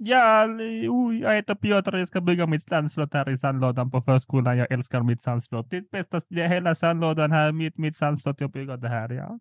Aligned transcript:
Ja, 0.00 0.46
jag 1.20 1.34
heter 1.34 1.54
Piotr 1.54 1.94
och 1.94 2.00
jag 2.00 2.08
ska 2.08 2.20
bygga 2.20 2.46
mitt 2.46 2.68
sandslott 2.68 3.14
här 3.14 3.30
i 3.30 3.38
sandlådan 3.38 3.90
på 3.90 4.02
förskolan. 4.02 4.58
Jag 4.58 4.72
älskar 4.72 5.02
mitt 5.02 5.22
sandslott. 5.22 5.70
Det 5.70 5.90
bästa, 5.90 6.20
det 6.28 6.48
hela 6.48 6.74
sandlådan 6.74 7.32
här, 7.32 7.52
mitt, 7.52 7.78
mitt 7.78 7.96
sandslott. 7.96 8.40
Jag 8.40 8.50
bygger 8.50 8.76
det 8.76 8.88
här, 8.88 9.12
ja. 9.12 9.38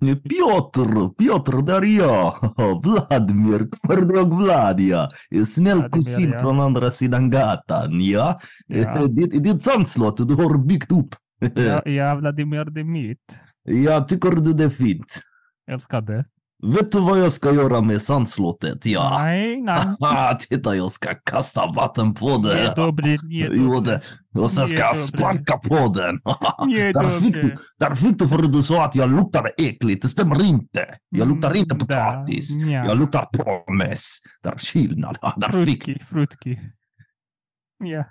Piotr, 0.00 1.14
Piotr, 1.18 1.66
där 1.66 1.82
är 1.82 1.96
jag. 1.96 2.34
Vladimir, 2.82 3.70
kommer 3.80 4.00
du 4.00 4.18
ihåg 4.18 4.42
Vlad 4.42 4.80
ja? 4.80 5.10
Snäll 5.46 5.78
Vladimir, 5.78 5.88
kusin 5.88 6.30
ja. 6.32 6.40
från 6.40 6.60
andra 6.60 6.90
sidan 6.90 7.30
gatan, 7.30 8.00
ja? 8.00 8.40
Ja. 8.66 9.06
Det 9.06 9.50
är 9.50 9.54
ett 9.54 9.62
sandslott 9.62 10.28
du 10.28 10.34
har 10.34 10.58
byggt 10.58 10.92
upp. 10.92 11.14
Ja, 11.54 11.82
ja 11.90 12.14
Vladimir, 12.14 12.64
det 12.64 12.80
är 12.80 12.84
mitt. 12.84 13.38
Ja, 13.62 14.04
tycker 14.04 14.30
du 14.30 14.52
det 14.52 14.64
är 14.64 14.68
fint? 14.68 15.22
Älskar 15.70 16.00
det. 16.00 16.24
Vet 16.74 16.92
du 16.92 17.00
vad 17.00 17.18
jag 17.20 17.32
ska 17.32 17.52
göra 17.54 17.80
med 17.80 18.02
sandslottet? 18.02 18.86
Ja. 18.86 19.18
Nej, 19.24 19.62
nej. 19.62 20.38
Titta, 20.48 20.76
jag 20.76 20.92
ska 20.92 21.14
kasta 21.14 21.66
vatten 21.66 22.14
på 22.14 22.36
det. 22.38 22.72
dobry, 22.76 23.18
nie 23.22 23.48
Jo, 23.52 23.72
dobry. 23.72 23.90
det. 23.90 24.00
Och 24.40 24.50
sen 24.50 24.68
ska 24.68 24.78
jag 24.78 24.96
sparka 24.96 25.56
på 25.58 25.74
den. 25.74 26.20
Där, 26.92 27.20
fick 27.20 27.34
du, 27.34 27.56
där 27.78 27.94
fick 27.94 28.18
du 28.18 28.28
för 28.28 28.42
du 28.42 28.62
sa 28.62 28.84
att 28.84 28.94
jag 28.94 29.10
luktar 29.10 29.50
äckligt. 29.58 30.02
Det 30.02 30.08
stämmer 30.08 30.44
inte. 30.44 30.86
Jag 31.08 31.28
luktar 31.28 31.56
inte 31.56 31.74
Mm, 31.74 31.86
potatis. 31.86 32.50
Jag 32.86 32.98
luktar 32.98 33.24
pommes. 33.24 34.16
Där 34.42 34.52
är 34.52 34.58
skillnad. 34.58 35.16
Där 35.36 35.64
fick 35.64 35.84
Frutki, 35.84 36.04
frutki. 36.04 36.60
Ja. 37.84 38.04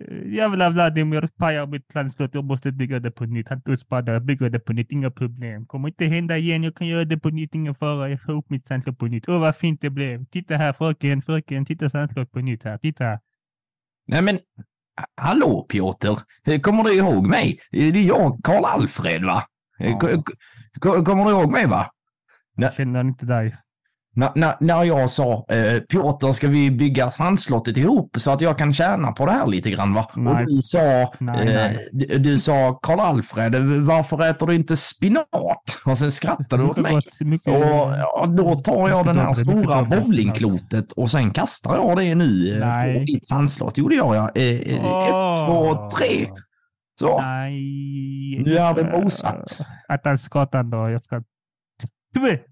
Eh, 0.00 0.32
Jävla 0.34 0.70
Vladimir 0.70 1.28
pajar 1.36 1.66
mitt 1.66 1.94
landslott. 1.94 2.34
Jag 2.34 2.44
måste 2.44 2.72
bygga 2.72 3.00
det 3.00 3.10
på 3.10 3.24
nytt. 3.24 3.48
Han 3.48 3.60
dödspadar. 3.64 4.12
Jag 4.12 4.22
bygger 4.24 4.50
det 4.50 4.60
på 4.60 4.72
nytt. 4.72 4.90
Inga 4.90 5.10
problem. 5.10 5.66
Kommer 5.66 5.88
inte 5.88 6.04
hända 6.06 6.36
igen. 6.38 6.62
Jag 6.64 6.74
kan 6.74 6.86
göra 6.86 7.04
det 7.04 7.18
på 7.18 7.28
nytt. 7.30 7.54
Ingen 7.54 7.74
fara. 7.74 8.08
Jag 8.08 8.22
får 8.22 8.32
upp 8.32 8.50
mitt 8.50 8.66
sandslott 8.66 8.98
på 8.98 9.06
nytt. 9.06 9.28
Åh, 9.28 9.40
vad 9.40 9.56
fint 9.56 9.80
det 9.80 9.90
blev. 9.90 10.24
Titta 10.24 10.56
här 10.56 10.72
fröken, 10.72 11.22
fröken. 11.22 11.64
Titta 11.66 11.90
sandslott 11.90 12.32
på 12.32 12.38
nytt 12.40 12.64
här. 12.64 12.78
Titta. 12.78 13.18
Nej 14.06 14.22
men, 14.22 14.38
hallå 15.16 15.62
Piotr. 15.62 16.14
Kommer 16.62 16.84
du 16.84 16.94
ihåg 16.94 17.26
mig? 17.26 17.58
Det 17.70 17.78
är 17.88 17.92
jag, 17.96 18.40
Karl 18.44 18.64
Alfred 18.64 19.24
va? 19.24 19.42
Ja. 19.78 19.98
K- 19.98 20.22
k- 20.80 21.04
Kommer 21.04 21.24
du 21.24 21.30
ihåg 21.30 21.52
mig 21.52 21.66
va? 21.66 21.90
Jag 22.56 22.74
känner 22.74 23.00
inte 23.00 23.26
dig. 23.26 23.56
När, 24.18 24.30
när, 24.34 24.56
när 24.60 24.84
jag 24.84 25.10
sa 25.10 25.44
eh, 25.48 25.80
Piotr, 25.80 26.32
ska 26.32 26.48
vi 26.48 26.70
bygga 26.70 27.10
sandslottet 27.10 27.76
ihop 27.76 28.16
så 28.18 28.30
att 28.30 28.40
jag 28.40 28.58
kan 28.58 28.74
tjäna 28.74 29.12
på 29.12 29.26
det 29.26 29.32
här 29.32 29.46
lite 29.46 29.70
grann 29.70 29.94
va? 29.94 30.10
Nej. 30.14 30.34
Och 30.34 30.46
du 30.50 30.62
sa, 30.62 31.12
Nej, 31.18 31.40
eh, 31.40 31.44
nej. 31.54 31.88
Du, 31.92 32.18
du 32.18 32.38
sa 32.38 32.78
Karl 32.82 33.00
Alfred, 33.00 33.56
varför 33.86 34.30
äter 34.30 34.46
du 34.46 34.54
inte 34.54 34.76
spinat? 34.76 35.26
Och 35.84 35.98
sen 35.98 36.12
skrattade 36.12 36.62
du 36.62 36.68
åt 36.68 36.76
mig. 36.76 37.00
Mycket, 37.20 37.48
Och 37.48 37.96
ja, 37.96 38.26
då 38.28 38.54
tar 38.54 38.88
jag 38.88 39.06
den 39.06 39.18
här 39.18 39.28
mycket 39.28 39.46
stora 39.46 39.82
bowlingklotet 39.82 40.92
och 40.92 41.10
sen 41.10 41.30
kastar 41.30 41.76
jag 41.76 41.96
det 41.96 42.14
nu 42.14 42.54
eh, 42.54 42.68
Nej. 42.68 42.98
på 42.98 43.04
ditt 43.04 43.28
sandslott. 43.28 43.74
Jo, 43.76 43.88
det 43.88 43.94
gör 43.94 44.14
jag. 44.14 44.36
Eh, 44.36 44.44
eh, 44.44 44.74
Ett, 44.74 45.46
två, 45.46 45.88
tre. 45.98 46.26
Så. 47.00 47.20
Nej. 47.20 48.42
Nu 48.44 48.58
är 48.58 48.74
det 48.74 48.98
mosat. 49.00 49.60
Attans-gatan 49.88 50.70
då. 50.70 50.90
Jag 50.90 51.04
ska... 51.04 51.22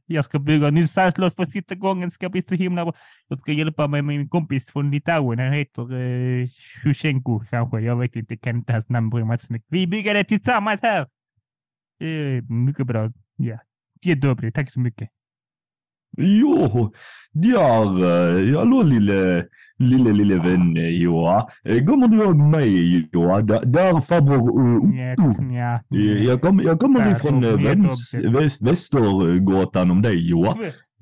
Jag 0.06 0.24
ska 0.24 0.38
bygga 0.38 0.68
en 0.68 0.74
ny 0.74 0.86
sandslott 0.86 1.34
för 1.34 1.46
sista 1.46 1.74
gången. 1.74 2.10
ska 2.10 2.28
bli 2.28 2.42
så 2.42 2.54
himla 2.54 2.84
bra. 2.84 2.94
Jag 3.28 3.40
ska 3.40 3.52
hjälpa 3.52 3.86
mig 3.86 4.02
med 4.02 4.18
min 4.18 4.28
kompis 4.28 4.66
från 4.70 4.90
Litauen. 4.90 5.38
Han 5.38 5.52
heter 5.52 5.94
eh, 5.94 6.46
Shushenko 6.82 7.40
kanske. 7.50 7.80
Jag 7.80 7.96
vet 7.96 8.16
inte. 8.16 8.36
Kan 8.36 8.56
inte 8.56 8.72
hans 8.72 8.88
namn. 8.88 9.10
Bryr 9.10 9.24
mig 9.24 9.38
så 9.38 9.52
mycket. 9.52 9.66
Vi 9.70 9.86
bygger 9.86 10.14
det 10.14 10.24
tillsammans 10.24 10.82
här. 10.82 11.00
Eh, 12.00 12.42
mycket 12.48 12.86
bra. 12.86 13.12
Ja. 13.36 13.58
jättebra. 14.02 14.50
Tack 14.50 14.70
så 14.70 14.80
mycket. 14.80 15.15
Jo, 16.18 16.92
eh, 18.04 18.56
hallå 18.58 18.82
lille, 18.82 19.44
lille, 19.78 20.12
lille 20.12 20.38
vän 20.38 20.76
eh, 20.76 21.02
Joa. 21.02 21.46
Eh, 21.64 21.84
Kommer 21.84 22.08
du 22.08 22.16
ihåg 22.16 22.36
mig 22.36 23.08
Joa? 23.12 23.42
Där, 23.42 23.64
där 23.66 24.00
farbror 24.00 24.96
Ja, 24.96 25.30
Otto. 25.30 25.42
ja. 25.42 25.80
Eh, 25.98 26.24
Jag, 26.24 26.40
kom, 26.40 26.60
jag 26.64 26.80
kommer 26.80 27.00
ifrån 27.12 27.44
eh, 27.44 27.50
väns, 27.64 28.14
väst, 28.14 28.62
Västergatan 28.62 29.90
om 29.90 30.02
dig 30.02 30.28
Joa. 30.30 30.48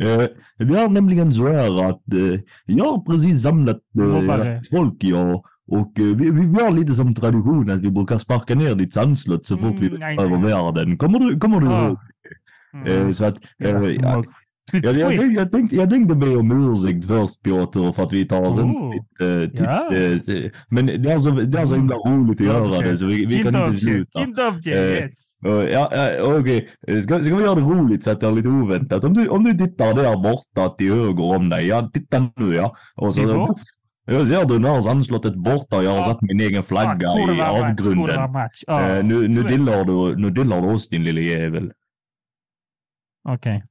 Eh, 0.00 0.26
Det 0.58 0.78
är 0.78 0.88
nämligen 0.88 1.32
så 1.32 1.48
här 1.52 1.88
att 1.90 2.12
eh, 2.12 2.40
jag 2.66 2.84
har 2.84 3.00
precis 3.04 3.42
samlat 3.42 3.76
eh, 3.98 4.60
folk 4.70 5.04
jag 5.04 5.44
och 5.68 6.00
eh, 6.00 6.04
vi, 6.16 6.30
vi, 6.30 6.62
har 6.62 6.70
lite 6.70 6.94
som 6.94 7.14
tradition 7.14 7.70
att 7.70 7.80
vi 7.80 7.90
brukar 7.90 8.18
sparka 8.18 8.54
ner 8.54 8.74
ditt 8.74 8.92
sandslott 8.92 9.46
så 9.46 9.56
fort 9.56 9.80
vi 9.80 9.86
Mm, 9.88 10.00
nej, 10.00 10.18
över 10.18 10.36
världen. 10.36 10.98
Kommer 10.98 11.18
du, 11.18 11.38
kommer 11.38 11.60
du 11.60 11.66
ihåg? 11.66 11.98
Eh, 12.86 13.10
Så 13.10 13.24
att, 13.24 13.36
eh, 13.64 13.70
ja, 13.70 13.80
Slut- 14.22 14.26
jag, 14.72 14.96
jag, 14.96 15.32
jag, 15.32 15.52
tänkte, 15.52 15.76
jag 15.76 15.90
tänkte 15.90 16.14
be 16.14 16.36
om 16.36 16.72
ursäkt 16.72 17.06
först 17.06 17.42
Piotr 17.42 17.92
för 17.92 18.02
att 18.02 18.12
vi 18.12 18.24
tar 18.28 18.42
oss 18.42 18.56
Oh. 18.58 18.92
titt, 18.92 19.20
eh, 19.20 19.64
Ja. 19.64 19.94
eh, 19.96 20.50
Men 20.70 20.86
det 20.86 21.10
är 21.12 21.18
så, 21.18 21.30
det 21.30 21.58
är 21.60 21.66
så 21.66 21.74
himla 21.74 21.96
roligt 21.96 22.40
att 22.40 22.46
göra 22.46 22.80
det 22.92 22.98
så 22.98 23.06
vi, 23.06 23.26
vi 23.26 23.42
kan 23.42 23.66
inte 23.66 23.80
sluta. 23.80 24.20
Eh. 24.70 25.08
Uh, 25.46 25.64
ja, 25.64 25.90
ja, 25.96 26.38
okej. 26.38 26.68
Ska, 27.02 27.20
ska 27.20 27.36
vi 27.36 27.42
göra 27.42 27.54
det 27.54 27.60
roligt 27.60 28.04
så 28.04 28.10
att 28.10 28.20
det 28.20 28.26
är 28.26 28.32
lite 28.32 28.48
oväntat? 28.48 29.04
Om 29.04 29.14
du, 29.14 29.28
om 29.28 29.44
du 29.44 29.52
tittar 29.54 29.94
där 29.94 30.16
borta 30.16 30.74
till 30.76 30.92
höger 30.92 31.22
om 31.24 31.48
dig, 31.48 31.66
ja 31.66 31.90
titta 31.92 32.30
nu 32.36 32.54
ja. 32.54 32.76
Och 32.96 33.14
så, 33.14 33.20
Nivå? 33.20 33.54
jag 34.06 34.28
ser 34.28 34.44
du 34.44 34.58
när 34.58 34.80
sandslottet 34.80 35.34
borta 35.34 35.76
och 35.76 35.84
jag 35.84 35.90
har 35.90 35.96
Ja. 35.98 36.04
satt 36.04 36.22
min 36.22 36.40
egen 36.40 36.62
flagga 36.62 37.08
Ah, 37.08 37.26
det 37.26 37.36
i 37.36 37.40
avgrunden. 37.40 38.32
match. 38.32 38.62
Eh, 38.68 39.04
nu, 39.04 39.28
nu, 39.28 39.42
dillar 39.42 39.84
du, 39.84 40.16
nu 40.16 40.30
dillar 40.30 40.60
du 40.60 40.68
oss 40.68 40.88
din 40.88 41.04
lille 41.04 41.20
jävel. 41.20 41.72
Okej. 43.28 43.64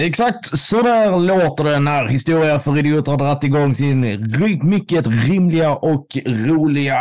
Exakt 0.00 0.58
så 0.58 0.82
där 0.82 1.18
låter 1.18 1.64
det 1.64 1.78
när 1.78 2.06
Historia 2.06 2.58
för 2.58 2.78
idioter 2.78 3.12
har 3.12 3.18
dragit 3.18 3.44
igång 3.44 3.74
sin 3.74 4.00
mycket 4.62 5.06
rimliga 5.06 5.74
och 5.74 6.06
roliga 6.26 6.98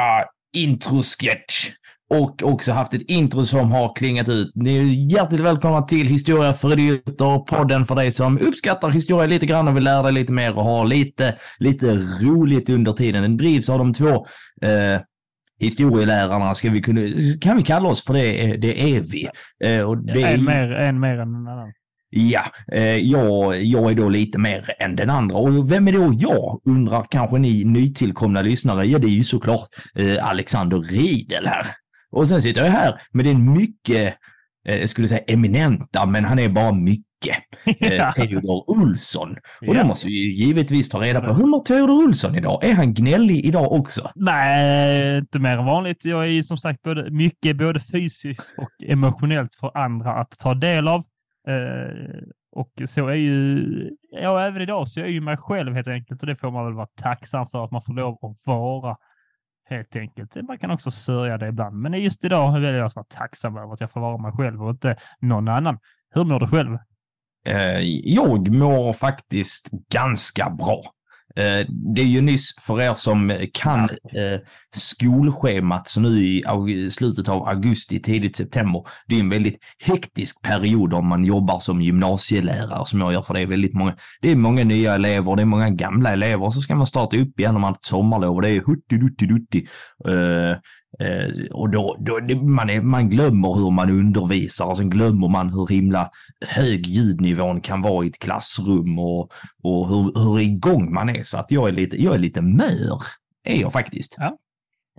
introsketch. 0.55 1.69
Och 2.09 2.43
också 2.43 2.71
haft 2.71 2.93
ett 2.93 3.01
intro 3.01 3.45
som 3.45 3.71
har 3.71 3.95
klingat 3.95 4.29
ut. 4.29 4.51
Ni 4.55 4.77
är 4.77 4.83
hjärtligt 5.13 5.41
välkomna 5.41 5.81
till 5.81 6.07
Historia 6.07 6.53
för 6.53 6.73
idioter, 6.73 7.39
podden 7.39 7.85
för 7.85 7.95
dig 7.95 8.11
som 8.11 8.39
uppskattar 8.39 8.89
historia 8.89 9.27
lite 9.27 9.45
grann 9.45 9.67
och 9.67 9.75
vill 9.75 9.83
lära 9.83 10.03
dig 10.03 10.11
lite 10.11 10.31
mer 10.31 10.57
och 10.57 10.63
ha 10.63 10.83
lite, 10.83 11.35
lite 11.59 11.95
roligt 12.21 12.69
under 12.69 12.91
tiden. 12.91 13.21
Den 13.21 13.37
drivs 13.37 13.69
av 13.69 13.77
de 13.77 13.93
två 13.93 14.25
eh, 14.61 15.01
historielärarna, 15.59 16.55
ska 16.55 16.69
vi 16.69 16.81
kunna, 16.81 17.01
kan 17.41 17.57
vi 17.57 17.63
kalla 17.63 17.89
oss 17.89 18.05
för 18.05 18.13
det? 18.13 18.57
Det 18.57 18.95
är 18.95 19.01
vi. 19.01 19.27
Eh, 19.63 19.81
och 19.81 19.97
det 19.97 20.21
är 20.21 20.33
En 20.33 20.45
mer, 20.45 20.71
en 20.71 20.99
mer 20.99 21.13
än 21.13 21.35
en 21.35 21.47
annan. 21.47 21.73
Ja, 22.17 22.41
eh, 22.71 22.95
jag, 22.97 23.63
jag 23.63 23.91
är 23.91 23.95
då 23.95 24.09
lite 24.09 24.37
mer 24.39 24.69
än 24.79 24.95
den 24.95 25.09
andra. 25.09 25.35
Och 25.37 25.71
vem 25.71 25.87
är 25.87 25.91
då 25.93 26.13
jag, 26.19 26.61
undrar 26.65 27.05
kanske 27.11 27.37
ni 27.37 27.63
nytillkomna 27.63 28.41
lyssnare. 28.41 28.85
Ja, 28.85 28.99
det 28.99 29.07
är 29.07 29.09
ju 29.09 29.23
såklart 29.23 29.67
eh, 29.95 30.27
Alexander 30.29 30.77
Riedel 30.79 31.47
här. 31.47 31.65
Och 32.11 32.27
sen 32.27 32.41
sitter 32.41 32.63
jag 32.63 32.71
här 32.71 33.01
med 33.11 33.25
den 33.25 33.53
mycket, 33.53 34.15
eh, 34.67 34.75
jag 34.75 34.89
skulle 34.89 35.07
säga 35.07 35.21
eminenta, 35.27 36.05
men 36.05 36.25
han 36.25 36.39
är 36.39 36.49
bara 36.49 36.71
mycket, 36.71 37.05
Ja. 37.79 38.11
Theodor 38.11 38.69
Olsson. 38.69 39.31
Och 39.61 39.75
Ja. 39.75 39.81
då 39.81 39.87
måste 39.87 40.07
vi 40.07 40.13
ju 40.13 40.45
givetvis 40.45 40.89
ta 40.89 41.01
reda 41.01 41.21
på, 41.21 41.33
hur 41.33 41.45
mår 41.45 41.59
Theodor 41.63 42.05
Olsson 42.05 42.35
idag? 42.35 42.63
Är 42.63 42.73
han 42.73 42.93
gnällig 42.93 43.45
idag 43.45 43.71
också? 43.71 44.09
Nej, 44.15 45.17
inte 45.17 45.39
mer 45.39 45.57
än 45.57 45.65
vanligt. 45.65 46.05
Jag 46.05 46.23
är 46.23 46.27
ju 46.27 46.43
som 46.43 46.57
sagt 46.57 46.81
både, 46.83 47.11
mycket 47.11 47.57
både 47.57 47.79
fysiskt 47.79 48.55
och 48.57 48.89
emotionellt 48.89 49.55
för 49.59 49.77
andra 49.77 50.13
att 50.13 50.31
ta 50.39 50.53
del 50.53 50.87
av. 50.87 51.03
Eh, 51.47 52.23
och 52.51 52.71
så 52.89 53.07
är 53.07 53.15
ju, 53.15 53.65
ja 54.11 54.47
även 54.47 54.61
idag 54.61 54.87
så 54.87 54.99
är 54.99 55.03
jag 55.03 55.11
ju 55.11 55.21
mig 55.21 55.37
själv 55.37 55.75
helt 55.75 55.87
enkelt 55.87 56.21
och 56.21 56.27
det 56.27 56.35
får 56.35 56.51
man 56.51 56.65
väl 56.65 56.73
vara 56.73 56.87
tacksam 57.01 57.47
för 57.47 57.65
att 57.65 57.71
man 57.71 57.81
får 57.81 57.93
lov 57.93 58.13
att 58.21 58.37
vara 58.45 58.97
helt 59.69 59.95
enkelt. 59.95 60.35
Man 60.47 60.57
kan 60.57 60.71
också 60.71 60.91
sörja 60.91 61.37
det 61.37 61.47
ibland, 61.47 61.81
men 61.81 61.93
just 61.93 62.25
idag 62.25 62.53
väljer 62.53 62.73
jag 62.73 62.85
att 62.85 62.95
vara 62.95 63.05
tacksam 63.09 63.57
över 63.57 63.73
att 63.73 63.81
jag 63.81 63.91
får 63.91 64.01
vara 64.01 64.17
mig 64.17 64.31
själv 64.31 64.63
och 64.63 64.69
inte 64.69 64.95
någon 65.19 65.47
annan. 65.47 65.79
Hur 66.09 66.23
mår 66.23 66.39
du 66.39 66.47
själv? 66.47 66.77
Eh, 67.45 67.79
jag 68.03 68.55
mår 68.55 68.93
faktiskt 68.93 69.69
ganska 69.91 70.49
bra. 70.49 70.81
Eh, 71.35 71.65
det 71.95 72.01
är 72.01 72.05
ju 72.05 72.21
nyss 72.21 72.55
för 72.61 72.81
er 72.81 72.93
som 72.93 73.47
kan 73.53 73.89
eh, 73.89 74.39
skolschemat 74.75 75.87
så 75.87 75.99
nu 75.99 76.25
i 76.25 76.91
slutet 76.91 77.29
av 77.29 77.47
augusti, 77.47 78.01
tidigt 78.01 78.35
september. 78.35 78.83
Det 79.07 79.15
är 79.15 79.19
en 79.19 79.29
väldigt 79.29 79.59
hektisk 79.79 80.41
period 80.41 80.93
om 80.93 81.07
man 81.07 81.25
jobbar 81.25 81.59
som 81.59 81.81
gymnasielärare 81.81 82.85
som 82.85 83.01
jag 83.01 83.13
gör 83.13 83.21
för 83.21 83.33
det 83.33 83.41
är 83.41 83.47
väldigt 83.47 83.73
många. 83.73 83.95
Det 84.21 84.31
är 84.31 84.35
många 84.35 84.63
nya 84.63 84.95
elever, 84.95 85.35
det 85.35 85.41
är 85.41 85.45
många 85.45 85.69
gamla 85.69 86.13
elever 86.13 86.49
så 86.49 86.61
ska 86.61 86.75
man 86.75 86.87
starta 86.87 87.17
upp 87.17 87.39
igen 87.39 87.55
om 87.55 87.61
man 87.61 87.71
har 87.71 87.79
sommarlov 87.81 88.35
och 88.35 88.41
det 88.41 88.49
är 88.49 88.61
hutti 88.61 88.97
dutti 88.97 89.25
dutti. 89.25 89.67
Eh, 90.99 91.45
och 91.51 91.69
då, 91.69 91.95
då 91.99 92.19
man, 92.35 92.69
är, 92.69 92.81
man 92.81 93.09
glömmer 93.09 93.53
hur 93.53 93.71
man 93.71 93.89
undervisar 93.89 94.65
och 94.65 94.77
sen 94.77 94.89
glömmer 94.89 95.27
man 95.27 95.49
hur 95.53 95.67
himla 95.67 96.09
hög 96.47 96.87
ljudnivån 96.87 97.61
kan 97.61 97.81
vara 97.81 98.05
i 98.05 98.07
ett 98.07 98.19
klassrum 98.19 98.99
och, 98.99 99.31
och 99.63 99.87
hur, 99.89 100.19
hur 100.19 100.39
igång 100.39 100.93
man 100.93 101.09
är. 101.09 101.23
Så 101.23 101.37
att 101.37 101.51
jag 101.51 101.67
är 101.67 101.71
lite, 101.71 102.03
jag 102.03 102.15
är 102.15 102.19
lite 102.19 102.41
mör, 102.41 103.01
är 103.43 103.61
jag 103.61 103.73
faktiskt. 103.73 104.15
Ja. 104.17 104.37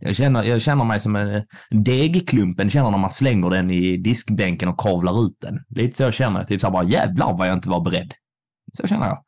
Jag 0.01 0.17
känner, 0.17 0.43
jag 0.43 0.63
känner 0.63 0.85
mig 0.85 1.01
som 1.01 1.17
en 1.17 1.43
degklumpen 1.71 2.71
känner 2.71 2.91
när 2.91 2.99
man 2.99 3.11
slänger 3.11 3.51
den 3.51 3.71
i 3.71 3.97
diskbänken 3.97 4.69
och 4.69 4.81
kavlar 4.81 5.27
ut 5.27 5.37
den. 5.41 5.65
Lite 5.69 5.97
så 5.97 6.03
jag 6.03 6.15
känner 6.15 6.45
Typ 6.45 6.61
så 6.61 6.67
här 6.67 6.73
bara 6.73 6.85
jävlar 6.85 7.39
vad 7.39 7.49
jag 7.49 7.55
inte 7.55 7.69
var 7.69 7.81
beredd. 7.81 8.15
Så 8.73 8.87
känner 8.87 9.07
jag. 9.07 9.25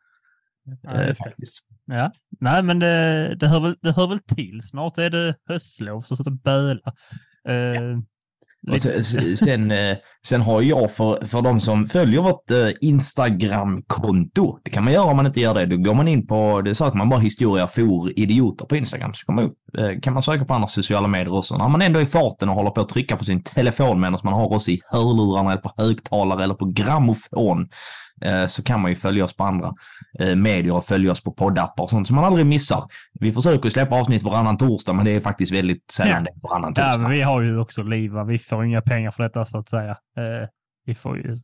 Ja, 0.83 1.03
eh, 1.03 1.15
faktiskt. 1.15 1.59
Ja, 1.87 2.13
nej 2.41 2.63
men 2.63 2.79
det, 2.79 3.35
det, 3.35 3.49
hör 3.49 3.61
väl, 3.61 3.77
det 3.83 3.93
hör 3.93 4.07
väl 4.07 4.21
till. 4.21 4.61
Snart 4.63 4.99
är 4.99 5.11
det 5.11 5.35
höstlov 5.49 6.01
så 6.01 6.15
att 6.15 6.43
böla. 6.43 6.93
Uh, 7.49 8.01
ja. 8.61 8.79
Sen, 8.79 9.37
sen, 9.37 9.71
eh, 9.71 9.97
sen, 10.27 10.41
har 10.41 10.63
jag 10.63 10.93
för, 10.93 11.27
för 11.27 11.43
de 11.43 11.61
som 11.61 11.87
följer 11.87 12.23
vårt 12.23 12.51
eh, 12.51 12.69
Instagram-konto, 12.81 14.59
det 14.65 14.71
kan 14.71 14.85
man 14.85 14.93
göra 14.93 15.05
om 15.05 15.17
man 15.17 15.27
inte 15.27 15.41
gör 15.41 15.55
det, 15.55 15.67
då 15.67 15.77
går 15.77 15.95
man 15.95 16.09
in 16.09 16.27
på, 16.27 16.63
det 16.63 16.75
söker 16.75 16.99
man 16.99 17.09
bara 17.09 17.21
historia 17.21 17.67
for 17.67 18.19
idioter 18.19 18.67
på 18.67 18.77
Instagram 18.77 19.15
så 19.15 19.27
kommer 19.27 19.43
upp. 19.43 19.57
kan 20.03 20.15
man 20.15 20.23
söka 20.23 20.45
på 20.45 20.55
andra 20.55 20.69
sociala 20.69 21.09
medier 21.09 21.35
också. 21.35 21.57
När 21.57 21.69
man 21.69 21.83
ändå 21.83 21.99
är 21.99 22.05
i 22.05 22.07
farten 22.07 22.49
och 22.49 22.55
håller 22.55 22.71
på 22.71 22.81
att 22.81 22.89
trycka 22.89 23.17
på 23.17 23.25
sin 23.25 23.43
telefon 23.43 24.01
medan 24.01 24.21
man 24.25 24.35
har 24.35 24.53
oss 24.53 24.69
i 24.69 24.81
hörlurarna 24.91 25.53
eller 25.53 25.63
på 25.63 25.73
högtalare 25.77 26.45
eller 26.45 26.55
på 26.55 26.67
grammofon 26.67 27.69
Eh, 27.69 28.08
så 28.49 28.63
kan 28.63 28.81
man 28.81 28.91
ju 28.91 28.95
följa 28.95 29.25
oss 29.25 29.37
på 29.37 29.45
andra 29.45 29.75
eh, 30.21 30.37
medier 30.37 30.75
och 30.75 30.85
följa 30.85 31.13
oss 31.13 31.23
på 31.23 31.33
poddappar 31.33 31.85
och 31.85 31.91
sånt 31.91 32.07
som 32.07 32.17
man 32.17 32.25
aldrig 32.25 32.47
missar. 32.47 32.85
Vi 33.21 33.33
försöker 33.33 33.69
släppa 33.69 34.01
avsnitt 34.01 34.23
varannan 34.23 34.59
torsdag, 34.59 34.93
men 34.93 35.05
det 35.05 35.11
är 35.11 35.21
faktiskt 35.21 35.53
väldigt 35.53 35.91
sällan 35.91 36.25
ja. 36.27 36.33
det 36.33 36.49
varannan 36.49 36.75
torsdag. 36.75 37.03
Ja, 37.03 37.09
vi 37.09 37.23
har 37.23 37.41
ju 37.41 37.59
också 37.59 37.83
liv, 37.83 38.13
vi 38.27 38.39
får 38.39 38.65
inga 38.65 38.83
pengar 38.83 39.11
för 39.11 39.23
detta 39.23 39.45
så 39.45 39.59
att 39.59 39.69
säga. 39.69 39.91
Eh, 39.91 40.49
vi 40.87 40.95
får 40.95 41.17
ju 41.17 41.37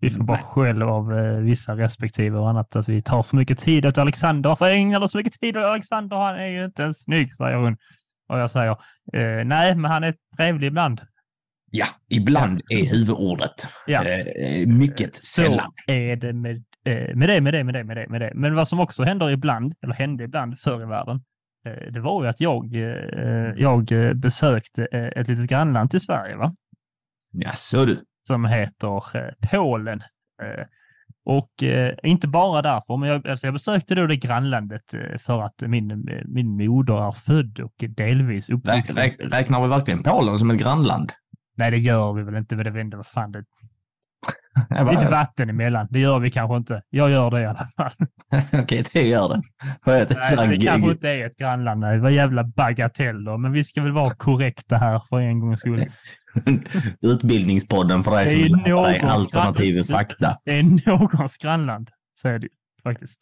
vi 0.00 0.10
får 0.10 0.24
bara 0.24 0.38
skäll 0.38 0.82
av 0.82 1.08
vissa 1.42 1.76
respektive 1.76 2.38
och 2.38 2.48
annat. 2.50 2.76
Alltså, 2.76 2.92
vi 2.92 3.02
tar 3.02 3.22
för 3.22 3.36
mycket 3.36 3.58
tid 3.58 3.86
åt 3.86 3.98
Alexander. 3.98 4.48
Varför 4.48 4.66
ägnar 4.66 5.00
du 5.00 5.08
så 5.08 5.18
mycket 5.18 5.40
tid 5.40 5.56
åt 5.56 5.64
Alexander? 5.64 6.16
Han 6.16 6.36
är 6.36 6.46
ju 6.46 6.64
inte 6.64 6.82
ens 6.82 7.02
snygg, 7.02 7.34
säger 7.34 7.56
hon. 7.56 7.76
Och 8.28 8.38
jag 8.38 8.50
säger, 8.50 8.70
eh, 9.12 9.44
nej, 9.44 9.74
men 9.74 9.90
han 9.90 10.04
är 10.04 10.14
trevlig 10.36 10.66
ibland. 10.66 11.00
Ja, 11.70 11.86
ibland 12.08 12.60
ja. 12.68 12.78
är 12.78 12.84
huvudordet. 12.84 13.66
Ja. 13.86 14.04
Eh, 14.04 14.66
mycket 14.66 15.16
sällan. 15.16 15.72
Så 15.86 15.92
är 15.92 16.16
det 16.16 16.32
med, 16.32 16.56
eh, 16.84 17.16
med 17.16 17.28
det, 17.28 17.40
med 17.40 17.54
det, 17.54 17.64
med 17.64 17.74
det, 17.74 17.84
med 17.84 17.96
det, 17.96 18.08
med 18.08 18.20
det. 18.20 18.32
Men 18.34 18.54
vad 18.54 18.68
som 18.68 18.80
också 18.80 19.02
händer 19.02 19.30
ibland, 19.30 19.74
eller 19.82 19.94
hände 19.94 20.24
ibland 20.24 20.58
förr 20.60 20.82
i 20.82 20.86
världen, 20.86 21.20
eh, 21.66 21.92
det 21.92 22.00
var 22.00 22.22
ju 22.22 22.28
att 22.28 22.40
jag, 22.40 22.74
jag 23.56 23.84
besökte 24.18 24.84
ett 24.84 25.28
litet 25.28 25.50
grannland 25.50 25.90
till 25.90 26.00
Sverige. 26.00 26.36
Va? 26.36 26.54
Ja, 27.32 27.52
så 27.54 27.84
du. 27.84 28.04
Som 28.28 28.44
heter 28.44 29.34
Polen. 29.50 30.02
Och 31.30 31.62
eh, 31.62 31.94
inte 32.02 32.28
bara 32.28 32.62
därför, 32.62 32.96
men 32.96 33.08
jag, 33.08 33.28
alltså 33.28 33.46
jag 33.46 33.54
besökte 33.54 33.94
då 33.94 34.06
det 34.06 34.16
grannlandet 34.16 34.94
eh, 34.94 35.18
för 35.18 35.42
att 35.42 35.54
min, 35.60 36.08
min 36.24 36.48
moder 36.56 37.08
är 37.08 37.12
född 37.12 37.60
och 37.60 37.74
delvis 37.88 38.50
uppvuxen. 38.50 38.96
Räk, 38.96 39.16
räknar 39.18 39.62
vi 39.62 39.68
verkligen 39.68 40.02
Polen 40.02 40.38
som 40.38 40.50
ett 40.50 40.58
grannland? 40.58 41.12
Nej, 41.58 41.70
det 41.70 41.78
gör 41.78 42.12
vi 42.12 42.22
väl 42.22 42.36
inte. 42.36 42.56
Men 42.56 42.74
det 42.74 42.80
inte 42.80 42.96
vad 42.96 43.06
fan 43.06 43.32
det... 43.32 43.44
Lite 44.90 45.08
vatten 45.08 45.50
emellan. 45.50 45.88
Det 45.90 45.98
gör 45.98 46.18
vi 46.18 46.30
kanske 46.30 46.56
inte. 46.56 46.82
Jag 46.90 47.10
gör 47.10 47.30
det 47.30 47.40
i 47.40 47.46
alla 47.46 47.68
fall. 47.76 47.92
Okej, 48.62 48.84
det 48.92 49.08
gör 49.08 49.28
det. 49.28 49.42
Nej, 49.86 50.06
det 50.08 50.14
kanske 50.64 50.90
inte 50.90 51.08
är 51.08 51.26
ett 51.26 51.36
grannland. 51.36 51.82
Det 51.82 51.98
var 51.98 52.10
jävla 52.10 52.44
bagateller. 52.44 53.36
Men 53.36 53.52
vi 53.52 53.64
ska 53.64 53.82
väl 53.82 53.92
vara 53.92 54.10
korrekta 54.10 54.76
här 54.76 55.02
för 55.08 55.20
en 55.20 55.40
gångs 55.40 55.60
skull. 55.60 55.86
Utbildningspodden 57.00 58.02
för 58.02 58.10
dig 58.10 58.30
som 58.30 58.38
vill 58.38 58.52
dig 58.52 59.00
alternativ 59.00 59.84
fakta. 59.84 60.38
Det 60.44 60.58
är 60.58 60.88
någons 60.90 61.36
grannland, 61.36 61.90
så 62.14 62.28
är 62.28 62.38
det 62.38 62.48
faktiskt. 62.82 63.20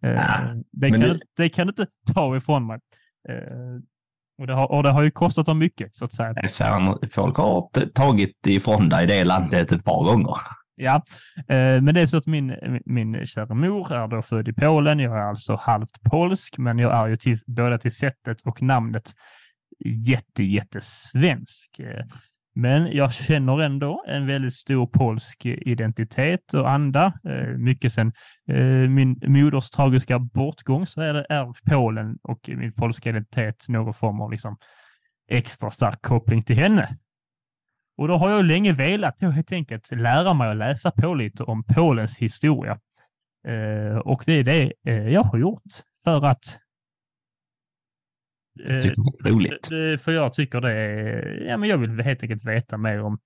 Ja, 0.00 0.08
uh, 0.10 0.60
det, 0.72 0.90
kan, 0.90 1.00
det... 1.00 1.18
det 1.36 1.48
kan 1.48 1.66
du 1.66 1.70
inte 1.70 1.86
ta 2.14 2.36
ifrån 2.36 2.66
mig. 2.66 2.78
Och 4.38 4.46
det, 4.46 4.54
har, 4.54 4.72
och 4.72 4.82
det 4.82 4.90
har 4.90 5.02
ju 5.02 5.10
kostat 5.10 5.46
dem 5.46 5.58
mycket, 5.58 5.96
så 5.96 6.04
att 6.04 6.12
säga. 6.12 6.34
folk 7.12 7.36
har 7.36 7.86
tagit 7.94 8.46
ifrån 8.46 8.88
dig 8.88 9.06
det 9.06 9.24
landet 9.24 9.72
ett 9.72 9.84
par 9.84 10.04
gånger. 10.04 10.36
Ja, 10.80 11.02
eh, 11.48 11.80
men 11.82 11.94
det 11.94 12.00
är 12.00 12.06
så 12.06 12.16
att 12.16 12.26
min, 12.26 12.54
min 12.86 13.26
kära 13.26 13.54
mor 13.54 13.92
är 13.92 14.08
då 14.08 14.22
född 14.22 14.48
i 14.48 14.52
Polen. 14.52 14.98
Jag 14.98 15.18
är 15.18 15.28
alltså 15.28 15.56
halvt 15.56 16.02
polsk, 16.10 16.58
men 16.58 16.78
jag 16.78 16.94
är 16.94 17.08
ju 17.08 17.16
till, 17.16 17.38
både 17.46 17.78
till 17.78 17.96
sättet 17.96 18.40
och 18.44 18.62
namnet 18.62 19.12
jätte, 20.06 20.44
jättesvensk. 20.44 21.80
Men 22.60 22.92
jag 22.92 23.12
känner 23.12 23.60
ändå 23.60 24.04
en 24.06 24.26
väldigt 24.26 24.54
stor 24.54 24.86
polsk 24.86 25.46
identitet 25.46 26.54
och 26.54 26.70
anda. 26.70 27.12
Eh, 27.24 27.46
mycket 27.58 27.92
sen 27.92 28.12
eh, 28.48 28.88
min 28.88 29.20
moders 29.26 29.70
tragiska 29.70 30.18
bortgång 30.18 30.86
så 30.86 31.00
är, 31.00 31.14
det, 31.14 31.26
är 31.28 31.52
Polen 31.70 32.18
och 32.22 32.48
min 32.48 32.72
polska 32.72 33.10
identitet 33.10 33.68
någon 33.68 33.94
form 33.94 34.20
av 34.20 34.30
liksom 34.30 34.56
extra 35.30 35.70
stark 35.70 36.02
koppling 36.02 36.42
till 36.44 36.56
henne. 36.56 36.96
Och 37.96 38.08
då 38.08 38.16
har 38.16 38.30
jag 38.30 38.44
länge 38.44 38.72
velat 38.72 39.16
jag 39.18 39.30
helt 39.30 39.52
enkelt 39.52 39.90
lära 39.90 40.34
mig 40.34 40.50
att 40.50 40.56
läsa 40.56 40.90
på 40.90 41.14
lite 41.14 41.42
om 41.42 41.64
Polens 41.64 42.16
historia. 42.16 42.78
Eh, 43.48 43.98
och 43.98 44.22
det 44.26 44.32
är 44.32 44.44
det 44.44 44.72
jag 45.10 45.22
har 45.22 45.38
gjort 45.38 45.72
för 46.04 46.26
att 46.26 46.58
Eh, 48.66 48.80
tycker 48.80 49.22
det 49.22 49.28
är 49.28 49.32
roligt. 49.32 50.02
För 50.02 50.12
jag 50.12 50.32
tycker 50.34 50.60
det 50.60 50.72
är, 50.72 51.44
ja 51.48 51.56
men 51.56 51.68
jag 51.68 51.78
vill 51.78 52.00
helt 52.00 52.22
enkelt 52.22 52.44
veta 52.44 52.76
mer 52.76 53.02
om, 53.02 53.18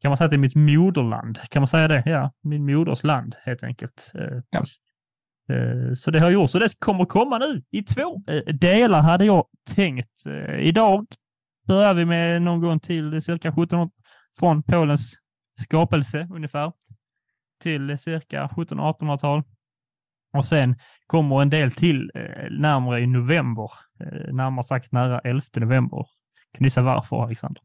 kan 0.00 0.10
man 0.10 0.16
säga 0.16 0.24
att 0.24 0.30
det 0.30 0.36
är 0.36 0.38
mitt 0.38 0.54
moderland? 0.54 1.38
Kan 1.50 1.62
man 1.62 1.68
säga 1.68 1.88
det? 1.88 2.02
Ja, 2.06 2.32
min 2.42 2.66
moders 2.66 3.04
land 3.04 3.36
helt 3.42 3.62
enkelt. 3.62 4.12
Eh, 4.14 4.38
ja. 4.50 4.64
Eh, 5.54 5.94
så 5.94 6.10
det 6.10 6.18
har 6.18 6.26
jag 6.26 6.32
gjort. 6.32 6.50
Så 6.50 6.58
det 6.58 6.78
kommer 6.78 7.04
komma 7.04 7.38
nu 7.38 7.62
i 7.70 7.82
två 7.82 8.22
delar 8.60 9.00
hade 9.00 9.24
jag 9.24 9.46
tänkt. 9.74 10.26
Idag 10.58 11.06
börjar 11.66 11.94
vi 11.94 12.04
med 12.04 12.42
någon 12.42 12.60
gång 12.60 12.80
till 12.80 13.22
cirka 13.22 13.48
1700 13.48 13.90
från 14.38 14.62
Polens 14.62 15.14
skapelse 15.60 16.28
ungefär 16.34 16.72
till 17.62 17.98
cirka 17.98 18.46
1700-1800-tal. 18.46 19.42
Och 20.36 20.46
sen 20.46 20.78
kommer 21.06 21.42
en 21.42 21.50
del 21.50 21.72
till 21.72 22.10
eh, 22.14 22.50
närmare 22.50 23.00
i 23.00 23.06
november, 23.06 23.70
eh, 24.00 24.34
närmare 24.34 24.64
sagt 24.64 24.92
nära 24.92 25.18
11 25.18 25.42
november. 25.56 26.06
Kan 26.52 26.58
du 26.58 26.64
gissa 26.64 26.82
varför, 26.82 27.22
Alexander? 27.22 27.62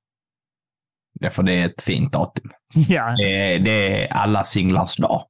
Ja, 1.20 1.30
för 1.30 1.44
det 1.44 1.54
är 1.54 1.66
ett 1.66 1.82
fint 1.82 2.14
datum. 2.14 2.52
Ja. 2.88 3.16
Det 3.18 3.54
är, 3.54 3.60
det 3.60 4.04
är 4.04 4.14
alla 4.14 4.44
singlars 4.44 4.98
dag. 4.98 5.26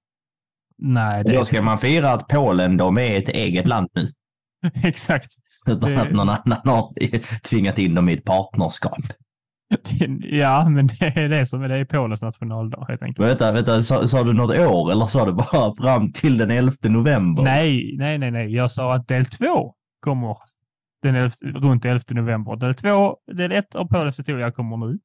Nej, 0.78 1.24
det 1.24 1.34
Då 1.34 1.46
ska 1.46 1.62
man 1.62 1.78
fira 1.78 2.12
att 2.12 2.28
Polen, 2.28 2.78
de 2.78 2.98
är 2.98 3.18
ett 3.18 3.30
eget 3.30 3.68
land 3.68 3.90
nu. 3.94 4.08
Exakt. 4.84 5.32
Utan 5.68 5.98
att 5.98 6.12
någon 6.12 6.30
annan 6.30 6.60
har 6.64 6.94
tvingat 7.40 7.80
in 7.80 7.96
dem 7.96 8.10
i 8.10 8.14
ett 8.14 8.24
partnerskap. 8.24 9.00
Ja, 10.20 10.70
men 10.70 10.88
det 10.88 11.06
är 11.06 11.30
det 11.30 11.46
som 11.46 11.64
är 11.64 11.70
det 11.70 11.80
i 11.80 11.86
Polens 11.86 12.22
nationaldag 12.22 12.86
helt 12.88 13.02
enkelt. 13.02 13.28
Vänta, 13.28 13.52
vänta 13.52 13.82
sa, 13.82 14.08
sa, 14.08 14.24
du 14.24 14.34
något 14.34 14.60
år 14.60 14.92
eller 14.92 15.06
sa 15.06 15.26
du 15.26 15.34
bara 15.34 15.74
fram 15.74 16.12
till 16.12 16.38
den 16.38 16.52
11 16.52 16.74
november? 16.84 17.44
Nej, 17.44 17.96
nej, 17.98 18.18
nej, 18.18 18.32
nej. 18.32 18.56
Jag 18.56 18.72
sa 18.72 18.96
att 18.96 19.08
del 19.08 19.26
två 19.26 19.74
kommer 20.00 20.38
den 21.02 21.16
11, 21.16 21.32
runt 21.44 21.86
11 21.86 22.02
november. 22.10 22.56
Del 22.56 22.76
två, 22.76 23.18
del 23.34 23.52
ett 23.52 23.76
av 23.76 23.86
Polens 23.86 24.20
historia 24.20 24.52
kommer 24.52 24.78
nu. 24.78 25.00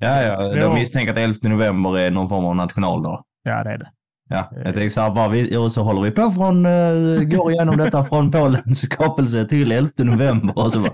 Ja, 0.00 0.22
ja, 0.22 0.56
jag 0.56 0.74
misstänker 0.74 1.12
att 1.12 1.18
11 1.18 1.34
november 1.42 1.98
är 1.98 2.10
någon 2.10 2.28
form 2.28 2.44
av 2.44 2.56
nationaldag. 2.56 3.24
Ja, 3.42 3.64
det 3.64 3.70
är 3.70 3.78
det. 3.78 3.90
Ja, 4.32 4.50
jag 4.64 4.74
tänkte 4.74 4.90
så 4.90 5.00
här, 5.00 5.10
bara 5.10 5.28
vi, 5.28 5.56
och 5.56 5.72
så 5.72 5.82
håller 5.82 6.02
vi 6.02 6.10
på 6.10 6.30
från, 6.30 6.66
uh, 6.66 7.22
går 7.22 7.52
igenom 7.52 7.76
detta 7.76 8.04
från 8.04 8.30
Polens 8.30 8.80
skapelse 8.80 9.44
till 9.44 9.72
11 9.72 9.90
november 9.98 10.58
och 10.58 10.72
så 10.72 10.80
bara, 10.80 10.92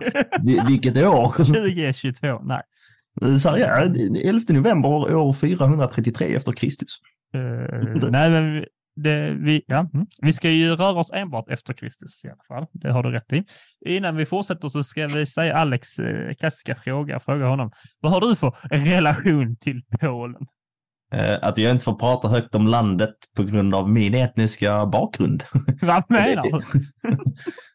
vilket 0.68 0.96
år? 0.96 1.28
2022, 1.36 2.40
nej. 2.44 2.62
Så 3.40 3.48
här, 3.48 3.56
ja, 3.56 3.76
11 4.30 4.40
november 4.48 5.14
år 5.16 5.32
433 5.32 6.34
efter 6.36 6.52
Kristus. 6.52 6.98
Uh, 7.34 8.10
nej, 8.10 8.30
men 8.30 8.64
det, 8.96 9.36
vi, 9.40 9.62
ja, 9.66 9.90
mm. 9.94 10.06
vi 10.22 10.32
ska 10.32 10.50
ju 10.50 10.76
röra 10.76 11.00
oss 11.00 11.10
enbart 11.12 11.48
efter 11.48 11.72
Kristus 11.72 12.24
i 12.24 12.28
alla 12.28 12.44
fall. 12.48 12.66
Det 12.72 12.92
har 12.92 13.02
du 13.02 13.10
rätt 13.10 13.32
i. 13.32 13.44
Innan 13.86 14.16
vi 14.16 14.26
fortsätter 14.26 14.68
så 14.68 14.84
ska 14.84 15.06
vi 15.06 15.26
säga 15.26 15.56
Alex 15.56 15.98
eh, 15.98 16.34
klassiska 16.34 16.74
fråga. 16.74 17.20
Fråga 17.20 17.46
honom. 17.46 17.70
Vad 18.00 18.12
har 18.12 18.20
du 18.20 18.36
för 18.36 18.52
relation 18.70 19.56
till 19.56 19.82
Polen? 20.00 20.46
Eh, 21.14 21.38
att 21.42 21.58
jag 21.58 21.72
inte 21.72 21.84
får 21.84 21.94
prata 21.94 22.28
högt 22.28 22.54
om 22.54 22.66
landet 22.66 23.14
på 23.36 23.42
grund 23.42 23.74
av 23.74 23.90
min 23.90 24.14
etniska 24.14 24.86
bakgrund. 24.86 25.42
Vad 25.82 26.04
menar 26.10 26.42
du? 26.42 26.62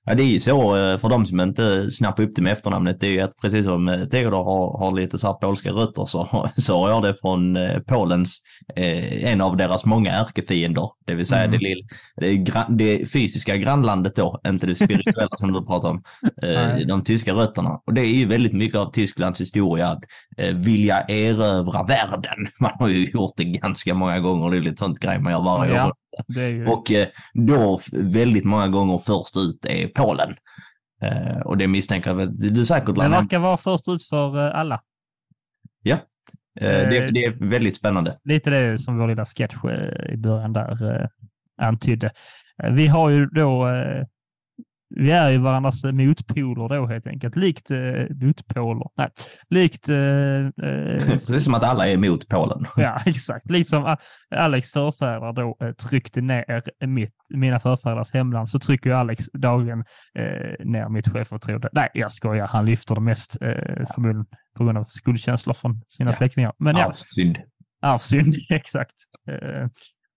Ja, 0.06 0.16
det 0.16 0.24
är 0.24 0.28
ju 0.28 0.40
så 0.40 0.78
eh, 0.78 0.98
för 0.98 1.10
de 1.10 1.26
som 1.26 1.40
inte 1.40 1.92
snappar 1.92 2.24
upp 2.24 2.32
det 2.36 2.42
med 2.42 2.54
efternamnet. 2.54 3.00
Det 3.00 3.08
är 3.08 3.12
ju 3.12 3.22
att 3.22 3.38
precis 3.42 3.66
som 3.66 3.88
eh, 3.88 4.06
Theodor 4.06 4.44
har, 4.44 4.78
har 4.80 4.92
lite 4.92 5.18
så 5.18 5.28
här 5.28 5.34
polska 5.34 5.72
rötter 5.72 6.06
så, 6.06 6.50
så 6.58 6.80
har 6.82 6.90
jag 6.90 7.04
det 7.04 7.16
från 7.22 7.58
eh, 7.58 7.80
Polens, 7.80 8.42
eh, 8.76 9.26
en 9.32 9.42
av 9.42 9.58
deras 9.58 9.86
många 9.86 10.12
ärkefiender. 10.12 10.90
Det 11.06 11.14
vill 11.16 11.26
säga 11.26 11.42
Mm. 11.44 11.52
det, 11.52 11.58
lill, 11.68 11.88
det, 12.16 12.38
gran, 12.38 12.78
det 12.78 13.12
fysiska 13.12 13.58
grannlandet 13.58 14.16
då, 14.16 14.40
inte 14.48 14.68
det 14.68 14.76
spirituella 14.76 15.38
som 15.38 15.52
du 15.54 15.66
pratar 15.66 15.90
om. 15.90 16.04
Eh, 16.44 16.88
de 16.88 17.04
tyska 17.04 17.34
rötterna. 17.34 17.70
Och 17.86 17.94
det 17.94 18.02
är 18.02 18.06
ju 18.16 18.26
väldigt 18.26 18.54
mycket 18.54 18.78
av 18.80 18.92
Tysklands 18.92 19.42
historia 19.42 19.88
att 19.88 20.04
eh, 20.38 20.56
vilja 20.56 21.02
erövra 21.08 21.84
världen. 21.84 22.48
Man 22.60 22.72
har 22.80 22.88
ju 22.88 23.10
gjort 23.10 23.34
det 23.38 23.44
ganska 23.44 23.94
många 23.94 24.20
gånger. 24.20 24.52
Det 24.52 24.58
är 24.58 24.62
lite 24.62 24.78
sånt 24.78 25.00
grej 25.00 25.20
man 25.20 25.34
gör 25.34 25.42
varje 25.42 25.76
Ja. 25.76 25.88
år. 25.88 25.94
Det 26.28 26.50
ju... 26.50 26.68
Och 26.68 26.92
eh, 26.92 27.08
då 27.34 27.80
väldigt 27.94 28.46
många 28.46 28.68
gånger 28.68 28.98
först 28.98 29.38
ut 29.38 29.66
är 29.66 29.88
Polen. 29.88 30.36
Eh, 31.02 31.38
och 31.42 31.58
det 31.58 31.68
misstänker 31.68 32.10
jag 32.10 32.22
att 32.22 32.40
du 32.40 32.66
säkert 32.66 32.86
Det 32.88 32.94
Lanna. 32.94 33.22
verkar 33.22 33.40
vara 33.40 33.58
först 33.58 33.88
ut 33.88 34.04
för 34.04 34.48
eh, 34.48 34.56
alla. 34.56 34.82
Eh, 36.60 36.90
det, 36.90 37.12
det 37.12 37.26
är 37.26 37.50
väldigt 37.50 37.76
spännande. 37.76 38.20
Lite 38.24 38.50
det 38.50 38.78
som 38.78 38.98
vår 38.98 39.08
lilla 39.08 39.26
sketch 39.26 39.56
i 40.14 40.18
början 40.18 40.54
där 40.54 41.10
antydde. 41.62 42.12
Vi 42.72 42.88
har 42.88 43.10
ju 43.10 43.26
då, 43.26 43.68
vi 44.96 45.12
är 45.12 45.30
ju 45.30 45.38
varandras 45.38 45.84
motpoler 45.84 46.70
då 46.80 46.88
helt 46.88 47.08
enkelt. 47.08 47.36
Likt 47.36 47.72
eh, 47.72 47.78
motpoler, 48.10 48.88
nej, 48.98 49.10
likt 49.50 49.90
eh, 49.90 49.96
eh, 49.98 50.52
Det 50.58 51.30
är 51.36 51.40
som 51.40 51.54
att 51.54 51.64
alla 51.64 51.88
är 51.88 51.94
emot 51.94 52.28
Polen. 52.28 52.66
Ja, 52.78 53.00
exakt. 53.06 53.50
Liksom 53.52 53.96
Alex 54.36 54.72
förfäder 54.72 55.34
då 55.34 55.58
eh, 55.66 55.72
tryckte 55.74 56.22
ner 56.22 56.86
mitt, 56.88 57.14
mina 57.30 57.60
förfäders 57.60 58.14
hemland 58.14 58.50
så 58.50 58.60
trycker 58.60 58.90
ju 58.90 58.96
Alex 58.96 59.26
dagligen 59.34 59.80
eh, 60.20 60.66
ner 60.66 60.90
mitt 60.90 61.08
självförtroende. 61.14 61.70
Nej, 61.72 61.90
jag 61.94 62.12
skojar. 62.12 62.48
Han 62.48 62.66
lyfter 62.66 62.96
det 62.96 63.02
mest 63.02 63.42
eh, 63.42 63.86
förmodligen 63.94 64.26
på 64.58 64.64
grund 64.64 64.78
av 64.78 64.86
skuldkänslor 64.90 65.54
från 65.54 65.82
sina 65.90 66.10
Ja. 66.10 66.16
släktingar. 66.16 66.54
Men 66.60 66.76
ja, 66.76 66.82
Ja, 66.82 66.92
synd. 66.94 67.38
arvsynd, 67.82 68.36
exakt. 68.50 68.96
Eh, 69.30 69.68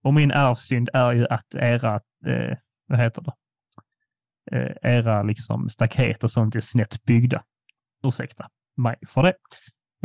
och 0.03 0.13
min 0.13 0.31
arvsynd 0.31 0.89
är 0.93 1.11
ju 1.11 1.27
att 1.29 1.55
era, 1.55 1.93
eh, 2.27 2.57
vad 2.87 2.99
heter 2.99 3.21
det, 3.21 3.31
era 4.81 5.23
liksom 5.23 5.69
staket 5.69 6.23
och 6.23 6.31
sånt 6.31 6.55
är 6.55 6.59
snett 6.59 7.03
byggda. 7.03 7.43
Ursäkta 8.03 8.49
mig 8.77 8.95
för 9.07 9.23
det. 9.23 9.33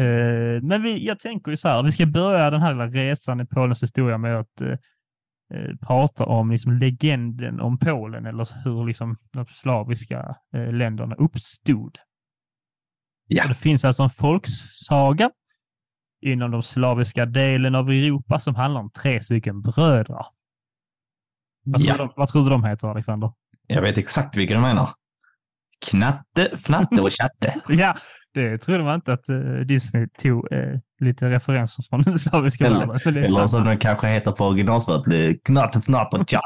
Eh, 0.05 0.63
men 0.63 0.83
vi, 0.83 1.07
jag 1.07 1.19
tänker 1.19 1.51
ju 1.51 1.57
så 1.57 1.69
här, 1.69 1.83
vi 1.83 1.91
ska 1.91 2.07
börja 2.07 2.51
den 2.51 2.61
här 2.63 2.73
lilla 2.73 2.87
resan 2.87 3.41
i 3.41 3.47
Polens 3.47 3.83
historia 3.83 4.19
med 4.19 4.41
att 4.41 4.61
eh, 4.61 4.69
eh, 5.55 5.77
prata 5.87 6.25
om 6.25 6.51
liksom 6.51 6.73
legenden 6.79 7.61
om 7.61 7.79
Polen 7.79 8.27
eller 8.27 8.49
hur 8.65 8.87
liksom 8.87 9.17
de 9.33 9.47
slaviska 9.47 10.37
eh, 10.55 10.73
länderna 10.73 11.15
uppstod. 11.15 11.99
Ja. 13.27 13.49
Det 13.49 13.55
finns 13.55 13.85
alltså 13.85 14.03
en 14.03 14.11
folksaga 14.11 15.31
inom 16.23 16.51
de 16.51 16.63
slaviska 16.63 17.27
delen 17.27 17.75
av 17.75 17.91
Europa 17.91 18.39
som 18.39 18.55
handlar 18.55 18.81
om 18.81 18.91
tre 18.91 19.21
stycken 19.21 19.63
bröder. 19.63 20.25
Vad, 21.65 21.81
Ja. 21.81 21.95
tror, 21.95 22.07
du, 22.07 22.13
vad 22.17 22.29
tror 22.29 22.45
du 22.45 22.51
de 22.51 22.65
heter, 22.65 22.89
Alexander? 22.89 23.33
Jag 23.75 23.83
vet 23.83 23.99
exakt 23.99 24.37
vilka 24.37 24.55
du 24.55 24.61
menar. 24.61 24.89
Knatte, 25.91 26.57
Fnatte 26.57 27.01
och 27.01 27.11
Chatte. 27.13 27.55
Ja, 27.69 27.97
det 28.35 28.59
trodde 28.59 28.85
man 28.85 28.95
inte 28.95 29.13
att 29.13 29.29
eh, 29.29 29.41
Disney 29.67 30.09
tog 30.19 30.53
eh, 30.53 30.79
lite 31.01 31.31
referenser 31.31 31.85
från 31.91 32.03
den 32.03 32.19
slaviska 32.19 32.71
världen. 32.71 33.17
Eller 33.25 33.47
som 33.47 33.65
de 33.65 33.77
kanske 33.77 34.07
heter 34.07 34.33
på 34.33 34.47
originalspråket, 34.47 35.45
Knatte, 35.45 35.79
Fnatte 35.79 36.17
och 36.17 36.31
Chatt. 36.31 36.43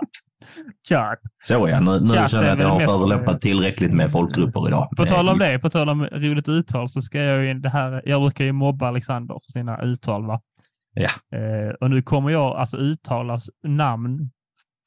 Klart. 0.88 1.18
Så 1.44 1.68
ja, 1.68 1.80
nu, 1.80 2.00
nu 2.00 2.06
Chatt 2.06 2.30
känner 2.30 2.44
jag 2.44 2.52
att 2.52 2.60
jag 2.60 2.68
har 2.68 2.80
förolämpat 2.80 3.40
tillräckligt 3.40 3.92
med 3.92 4.12
folkgrupper 4.12 4.68
idag. 4.68 4.88
På 4.96 5.06
tal 5.06 5.28
om 5.28 5.40
Eh, 5.40 5.48
det, 5.48 5.58
på 5.58 5.70
tal 5.70 5.88
om 5.88 6.04
roligt 6.06 6.48
uttal 6.48 6.88
så 6.88 7.02
ska 7.02 7.18
jag 7.18 7.44
ju 7.44 7.54
det 7.54 7.68
här, 7.68 8.02
jag 8.04 8.20
brukar 8.20 8.44
ju 8.44 8.52
mobba 8.52 8.88
Alexander 8.88 9.34
för 9.34 9.52
sina 9.52 9.82
uttal 9.82 10.26
va? 10.26 10.40
Ja. 10.94 11.38
Eh, 11.38 11.74
och 11.80 11.90
nu 11.90 12.02
kommer 12.02 12.30
jag 12.30 12.56
alltså 12.56 12.76
uttalas 12.76 13.50
namn 13.62 14.30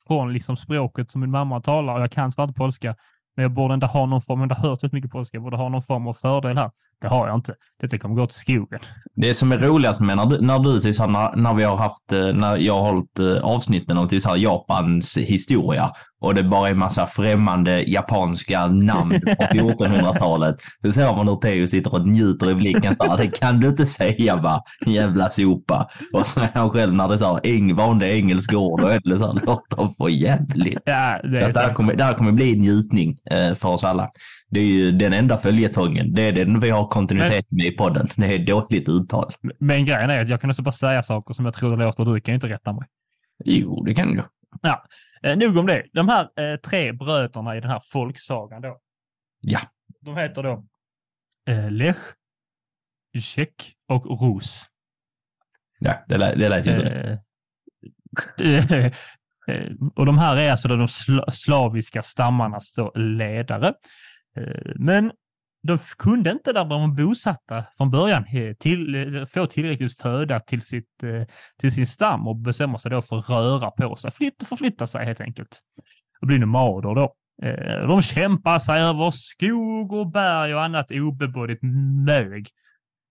från 0.07 0.33
liksom 0.33 0.57
språket 0.57 1.11
som 1.11 1.21
min 1.21 1.31
mamma 1.31 1.61
talar 1.61 1.95
och 1.95 2.01
jag 2.01 2.11
kan 2.11 2.31
svart 2.31 2.55
polska. 2.55 2.95
Men 3.35 3.43
jag 3.43 3.51
borde 3.51 3.73
inte 3.73 3.85
ha 3.85 4.05
någon 4.05 4.21
form, 4.21 4.41
jag 4.41 4.49
har 4.49 4.69
hört 4.69 4.83
väldigt 4.83 4.93
mycket 4.93 5.11
polska, 5.11 5.37
jag 5.37 5.43
borde 5.43 5.57
ha 5.57 5.69
någon 5.69 5.83
form 5.83 6.07
av 6.07 6.13
fördel 6.13 6.57
här. 6.57 6.71
Det 7.01 7.07
har 7.07 7.27
jag 7.27 7.37
inte. 7.37 7.53
Detta 7.81 7.97
kommer 7.97 8.15
gå 8.15 8.27
till 8.27 8.39
skogen. 8.39 8.79
Det 9.15 9.33
som 9.33 9.51
är 9.51 9.57
roligast 9.57 10.01
med 10.01 10.17
när 10.17 10.25
du, 10.25 10.41
när 10.41 10.59
du 10.59 10.79
typ 10.79 10.95
så 10.95 11.07
när, 11.07 11.35
när 11.35 11.53
vi 11.53 11.63
har 11.63 11.77
haft, 11.77 12.11
eh, 12.11 12.33
när 12.33 12.57
jag 12.57 12.73
har 12.73 12.93
hållit 12.93 13.19
eh, 13.19 13.43
avsnitten 13.43 13.97
om 13.97 14.07
typ 14.07 14.21
så 14.21 14.37
Japans 14.37 15.17
historia 15.17 15.91
och 16.21 16.35
det 16.35 16.43
bara 16.43 16.69
är 16.69 16.73
massa 16.73 17.07
främmande 17.07 17.81
japanska 17.81 18.67
namn 18.67 19.21
på 19.21 19.27
1400-talet. 19.53 20.55
Så 20.85 20.91
ser 20.91 21.15
man 21.15 21.27
hur 21.27 21.35
Theo 21.35 21.67
sitter 21.67 21.93
och 21.93 22.07
njuter 22.07 22.51
i 22.51 22.55
blicken 22.55 22.95
så 22.95 23.03
här, 23.03 23.17
det 23.17 23.27
kan 23.27 23.59
du 23.59 23.67
inte 23.67 23.85
säga 23.85 24.35
va, 24.35 24.61
jävla 24.85 25.29
sopa. 25.29 25.87
Och 26.13 26.27
så 26.27 26.39
är 26.39 26.51
han 26.53 26.69
själv 26.69 26.93
när 26.93 27.07
det 27.07 27.13
är 27.13 27.17
så 27.17 27.33
här, 27.33 27.41
eng, 27.43 27.75
vanliga 27.75 28.09
engelska 28.09 28.57
ord 28.57 28.81
och 28.81 28.93
ändå 28.93 29.17
så 29.17 29.27
här, 29.27 29.45
låter 29.45 29.95
för 29.97 30.09
jävligt. 30.09 30.79
Ja, 30.85 31.19
det 31.23 31.39
är 31.39 31.53
Det 31.53 31.59
här, 31.59 31.73
kommer, 31.73 31.95
det 31.95 32.03
här 32.03 32.13
kommer 32.13 32.31
bli 32.31 32.53
en 32.53 32.59
njutning 32.59 33.17
eh, 33.31 33.53
för 33.55 33.69
oss 33.69 33.83
alla. 33.83 34.09
Det 34.49 34.59
är 34.59 34.65
ju 34.65 34.91
den 34.91 35.13
enda 35.13 35.37
följetongen. 35.37 36.13
Det 36.13 36.21
är 36.21 36.31
den 36.33 36.59
vi 36.59 36.69
har 36.69 36.87
kontinuitet 36.87 37.45
med 37.51 37.65
i 37.65 37.71
podden. 37.71 38.07
Det 38.15 38.25
är 38.35 38.39
dåligt 38.45 38.89
uttal. 38.89 39.31
Men 39.59 39.85
grejen 39.85 40.09
är 40.09 40.21
att 40.21 40.29
jag 40.29 40.41
kan 40.41 40.49
också 40.49 40.61
bara 40.61 40.71
säga 40.71 41.03
saker 41.03 41.33
som 41.33 41.45
jag 41.45 41.53
tror 41.53 41.77
det 41.77 41.83
låter 41.85 42.05
du 42.05 42.21
kan 42.21 42.31
ju 42.31 42.35
inte 42.35 42.49
rätta 42.49 42.73
mig. 42.73 42.87
Jo, 43.45 43.83
det 43.83 43.93
kan 43.93 44.13
du. 44.13 44.23
Eh, 45.23 45.37
nog 45.37 45.57
om 45.57 45.65
det. 45.65 45.85
De 45.93 46.09
här 46.09 46.29
eh, 46.51 46.55
tre 46.59 46.91
bröderna 46.91 47.57
i 47.57 47.59
den 47.61 47.69
här 47.69 47.81
folksagan 47.85 48.61
då. 48.61 48.79
Ja. 49.41 49.59
De 50.01 50.17
heter 50.17 50.43
då 50.43 50.65
eh, 51.49 51.71
Lech, 51.71 51.97
Zek 53.35 53.73
och 53.87 54.21
Rus. 54.21 54.63
Ja, 55.79 56.03
det, 56.07 56.17
lät- 56.17 56.35
det 56.39 56.49
lät 56.49 56.65
ju 56.65 56.71
inte 56.71 56.89
rätt. 56.89 57.19
Eh, 58.41 58.85
eh, 59.55 59.71
och 59.95 60.05
de 60.05 60.17
här 60.17 60.37
är 60.37 60.51
alltså 60.51 60.67
de 60.67 60.85
sla- 60.87 61.31
slaviska 61.31 62.01
stammarnas 62.01 62.75
ledare. 62.95 63.73
Eh, 64.37 64.71
men 64.75 65.11
de 65.63 65.77
kunde 65.97 66.31
inte 66.31 66.53
där 66.53 66.65
de 66.65 66.69
var 66.69 66.87
bosatta 66.87 67.63
från 67.77 67.91
början 67.91 68.25
till, 68.59 69.15
eh, 69.15 69.25
få 69.25 69.47
tillräckligt 69.47 70.01
föda 70.01 70.39
till, 70.39 70.61
sitt, 70.61 71.03
eh, 71.03 71.23
till 71.59 71.71
sin 71.71 71.87
stam 71.87 72.27
och 72.27 72.35
bestämmer 72.35 72.77
sig 72.77 72.91
då 72.91 73.01
för 73.01 73.19
att 73.19 73.29
röra 73.29 73.71
på 73.71 73.95
sig, 73.95 74.11
flytta, 74.11 74.45
förflytta 74.45 74.87
sig 74.87 75.05
helt 75.05 75.21
enkelt. 75.21 75.59
Och 76.21 76.27
bli 76.27 76.39
nomader 76.39 76.95
då. 76.95 77.13
De 77.87 78.01
kämpar 78.01 78.59
sig 78.59 78.81
över 78.81 79.11
skog 79.11 79.93
och 79.93 80.11
berg 80.11 80.55
och 80.55 80.63
annat 80.63 80.91
obebådigt 80.91 81.63
mög. 82.05 82.47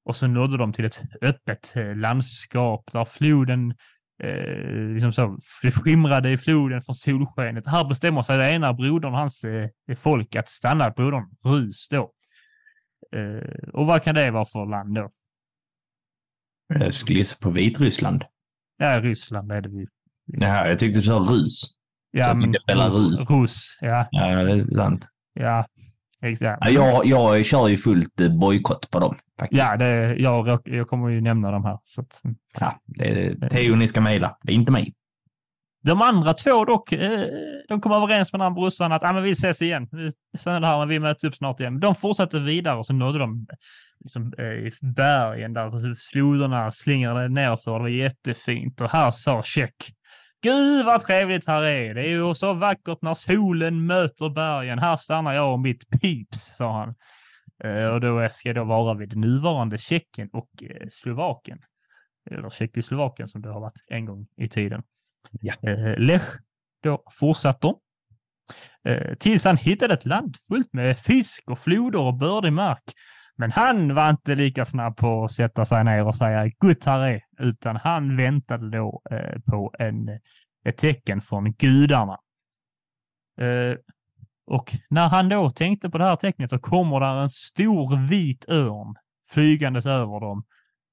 Och 0.05 0.17
så 0.17 0.27
nådde 0.27 0.57
de 0.57 0.73
till 0.73 0.85
ett 0.85 1.03
öppet 1.23 1.73
landskap 1.97 2.85
där 2.93 3.05
floden 3.05 3.75
eh, 4.23 4.93
liksom 4.93 5.13
så, 5.13 5.39
det 5.63 5.71
skimrade 5.71 6.31
i 6.31 6.37
floden 6.37 6.83
från 6.83 6.95
solskenet. 6.95 7.67
Här 7.67 7.85
bestämmer 7.85 8.23
sig 8.23 8.39
den 8.39 8.51
ena 8.51 8.73
brodern 8.73 9.13
och 9.13 9.19
hans 9.19 9.45
eh, 9.45 9.69
folk 9.97 10.37
att 10.37 10.49
stanna 10.49 10.91
brodern 10.91 11.25
Rus 11.45 11.89
då. 11.89 12.13
Eh, 13.17 13.69
och 13.73 13.87
vad 13.87 14.03
kan 14.03 14.15
det 14.15 14.31
vara 14.31 14.45
för 14.45 14.67
land 14.67 14.95
då? 14.95 15.11
Jag 16.69 16.95
skulle 16.95 17.19
gissa 17.19 17.37
på 17.41 17.51
Vitryssland. 17.51 18.25
Ja, 18.77 19.01
Ryssland 19.01 19.53
är 19.53 19.61
det 19.61 19.69
vi. 19.69 19.87
Ja, 20.27 20.67
jag 20.69 20.79
tyckte 20.79 20.99
du 20.99 21.03
sa 21.03 21.15
rus. 21.15 21.63
Ja, 22.11 22.35
men 22.35 22.55
Belarus. 22.67 23.13
Rus, 23.13 23.31
Rus, 23.31 23.79
ja, 23.81 24.09
Ja, 24.11 24.43
det 24.45 24.53
är 24.53 24.65
sant. 24.65 25.09
ja, 25.33 25.67
exakt. 26.33 26.59
Ja, 26.65 26.71
jag, 26.71 27.07
jag 27.07 27.47
kör 27.47 27.69
ju 27.69 27.77
fullt 27.77 28.21
eh, 28.21 28.39
bojkott 28.39 28.91
på 28.91 28.99
dem 28.99 29.15
faktiskt. 29.39 29.63
Ja, 29.63 29.77
det, 29.77 30.17
jag, 30.17 30.61
jag 30.65 30.89
kommer 30.89 31.09
ju 31.09 31.21
nämna 31.21 31.51
de 31.51 31.65
här. 31.65 31.79
Så 31.85 32.01
att. 32.01 32.23
Ja, 32.61 32.75
det 32.85 33.09
är 33.09 33.49
Theo 33.49 33.75
ni 33.75 33.89
ska 33.89 34.01
mejla. 34.01 34.37
Det 34.43 34.53
är 34.53 34.57
inte 34.57 34.73
mig. 34.73 34.95
De 35.83 36.03
andra 36.03 36.35
två 36.35 36.65
dock, 36.65 36.93
eh, 36.93 37.27
de 37.69 37.81
kom 37.81 37.93
överens 37.93 38.33
med 38.33 38.41
den 38.41 38.47
här 38.53 38.55
brorsan 38.55 38.93
att 38.93 39.03
ah, 39.05 39.13
men 39.13 39.23
vi 39.23 39.31
ses 39.31 39.63
igen. 39.63 39.89
Vi, 39.93 40.11
sen 40.39 40.63
det 40.63 40.69
här, 40.69 40.79
men 40.79 40.89
vi 40.89 40.99
möts 40.99 41.25
upp 41.25 41.35
snart 41.35 41.61
igen. 41.61 41.81
De 41.81 41.95
fortsatte 41.95 42.39
vidare 42.39 42.77
och 42.77 42.87
så 42.87 42.93
nådde 42.93 43.19
de 43.19 43.47
liksom, 44.01 44.33
eh, 44.39 44.45
i 44.45 44.73
bergen 44.81 45.53
där 45.53 45.95
floderna 46.13 46.71
slingrade 46.71 47.29
nerför. 47.29 47.73
Det 47.73 47.83
var 47.83 47.89
jättefint 47.89 48.81
och 48.81 48.91
här 48.91 49.11
sa 49.11 49.43
Check. 49.43 49.75
Gud 50.43 50.87
vad 50.87 51.01
trevligt 51.01 51.47
här 51.47 51.63
är. 51.63 51.95
Det 51.95 52.01
är 52.01 52.09
ju 52.09 52.35
så 52.35 52.53
vackert 52.53 53.03
när 53.03 53.15
solen 53.15 53.87
möter 53.87 54.29
bergen. 54.29 54.79
Här 54.79 54.97
stannar 54.97 55.35
jag 55.35 55.53
och 55.53 55.61
mitt 55.61 56.01
pips, 56.01 56.53
sa 56.57 56.73
han. 56.79 56.95
Eh, 57.65 57.87
och 57.87 58.01
då 58.01 58.29
ska 58.33 58.49
jag 58.49 58.57
då 58.57 58.65
vara 58.65 58.95
vid 58.95 59.17
nuvarande 59.17 59.79
Tjeckien 59.79 60.29
och 60.33 60.51
eh, 60.63 60.89
Slovakien. 60.91 61.59
Eller 62.31 62.51
Tjeckoslovakien 62.51 63.29
som 63.29 63.43
det 63.43 63.49
har 63.49 63.61
varit 63.61 63.85
en 63.87 64.05
gång 64.05 64.27
i 64.37 64.49
tiden. 64.49 64.83
Ja. 65.41 65.55
Eh, 65.63 65.99
Lech 65.99 66.39
då 66.83 67.03
fortsatte 67.11 67.75
eh, 68.85 69.15
tills 69.15 69.45
han 69.45 69.57
hittade 69.57 69.95
ett 69.95 70.07
land 70.07 70.37
fullt 70.49 70.73
med 70.73 70.99
fisk 70.99 71.51
och 71.51 71.59
floder 71.59 71.99
och 71.99 72.15
bördig 72.15 72.53
mark 72.53 72.93
men 73.39 73.53
han 73.53 73.95
var 73.95 74.11
inte 74.11 74.35
lika 74.35 74.65
snabb 74.65 74.97
på 74.97 75.25
att 75.25 75.33
sätta 75.33 75.65
sig 75.65 75.85
ner 75.85 76.07
och 76.07 76.15
säga 76.15 76.51
gud 76.61 76.87
här 76.87 77.01
är, 77.01 77.23
utan 77.39 77.77
han 77.77 78.17
väntade 78.17 78.71
då 78.71 79.03
eh, 79.11 79.41
på 79.41 79.75
en, 79.79 80.09
ett 80.65 80.77
tecken 80.77 81.21
från 81.21 81.53
gudarna. 81.53 82.19
Eh, 83.41 83.77
och 84.47 84.77
när 84.91 85.09
han 85.09 85.29
då 85.29 85.51
tänkte 85.51 85.91
på 85.91 85.99
det 85.99 86.05
här 86.05 86.17
tecknet 86.17 86.51
så 86.51 86.59
kommer 86.59 87.01
där 87.01 87.23
en 87.23 87.31
stor 87.31 88.09
vit 88.09 88.49
örn 88.49 88.95
flygandes 89.29 89.87
över 89.87 90.21
dem. 90.21 90.45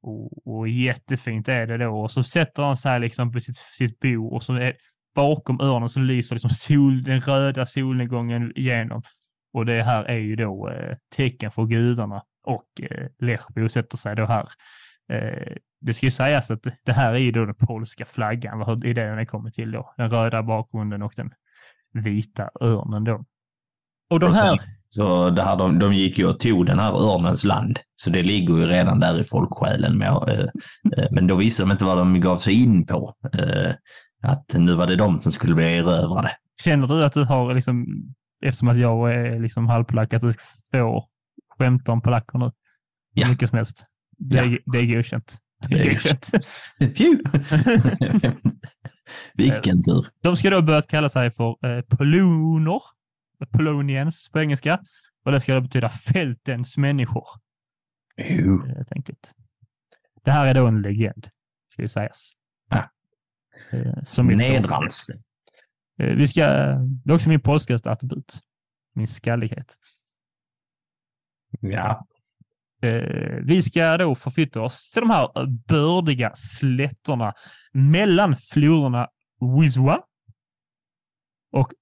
Och, 0.01 0.47
och 0.47 0.67
jättefint 0.67 1.47
är 1.47 1.67
det 1.67 1.77
då. 1.77 2.01
Och 2.01 2.11
så 2.11 2.23
sätter 2.23 2.63
han 2.63 2.77
sig 2.77 2.99
liksom 2.99 3.31
på 3.31 3.39
sitt, 3.39 3.57
sitt 3.57 3.99
bo 3.99 4.27
och 4.27 4.43
så 4.43 4.53
är, 4.53 4.75
bakom 5.15 5.61
örnen 5.61 5.89
så 5.89 5.99
lyser 5.99 6.35
liksom 6.35 6.49
sol, 6.49 7.03
den 7.03 7.21
röda 7.21 7.65
solnedgången 7.65 8.57
igenom. 8.57 9.01
Och 9.53 9.65
det 9.65 9.83
här 9.83 10.03
är 10.03 10.17
ju 10.17 10.35
då 10.35 10.69
eh, 10.69 10.97
tecken 11.15 11.51
för 11.51 11.65
gudarna 11.65 12.23
och 12.43 12.81
eh, 12.81 13.07
Lech 13.19 13.47
bosätter 13.55 13.97
sig 13.97 14.15
då 14.15 14.25
här. 14.25 14.47
Eh, 15.11 15.55
det 15.81 15.93
ska 15.93 16.05
ju 16.05 16.11
sägas 16.11 16.51
att 16.51 16.63
det 16.85 16.93
här 16.93 17.13
är 17.13 17.17
ju 17.17 17.31
då 17.31 17.45
den 17.45 17.55
polska 17.55 18.05
flaggan, 18.05 18.63
hur 18.63 18.85
är 18.85 18.93
det 18.93 19.09
den 19.09 19.19
är 19.19 19.25
kommit 19.25 19.53
till 19.53 19.71
då. 19.71 19.93
Den 19.97 20.09
röda 20.09 20.43
bakgrunden 20.43 21.01
och 21.01 21.13
den 21.15 21.31
vita 21.93 22.49
örnen 22.61 23.03
då. 23.03 23.25
Och 24.09 24.19
de 24.19 24.33
här... 24.33 24.59
Så 24.89 25.29
det 25.29 25.43
här, 25.43 25.57
de, 25.57 25.79
de 25.79 25.93
gick 25.93 26.19
ju 26.19 26.27
och 26.27 26.39
tog 26.39 26.65
den 26.65 26.79
här 26.79 26.91
örnens 26.91 27.43
land, 27.43 27.79
så 27.95 28.09
det 28.09 28.23
ligger 28.23 28.57
ju 28.57 28.65
redan 28.65 28.99
där 28.99 29.21
i 29.21 29.23
folksjälen. 29.23 29.97
Med, 29.97 30.07
eh, 30.07 30.39
eh, 30.97 31.07
men 31.11 31.27
då 31.27 31.35
visste 31.35 31.63
de 31.63 31.71
inte 31.71 31.85
vad 31.85 31.97
de 31.97 32.21
gav 32.21 32.37
sig 32.37 32.63
in 32.63 32.85
på. 32.85 33.13
Eh, 33.33 33.71
att 34.23 34.53
nu 34.53 34.75
var 34.75 34.87
det 34.87 34.95
de 34.95 35.19
som 35.19 35.31
skulle 35.31 35.55
bli 35.55 35.77
erövrade. 35.77 36.31
Känner 36.63 36.87
du 36.87 37.03
att 37.03 37.13
du 37.13 37.23
har, 37.23 37.53
liksom, 37.53 37.85
eftersom 38.45 38.67
att 38.67 38.77
jag 38.77 39.13
är 39.13 39.39
liksom 39.39 39.67
halvpolack, 39.67 40.13
att 40.13 40.21
du 40.21 40.33
får 40.71 41.05
skämta 41.63 41.91
om 41.91 42.01
polacker 42.01 42.39
nu? 42.39 42.51
Ja. 43.13 43.29
Mycket 43.29 43.49
som 43.49 43.57
helst. 43.57 43.85
Det, 44.17 44.37
är, 44.39 44.45
Ja. 44.45 44.57
det 44.65 44.77
är 44.77 44.95
godkänt. 44.95 45.37
Det 45.69 45.75
är 45.75 45.89
godkänt. 45.89 46.29
Vilken 49.33 49.83
tur. 49.83 50.05
De 50.21 50.37
ska 50.37 50.49
då 50.49 50.61
börja 50.61 50.81
kalla 50.81 51.09
sig 51.09 51.31
för 51.31 51.65
eh, 51.77 51.81
poloner, 51.81 52.81
poloniens 53.51 54.29
på 54.33 54.39
engelska. 54.39 54.79
Och 55.25 55.31
det 55.31 55.39
ska 55.41 55.53
då 55.53 55.61
betyda 55.61 55.89
fältens 55.89 56.77
människor, 56.77 57.25
Jo. 58.17 58.65
helt 58.67 58.91
enkelt. 58.91 59.31
Det 60.23 60.31
här 60.31 60.47
är 60.47 60.53
då 60.53 60.67
en 60.67 60.81
legend, 60.81 61.27
ska 61.71 61.81
ju 61.81 61.87
sägas. 61.87 62.31
Ja. 62.69 62.89
Eh, 63.71 64.03
som 64.03 64.27
Nedrans. 64.27 65.07
Eh, 65.99 66.15
Vi 66.15 66.27
ska, 66.27 66.41
det 67.05 67.11
är 67.11 67.15
också 67.15 67.29
min 67.29 67.41
polskaste 67.41 67.91
attribut. 67.91 68.39
Min 68.95 69.07
skallighet. 69.07 69.75
Ja. 71.59 72.05
Eh, 72.83 73.39
vi 73.43 73.61
ska 73.61 73.97
då 73.97 74.15
förflytta 74.15 74.61
oss 74.61 74.91
till 74.91 75.01
de 75.01 75.09
här 75.09 75.39
eh, 75.41 75.47
bördiga 75.67 76.31
slätterna 76.35 77.33
mellan 77.73 78.35
floderna 78.37 79.07
Wisła 79.59 80.03
och 81.51 81.73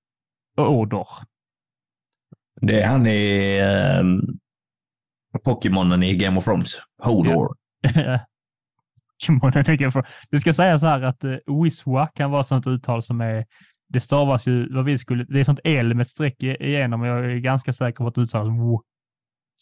Oder. 0.57 1.07
Det 2.61 2.81
är 2.81 2.87
han 2.87 3.07
i 3.07 3.61
um, 3.99 4.39
Pokémonen 5.43 6.03
i 6.03 6.15
Game 6.15 6.37
of 6.37 6.45
Thrones. 6.45 6.81
Hodor. 7.03 7.55
Det 10.29 10.39
ska 10.39 10.53
sägas 10.53 10.81
här 10.81 11.01
att 11.01 11.23
uh, 11.23 11.63
Wisła 11.63 12.07
kan 12.07 12.31
vara 12.31 12.41
ett 12.41 12.47
sånt 12.47 12.67
uttal 12.67 13.03
som 13.03 13.21
är, 13.21 13.45
det 13.89 13.99
stavas 13.99 14.47
ju 14.47 14.73
vad 14.73 14.85
vi 14.85 14.97
skulle, 14.97 15.23
det 15.23 15.39
är 15.39 15.43
sånt 15.43 15.59
L 15.63 15.93
med 15.93 16.01
ett 16.01 16.09
streck 16.09 16.43
igenom 16.43 17.01
och 17.01 17.07
jag 17.07 17.31
är 17.31 17.37
ganska 17.37 17.73
säker 17.73 17.97
på 17.97 18.07
att 18.07 18.15
det 18.15 18.21
uttalas. 18.21 18.47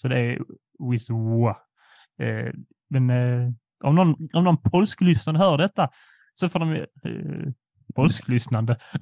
Så 0.01 0.07
det 0.07 0.19
är 0.19 0.39
Wisła. 0.91 1.57
Eh, 2.21 2.53
men 2.89 3.09
eh, 3.09 3.51
om 3.83 3.95
någon, 3.95 4.15
om 4.33 4.43
någon 4.43 4.61
polsklyssnande 4.61 5.39
hör 5.39 5.57
detta 5.57 5.89
så 6.33 6.49
får 6.49 6.59
de 6.59 6.73
eh, 6.73 6.85
polsklyssnande, 7.95 8.77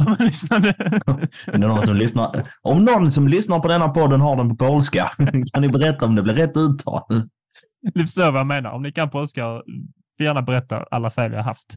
om 1.53 1.59
någon 1.59 1.81
som 1.81 1.97
lyssnar? 1.97 2.51
Om 2.61 2.85
någon 2.85 3.11
som 3.11 3.27
lyssnar 3.27 3.59
på 3.59 3.67
denna 3.67 3.89
podden 3.89 4.21
har 4.21 4.35
den 4.35 4.49
på 4.49 4.55
polska, 4.55 5.11
kan 5.53 5.61
ni 5.61 5.69
berätta 5.69 6.05
om 6.05 6.15
det 6.15 6.23
blir 6.23 6.33
rätt 6.33 6.57
uttal? 6.57 7.03
Ni 7.95 8.01
förstår 8.01 8.31
vad 8.31 8.39
jag 8.39 8.47
menar. 8.47 8.71
Om 8.71 8.83
ni 8.83 8.91
kan 8.91 9.09
polska, 9.09 9.41
får 10.17 10.25
gärna 10.25 10.41
berätta 10.41 10.85
alla 10.91 11.09
fel 11.09 11.33
jag 11.33 11.43
haft. 11.43 11.75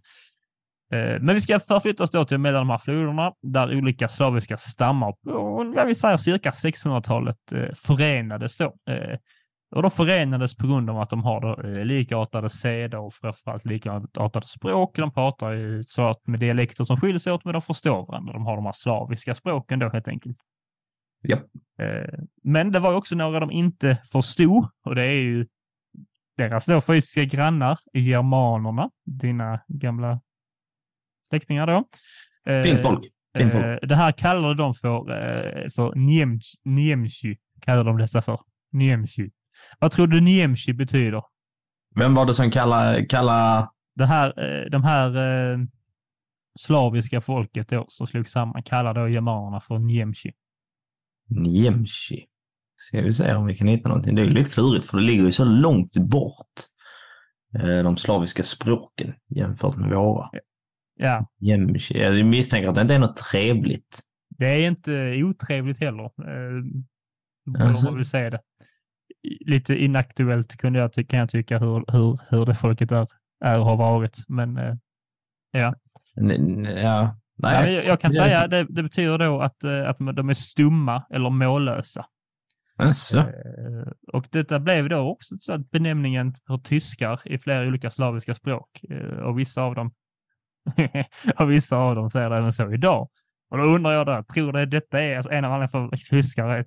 Eh, 0.93 1.21
Men 1.21 1.35
vi 1.35 1.41
ska 1.41 1.61
förflytta 1.61 2.03
oss 2.03 2.11
då 2.11 2.25
till 2.25 2.39
mellan 2.39 2.61
de 2.61 2.71
här 2.71 2.79
floderna 2.79 3.33
där 3.43 3.77
olika 3.79 4.09
slaviska 4.09 4.57
stammar 4.57 5.13
på, 5.13 5.65
vad 5.77 5.87
vi 5.87 5.95
säger, 5.95 6.17
cirka 6.17 6.51
600-talet 6.51 7.53
eh, 7.53 7.75
förenades 7.75 8.57
då. 8.59 8.65
Eh, 8.91 9.19
Och 9.77 9.83
de 9.83 9.91
förenades 9.91 10.57
på 10.57 10.67
grund 10.67 10.91
av 10.91 11.01
att 11.01 11.11
de 11.11 11.23
har 11.23 11.41
då 11.41 11.69
eh, 11.69 11.85
likartade 11.85 12.51
seder 12.51 12.99
och 12.99 13.15
framförallt 13.15 13.65
likartade 13.65 14.47
språk. 14.47 14.97
De 14.97 15.13
pratar 15.13 15.51
ju 15.53 15.85
så 15.85 16.09
att 16.09 16.27
med 16.27 16.41
dialekter 16.41 16.85
som 16.85 16.97
skiljer 16.97 17.19
sig 17.19 17.33
åt, 17.33 17.45
men 17.45 17.53
de 17.53 17.63
förstår 17.63 18.07
varandra. 18.07 18.33
De 18.33 18.47
har 18.47 18.57
de 18.57 18.65
här 18.65 18.73
slaviska 18.73 19.35
språken 19.35 19.79
då 19.79 19.89
helt 19.89 20.09
enkelt. 20.09 20.37
Eh, 21.79 22.19
Men 22.43 22.73
det 22.73 22.79
var 22.79 22.95
också 22.95 23.17
några 23.17 23.41
de 23.41 23.51
inte 23.51 23.99
förstod 24.13 24.69
och 24.85 24.95
det 24.95 25.03
är 25.03 25.21
ju 25.23 25.47
deras 26.37 26.67
då 26.67 26.81
fysiska 26.81 27.25
grannar, 27.25 27.79
germanerna, 27.93 28.91
dina 29.05 29.61
gamla 29.69 30.21
släktingar 31.31 31.67
då. 31.67 31.85
Eh, 32.53 32.63
Fint 32.63 32.83
folk. 32.83 33.01
Fint 33.39 33.53
folk. 33.53 33.65
eh, 33.65 33.79
Det 33.89 33.97
här 33.97 34.13
kallade 34.13 34.55
de 34.55 34.75
för, 34.75 34.97
eh, 35.11 35.69
för 35.71 35.95
Niemcy, 36.65 37.37
kallar 37.61 37.85
de 37.85 37.99
dessa 37.99 38.23
för. 38.23 38.41
Niemcy. 38.73 39.31
Vad 39.79 39.93
tror 39.93 40.07
du 40.07 40.21
Niemcy 40.21 40.73
betyder? 40.73 41.23
Vem 41.97 42.15
var 42.15 42.27
det 42.27 42.35
som 42.35 42.51
kallade, 42.51 43.05
kallade 43.07 43.69
Det 43.95 44.07
här, 44.07 44.69
de 44.71 44.85
här 44.85 45.13
slaviska 46.59 47.21
folket 47.21 47.69
då 47.69 47.85
som 47.89 48.07
slog 48.07 48.29
samman 48.29 48.63
kallar 48.63 48.95
då 48.95 49.09
germanerna 49.09 49.61
för 49.61 49.79
Niemcy. 49.79 50.31
Niemcy? 51.29 52.25
Ska 52.77 53.03
vi 53.03 53.13
se 53.13 53.35
om 53.35 53.47
vi 53.47 53.57
kan 53.57 53.67
hitta 53.69 53.89
någonting. 53.89 54.15
Det 54.15 54.23
är 54.23 54.27
ju 54.27 54.33
lite 54.33 54.51
klurigt 54.51 54.87
för 54.87 54.97
det 54.99 55.05
ligger 55.05 55.23
ju 55.25 55.33
så 55.33 55.45
långt 55.45 55.97
bort. 55.97 56.47
De 57.85 57.97
slaviska 57.97 58.43
språken 58.43 59.15
jämfört 59.29 59.77
med 59.77 59.91
våra. 59.91 60.31
Ja. 61.03 61.27
Jag 61.39 62.25
misstänker 62.27 62.69
att 62.69 62.75
det 62.75 62.81
inte 62.81 62.95
är 62.95 62.99
något 62.99 63.17
trevligt. 63.17 64.01
Det 64.39 64.47
är 64.47 64.67
inte 64.69 65.23
otrevligt 65.25 65.81
heller. 65.81 66.05
Eh, 66.05 66.63
borde 67.47 67.65
Alltså. 67.65 67.85
man 67.85 67.95
väl 67.95 68.05
säga 68.05 68.31
det. 68.31 68.41
Lite 69.47 69.75
inaktuellt 69.75 70.57
kunde 70.57 70.79
jag 70.79 70.93
kan 71.09 71.19
jag 71.21 71.31
tycka 71.31 71.59
hur, 71.59 71.85
hur, 71.93 72.19
hur 72.31 72.47
det 72.47 72.55
folket 72.55 72.93
är, 72.93 73.07
är 73.45 73.59
och 73.59 73.65
har 73.65 73.77
varit. 73.77 74.19
Men 74.29 74.57
eh, 74.57 74.75
ja, 75.51 75.75
N- 76.17 76.65
Ja, 76.65 77.17
Nej, 77.39 77.73
jag, 77.75 77.85
jag 77.85 78.01
kan 78.01 78.13
säga 78.13 78.47
det, 78.47 78.65
det 78.65 78.83
betyder 78.83 79.19
då 79.19 79.41
att, 79.41 79.65
eh, 79.65 79.89
att 79.89 79.99
de 79.99 80.29
är 80.31 80.35
stumma 80.35 81.05
eller 81.11 81.31
mållösa. 81.31 82.07
Alltså. 82.77 83.19
Eh, 83.19 83.93
Och 84.13 84.27
detta 84.31 84.59
blev 84.59 84.89
då 84.89 84.99
också 84.99 85.35
så 85.41 85.53
att 85.53 85.71
benämningen 85.71 86.35
för 86.47 86.59
tyskar 86.59 87.21
i 87.25 87.39
flera 87.39 87.69
olika 87.69 87.91
slaviska 87.91 88.35
språk. 88.35 88.85
Eh, 88.91 89.19
Och 89.19 89.39
vissa 89.39 89.63
av 89.63 89.75
dem, 89.75 89.91
och 91.39 91.51
vissa 91.51 91.77
av 91.77 91.95
dem 91.95 92.11
säger 92.11 92.31
det 92.31 92.37
även 92.37 92.53
så 92.53 92.73
idag. 92.73 93.09
Och 93.51 93.59
då 93.59 93.65
undrar 93.65 93.93
jag 93.93 94.07
då, 94.07 94.25
tror 94.35 94.53
du 94.53 94.67
detta 94.67 95.01
är 95.01 95.17
alltså 95.17 95.33
en 95.33 95.45
av 95.45 95.53
anledningarna 95.53 95.89
för 95.91 95.97
tyskar, 96.17 96.65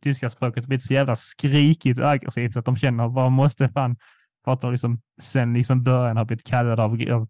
tyska 0.00 0.30
språket 0.30 0.66
blivit 0.66 0.82
så 0.86 0.94
jävla 0.94 1.16
skrikigt 1.16 1.98
och 1.98 2.10
aggressivt 2.10 2.56
att 2.56 2.64
de 2.64 2.76
känner 2.76 3.08
man 3.08 3.32
måste 3.32 3.68
fan, 3.68 3.96
för 4.44 4.52
att 4.52 4.60
de 4.60 4.70
liksom 4.70 5.00
sen 5.20 5.54
liksom 5.54 5.82
början 5.82 6.16
har 6.16 6.24
blivit 6.24 6.46
kallade 6.46 6.82
av, 6.82 6.90
av 6.92 7.28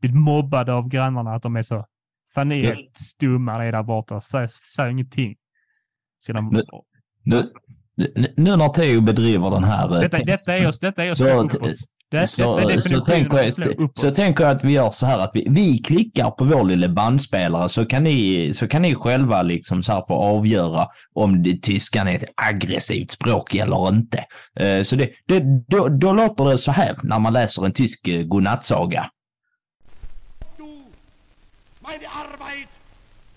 blivit 0.00 0.16
mobbade 0.20 0.72
av 0.72 0.88
grannarna 0.88 1.34
att 1.34 1.42
de 1.42 1.56
är 1.56 1.62
så 1.62 1.86
fan 2.34 2.48
ni 2.48 2.64
är 2.64 2.78
stumma 2.94 3.58
ni 3.58 3.70
där 3.70 3.82
borta, 3.82 4.20
säg, 4.20 4.48
säg 4.76 4.90
ingenting. 4.92 5.36
Så 6.18 6.32
de, 6.32 6.50
Nu, 7.22 7.52
nu- 7.94 8.34
nu 8.36 8.56
när 8.56 8.68
Theo 8.68 9.00
bedriver 9.00 9.50
den 9.50 9.64
här... 9.64 9.94
eh, 9.94 10.00
detta, 10.00 10.18
detta 10.24 10.56
är 10.56 10.68
oss, 10.68 10.78
detta 10.78 11.04
är 11.04 11.10
oss 11.10 11.18
Så-. 11.18 11.24
Det, 12.10 12.26
så, 12.26 12.58
detta 12.58 12.72
är 12.72 12.80
så, 12.80 13.00
tänker 13.00 13.36
jag, 13.36 13.52
så 13.94 14.10
tänker 14.10 14.44
jag 14.44 14.56
att 14.56 14.64
vi 14.64 14.72
gör 14.72 14.90
så 14.90 15.06
här 15.06 15.18
att 15.18 15.30
vi, 15.34 15.46
vi 15.50 15.78
klickar 15.78 16.30
på 16.30 16.44
vår 16.44 16.64
lilla 16.64 16.88
bandspelare 16.88 17.68
så 17.68 17.86
kan 17.86 18.04
ni, 18.04 18.52
så 18.54 18.68
kan 18.68 18.82
ni 18.82 18.94
själva 18.94 19.42
liksom 19.42 19.82
så 19.82 19.92
här 19.92 20.02
få 20.08 20.14
avgöra 20.14 20.88
om 21.14 21.42
det, 21.42 21.62
tyskan 21.62 22.08
är 22.08 22.14
ett 22.14 22.30
aggressivt 22.36 23.10
språk 23.10 23.54
eller 23.54 23.88
inte. 23.88 24.24
Eh, 24.60 24.82
Så 24.82 24.96
det, 24.96 25.10
det, 25.26 25.42
då, 25.68 25.88
då 25.88 26.12
låter 26.12 26.44
det 26.44 26.58
så 26.58 26.72
här 26.72 26.96
när 27.02 27.18
man 27.18 27.32
läser 27.32 27.64
en 27.64 27.72
tysk 27.72 28.08
eh, 28.08 28.22
godnattsaga. 28.22 29.10
du 30.58 30.64
meine 31.82 32.06
Arbeit 32.08 32.68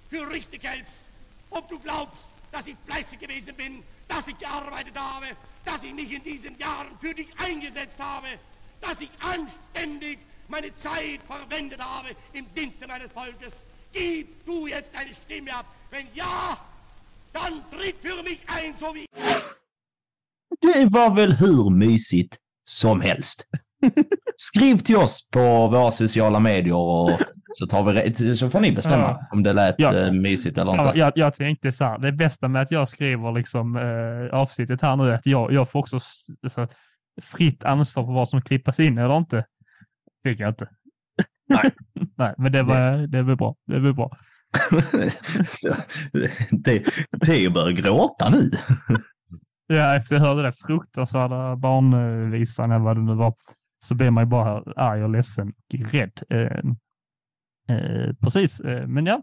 für 0.09 0.29
richtig 0.33 0.63
hältst, 0.63 1.09
ob 1.49 1.69
du 1.69 1.79
glaubst, 1.79 2.29
dass 2.51 2.67
ich 2.67 2.75
fleißig 2.85 3.19
gewesen 3.19 3.55
bin, 3.57 3.83
dass 4.07 4.27
ich 4.27 4.37
gearbeitet 4.37 4.95
habe, 4.95 5.27
dass 5.65 5.83
ich 5.83 5.93
mich 5.93 6.11
in 6.11 6.23
diesen 6.23 6.57
Jahren 6.57 6.87
für 6.99 7.13
dich 7.13 7.27
eingesetzt 7.37 7.99
habe, 7.99 8.27
dass 8.81 9.01
ich 9.01 9.09
anständig 9.19 10.19
meine 10.47 10.73
Zeit 10.75 11.19
verwendet 11.27 11.79
habe 11.79 12.09
im 12.33 12.45
Dienste 12.55 12.87
meines 12.87 13.11
Volkes. 13.11 13.65
Gib 13.93 14.45
du 14.45 14.67
jetzt 14.67 14.91
deine 14.93 15.13
Stimme 15.13 15.51
ab. 15.53 15.65
Wenn 15.91 16.07
ja, 16.13 16.57
dann 17.33 17.53
tritt 17.71 17.95
für 18.01 18.23
mich 18.23 18.39
ein, 18.47 18.73
so 18.79 18.87
wie 18.95 19.05
Du 20.61 20.71
det 20.73 20.93
var 20.93 21.15
väl 21.15 21.33
hur 21.39 21.69
mysigt 21.69 22.37
som 22.67 23.01
helst. 23.01 23.45
Skriv 24.35 24.77
till 24.77 24.97
oss 24.97 25.27
på 25.31 25.39
våra 25.67 25.91
sociala 25.91 26.39
medier 26.39 26.73
och 26.75 27.11
så, 27.53 27.65
tar 27.67 27.83
vi, 27.83 28.35
så 28.37 28.49
får 28.49 28.59
ni 28.59 28.71
bestämma 28.71 29.03
Ja. 29.09 29.27
om 29.31 29.43
det 29.43 29.53
lät 29.53 29.75
Ja. 29.77 29.95
eh, 29.95 30.11
mysigt 30.11 30.57
eller 30.57 30.75
Ja, 30.75 30.85
inte. 30.87 30.99
jag, 30.99 31.13
jag 31.15 31.33
tänkte 31.33 31.71
så 31.71 31.83
här, 31.83 31.97
det 31.97 32.11
bästa 32.11 32.47
med 32.47 32.61
att 32.61 32.71
jag 32.71 32.87
skriver 32.87 33.31
liksom 33.31 33.75
eh, 33.77 34.39
avsnittet 34.39 34.81
här 34.81 34.95
nu 34.95 35.09
är 35.09 35.13
att 35.13 35.25
jag, 35.25 35.53
jag 35.53 35.69
får 35.71 35.79
också 35.79 35.99
så, 35.99 36.67
fritt 37.21 37.63
ansvar 37.63 38.05
för 38.05 38.13
vad 38.13 38.29
som 38.29 38.41
klippas 38.41 38.79
in 38.79 38.97
eller 38.97 39.17
inte. 39.17 39.45
Fick 40.23 40.39
jag 40.39 40.49
inte. 40.49 40.69
Nej. 41.47 41.71
Nej, 42.17 42.35
men 42.37 42.51
det 42.51 42.63
var, 42.63 43.07
det 43.07 43.23
var 43.23 43.35
bra. 43.35 43.55
Det 43.65 43.79
var 43.79 43.93
bra. 43.93 44.17
det, 46.51 46.83
Theo 47.25 47.51
börjar 47.51 47.71
gråta 47.71 48.29
nu. 48.29 48.51
Ja, 49.71 49.95
efter 49.95 50.15
jag 50.15 50.21
hörde 50.21 50.41
det 50.41 50.51
fruktansvärda 50.51 51.55
barnvisan 51.55 52.71
eller 52.71 52.83
vad 52.83 52.97
det 52.97 53.01
nu 53.01 53.15
var, 53.15 53.35
så 53.85 53.95
blir 53.95 54.09
man 54.09 54.23
ju 54.23 54.29
bara 54.29 54.73
arg 54.75 55.03
och 55.03 55.09
ledsen 55.09 55.47
och 55.47 55.91
rädd. 55.91 56.21
Eh, 56.29 56.59
eh, 57.75 58.13
precis, 58.21 58.59
eh, 58.59 58.87
men 58.87 59.05
ja, 59.05 59.21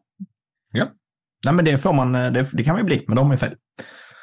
Nej, 1.44 1.54
men 1.54 1.64
det 1.64 1.78
får 1.78 1.92
man, 1.92 2.14
eh, 2.14 2.32
det, 2.32 2.48
det 2.52 2.64
kan 2.64 2.76
vi 2.76 2.82
bli, 2.82 3.04
men 3.08 3.16
de 3.16 3.30
är 3.30 3.36
fel. 3.36 3.54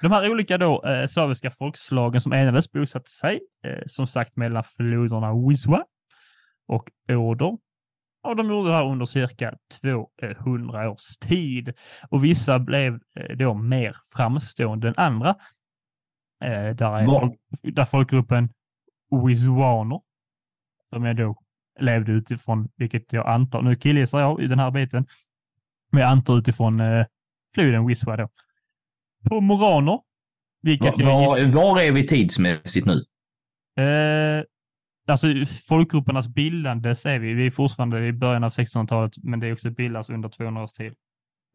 De 0.04 0.12
här 0.12 0.32
olika 0.32 0.58
då, 0.58 0.84
eh, 0.84 1.08
slaviska 1.08 1.52
folkslagen 1.52 2.22
som 2.22 2.34
enades 2.34 2.72
bosatte 2.72 3.10
sig, 3.10 3.42
eh, 3.66 3.84
som 3.86 4.08
sagt 4.08 4.36
mellan 4.36 4.64
floderna 4.64 5.34
Wisła 5.48 5.86
och 6.68 6.92
Oder. 7.10 7.58
Och 8.24 8.36
de 8.36 8.50
gjorde 8.50 8.70
det 8.70 8.76
här 8.76 8.86
under 8.86 9.06
cirka 9.06 9.58
200 9.82 10.90
års 10.90 11.18
tid. 11.18 11.74
Och 12.10 12.24
vissa 12.24 12.60
blev 12.60 13.00
eh, 13.20 13.38
då 13.38 13.54
mer 13.54 13.98
framstående 14.14 14.88
än 14.88 14.94
andra. 14.98 15.30
Eh, 16.44 16.76
där, 16.76 16.98
är 16.98 17.06
folk, 17.06 17.40
där 17.62 17.86
folkgruppen 17.86 18.50
Wisłaner, 19.26 20.02
som 20.90 21.06
jag 21.06 21.16
då 21.16 21.36
levde 21.80 22.12
utifrån, 22.12 22.70
vilket 22.76 23.14
jag 23.14 23.28
antar, 23.28 23.62
nu 23.62 23.76
killgissar 23.76 24.20
jag 24.20 24.42
i 24.42 24.48
den 24.48 24.60
här 24.60 24.72
biten, 24.72 25.06
men 25.92 26.02
jag 26.02 26.10
antar 26.10 26.38
utifrån 26.38 26.80
eh, 26.80 27.06
floden 27.54 27.88
Wisła 27.88 28.18
då. 28.18 28.30
Pomoraner, 29.30 30.00
vilket 30.62 31.00
Var, 31.00 31.38
gissar, 31.38 31.56
var 31.56 31.82
är 31.82 31.92
vi 31.92 32.08
tidsmässigt 32.08 32.88
nu? 32.88 32.94
eh, 33.84 34.44
alltså 35.08 35.28
folkgruppernas 35.68 36.28
bildandes 36.28 37.06
är 37.06 37.20
vi, 37.20 37.34
vi 37.34 37.46
är 37.46 37.52
fortfarande 37.52 38.08
i 38.08 38.14
början 38.14 38.44
av 38.44 38.50
1600-talet, 38.50 39.14
men 39.24 39.40
det 39.40 39.48
är 39.48 39.54
också 39.54 39.70
bildas 39.70 40.10
under 40.10 40.30
200 40.30 40.64
års 40.64 40.72
tid. 40.74 40.94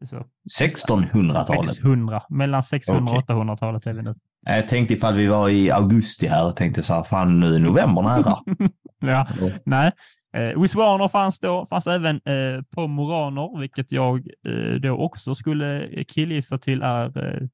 Så 0.05 0.25
1600-talet. 0.61 1.65
600, 1.67 2.21
mellan 2.29 2.63
600 2.63 3.11
och 3.13 3.17
Okej. 3.19 3.35
800-talet 3.35 3.87
är 3.87 3.93
vi 3.93 4.01
nu. 4.01 4.15
Jag 4.45 4.67
tänkte 4.67 4.93
ifall 4.93 5.15
vi 5.15 5.27
var 5.27 5.49
i 5.49 5.71
augusti 5.71 6.27
här 6.27 6.45
och 6.45 6.55
tänkte 6.55 6.83
så 6.83 6.93
här, 6.93 7.03
fan 7.03 7.39
nu 7.39 7.55
är 7.55 7.59
november 7.59 8.01
nära. 8.01 8.37
Ja, 9.01 9.27
nej. 9.65 9.91
Eh, 10.33 10.61
Wiswaner 10.61 11.07
fanns 11.07 11.39
då, 11.39 11.65
fanns 11.69 11.87
även 11.87 12.15
eh, 12.15 12.61
pomoraner, 12.75 13.59
vilket 13.59 13.91
jag 13.91 14.27
eh, 14.47 14.73
då 14.81 14.97
också 14.97 15.35
skulle 15.35 15.89
killgissa 16.07 16.57
till 16.57 16.81
är 16.81 17.05
eh, 17.25 17.47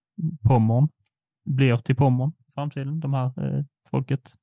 Pommern. 0.47 0.89
Blir 1.45 1.77
till 1.77 1.95
Pommern 1.95 2.31
i 2.47 2.51
framtiden, 2.51 2.99
de 2.99 3.13
här 3.13 3.25
eh, 3.25 3.63
folket. 3.91 4.33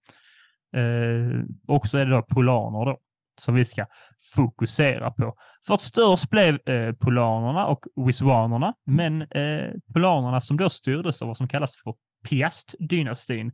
Eh, 0.76 1.44
och 1.66 1.86
så 1.86 1.98
är 1.98 2.06
det 2.06 2.10
då 2.10 2.22
polaner 2.22 2.84
då, 2.84 2.98
som 3.40 3.54
vi 3.54 3.64
ska 3.64 3.86
fokusera 4.34 5.10
på. 5.10 5.34
För 5.66 5.74
att 5.74 5.82
störst 5.82 6.30
blev 6.30 6.68
eh, 6.68 6.92
polanerna 6.92 7.66
och 7.66 7.86
wiswanerna, 8.06 8.74
men 8.84 9.22
eh, 9.22 9.72
polanerna 9.94 10.40
som 10.40 10.56
då 10.56 10.70
styrdes 10.70 11.22
av 11.22 11.28
vad 11.28 11.36
som 11.36 11.48
kallas 11.48 11.76
för 11.76 11.94
Piast-dynastin 12.28 13.52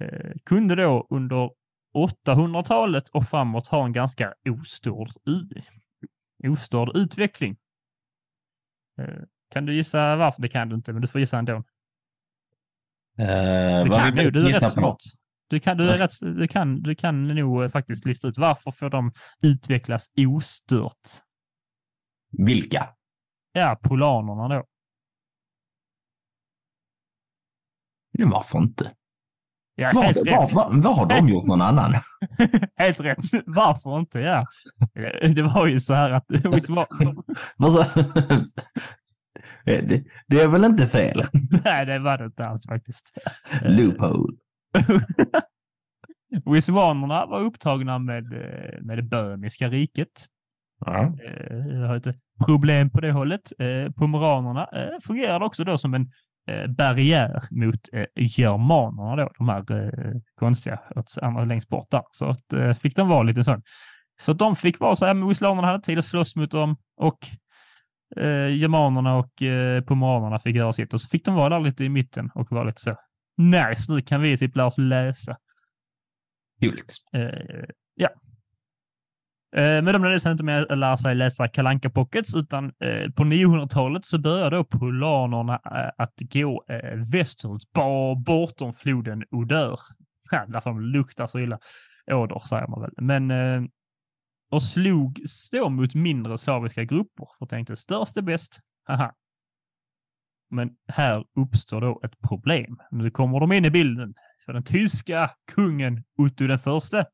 eh, 0.00 0.32
kunde 0.44 0.74
då 0.74 1.06
under 1.10 1.50
800-talet 1.94 3.08
och 3.08 3.24
framåt 3.24 3.66
ha 3.66 3.84
en 3.84 3.92
ganska 3.92 4.34
ostörd, 4.50 5.10
ostörd 6.48 6.96
utveckling. 6.96 7.56
Eh, 8.98 9.22
kan 9.50 9.66
du 9.66 9.74
gissa 9.74 10.16
varför? 10.16 10.42
Det 10.42 10.48
kan 10.48 10.68
du 10.68 10.74
inte, 10.76 10.92
men 10.92 11.02
du 11.02 11.08
får 11.08 11.20
gissa 11.20 11.38
ändå. 11.38 11.64
Det 13.16 13.86
vad 13.88 13.98
kan 13.98 14.14
vill 14.14 14.24
du, 14.24 14.30
du 14.30 14.48
är 14.48 14.60
rätt 14.60 14.72
smart. 14.72 14.98
Du 15.48 15.60
kan, 15.60 15.76
du, 15.76 15.90
är 15.90 15.94
rätt, 15.94 16.12
du, 16.20 16.48
kan, 16.48 16.82
du 16.82 16.94
kan 16.94 17.28
nog 17.28 17.62
eh, 17.62 17.68
faktiskt 17.68 18.06
lista 18.06 18.28
ut 18.28 18.38
varför 18.38 18.70
får 18.70 18.90
de 18.90 19.12
utvecklas 19.42 20.06
ostört. 20.16 21.08
Vilka? 22.38 22.88
Ja, 23.52 23.78
polanerna 23.82 24.48
då. 24.48 24.64
Ja, 28.12 28.28
Varför 28.32 28.58
inte? 28.58 28.90
Ja, 29.74 29.92
Vad, 29.94 30.04
helt 30.04 30.16
vad, 30.16 30.26
rätt. 30.26 30.52
vad, 30.54 30.82
vad 30.82 30.96
har 30.96 31.06
de 31.06 31.28
gjort 31.28 31.46
någon 31.46 31.60
annan? 31.60 31.92
helt 32.76 33.00
rätt. 33.00 33.18
Varför 33.46 33.98
inte? 33.98 34.20
Ja. 34.20 34.46
Eh, 34.94 35.30
Det 35.30 35.42
var 35.42 35.66
ju 35.66 35.80
så 35.80 35.94
här 35.94 36.10
att 36.10 36.26
Alltså, 37.58 38.00
det, 39.64 40.04
det 40.26 40.40
är 40.40 40.48
väl 40.48 40.64
inte 40.64 40.86
fel? 40.86 41.22
Nej, 41.64 41.86
det 41.86 41.98
var 41.98 42.18
det 42.18 42.24
inte 42.24 42.46
alls 42.46 42.66
faktiskt. 42.66 43.18
Loophole. 43.62 44.36
Wiswanerna 46.44 47.26
var 47.26 47.40
upptagna 47.40 47.98
med, 47.98 48.32
eh, 48.32 48.82
med 48.82 48.98
det 48.98 49.02
böhmiska 49.02 49.68
riket. 49.68 50.26
Ja. 50.86 51.02
Eh, 51.02 51.86
har 51.86 51.96
inte 51.96 52.14
problem 52.46 52.90
på 52.90 53.00
det 53.00 53.12
hållet. 53.12 53.52
Eh, 53.58 53.92
Pomeranerna 53.92 54.68
eh, 54.72 55.00
fungerade 55.02 55.44
också 55.44 55.64
då 55.64 55.78
som 55.78 55.94
en 55.94 56.10
eh, 56.48 56.66
barriär 56.70 57.42
mot 57.50 57.88
eh, 57.92 58.06
germanerna 58.16 59.16
då, 59.16 59.30
de 59.38 59.48
här 59.48 59.72
eh, 59.72 60.12
konstiga 60.34 60.80
andra 61.22 61.44
längst 61.44 61.68
bort 61.68 61.90
där. 61.90 62.02
Så 62.12 62.26
att, 62.26 62.52
eh, 62.52 62.74
fick 62.74 62.96
de 62.96 63.08
vara 63.08 63.22
lite 63.22 63.44
sån. 63.44 63.62
Så 64.20 64.32
att 64.32 64.38
de 64.38 64.56
fick 64.56 64.80
vara 64.80 64.94
så 64.96 65.06
här, 65.06 65.14
men 65.14 65.28
wislanerna 65.28 65.66
hade 65.66 65.82
tid 65.82 65.98
att 65.98 66.04
slåss 66.04 66.36
mot 66.36 66.50
dem 66.50 66.76
och 66.96 67.18
eh, 68.16 68.56
germanerna 68.56 69.16
och 69.16 69.42
eh, 69.42 69.82
pomeranerna 69.82 70.38
fick 70.38 70.56
göra 70.56 70.72
sitt 70.72 70.94
och 70.94 71.00
så 71.00 71.08
fick 71.08 71.24
de 71.24 71.34
vara 71.34 71.48
där 71.48 71.60
lite 71.60 71.84
i 71.84 71.88
mitten 71.88 72.30
och 72.34 72.52
vara 72.52 72.64
lite 72.64 72.80
så 72.80 72.96
nice, 73.36 73.92
nu 73.92 74.02
kan 74.02 74.20
vi 74.20 74.38
typ 74.38 74.56
lära 74.56 74.66
oss 74.66 74.78
läsa. 74.78 75.36
Coolt. 76.62 76.96
Eh, 77.12 77.64
ja. 77.94 78.08
Eh, 79.56 79.82
men 79.82 79.84
de 79.84 80.02
nöjde 80.02 80.20
sig 80.20 80.32
inte 80.32 80.44
med 80.44 80.62
att 80.62 80.78
lära 80.78 80.96
sig 80.96 81.14
läsa 81.14 81.48
Kalanka 81.48 81.90
Pockets, 81.90 82.34
utan 82.34 82.64
eh, 82.64 83.10
på 83.10 83.24
900-talet 83.24 84.06
så 84.06 84.18
började 84.18 84.56
då 84.56 84.64
polanerna 84.64 85.54
eh, 85.54 85.90
att 85.96 86.14
gå 86.18 86.64
eh, 86.68 86.96
västerut, 87.12 87.72
bara 87.72 88.14
bortom 88.14 88.72
floden 88.72 89.24
Oder. 89.30 89.78
Ja, 90.30 90.44
därför 90.48 90.70
de 90.70 90.80
luktar 90.80 91.26
så 91.26 91.38
illa. 91.38 91.58
Oder 92.12 92.38
säger 92.48 92.66
man 92.66 92.80
väl. 92.80 92.90
Men 92.96 93.30
eh, 93.30 93.68
och 94.50 94.62
slog 94.62 95.20
så 95.26 95.68
mot 95.68 95.94
mindre 95.94 96.38
slaviska 96.38 96.84
grupper, 96.84 97.28
för 97.38 97.46
tänkte 97.46 97.76
störst 97.76 98.16
är 98.16 98.22
bäst. 98.22 98.60
Haha. 98.84 99.12
Men 100.50 100.70
här 100.88 101.24
uppstår 101.36 101.80
då 101.80 102.00
ett 102.04 102.20
problem. 102.28 102.78
Nu 102.90 103.10
kommer 103.10 103.40
de 103.40 103.52
in 103.52 103.64
i 103.64 103.70
bilden. 103.70 104.14
För 104.46 104.52
den 104.52 104.62
tyska 104.62 105.30
kungen 105.54 106.04
Otto 106.18 106.46
den 106.46 106.58
förste 106.58 107.06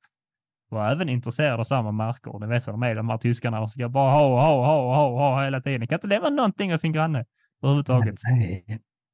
var 0.71 0.91
även 0.91 1.09
intresserad 1.09 1.61
av 1.61 1.65
samma 1.65 1.93
marker. 1.93 2.39
Det 2.39 2.47
vet 2.47 2.67
de 2.67 2.83
är, 2.83 2.95
de 2.95 3.09
här 3.09 3.19
tyskarna. 3.19 3.59
De 3.59 3.69
ska 3.69 3.89
bara 3.89 4.11
ha, 4.11 4.41
ha, 4.41 4.67
ha, 4.67 4.95
ha, 4.95 5.35
ha 5.35 5.45
hela 5.45 5.61
tiden. 5.61 5.89
Kan 5.89 5.97
inte 5.97 6.07
lämna 6.07 6.31
någonting 6.31 6.73
av 6.73 6.79
sin 6.79 6.93
granne 6.93 7.25
överhuvudtaget. 7.63 8.15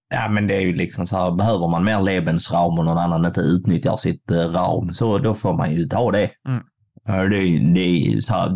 Ja, 0.08 0.28
men 0.28 0.46
det 0.46 0.54
är 0.54 0.60
ju 0.60 0.72
liksom 0.72 1.06
så 1.06 1.16
här, 1.16 1.30
behöver 1.30 1.68
man 1.68 1.84
mer 1.84 2.00
Lebensraum 2.00 2.78
och 2.78 2.84
någon 2.84 2.98
annan 2.98 3.26
inte 3.26 3.40
utnyttjar 3.40 3.96
sitt 3.96 4.30
eh, 4.30 4.36
raum, 4.36 4.92
så 4.92 5.18
då 5.18 5.34
får 5.34 5.52
man 5.52 5.72
ju 5.72 5.84
ta 5.84 6.10
det. 6.10 6.30
Mm. 6.48 6.64
Ja, 7.06 7.28
det, 7.28 7.36
är- 7.36 8.20
så 8.20 8.32
här, 8.34 8.48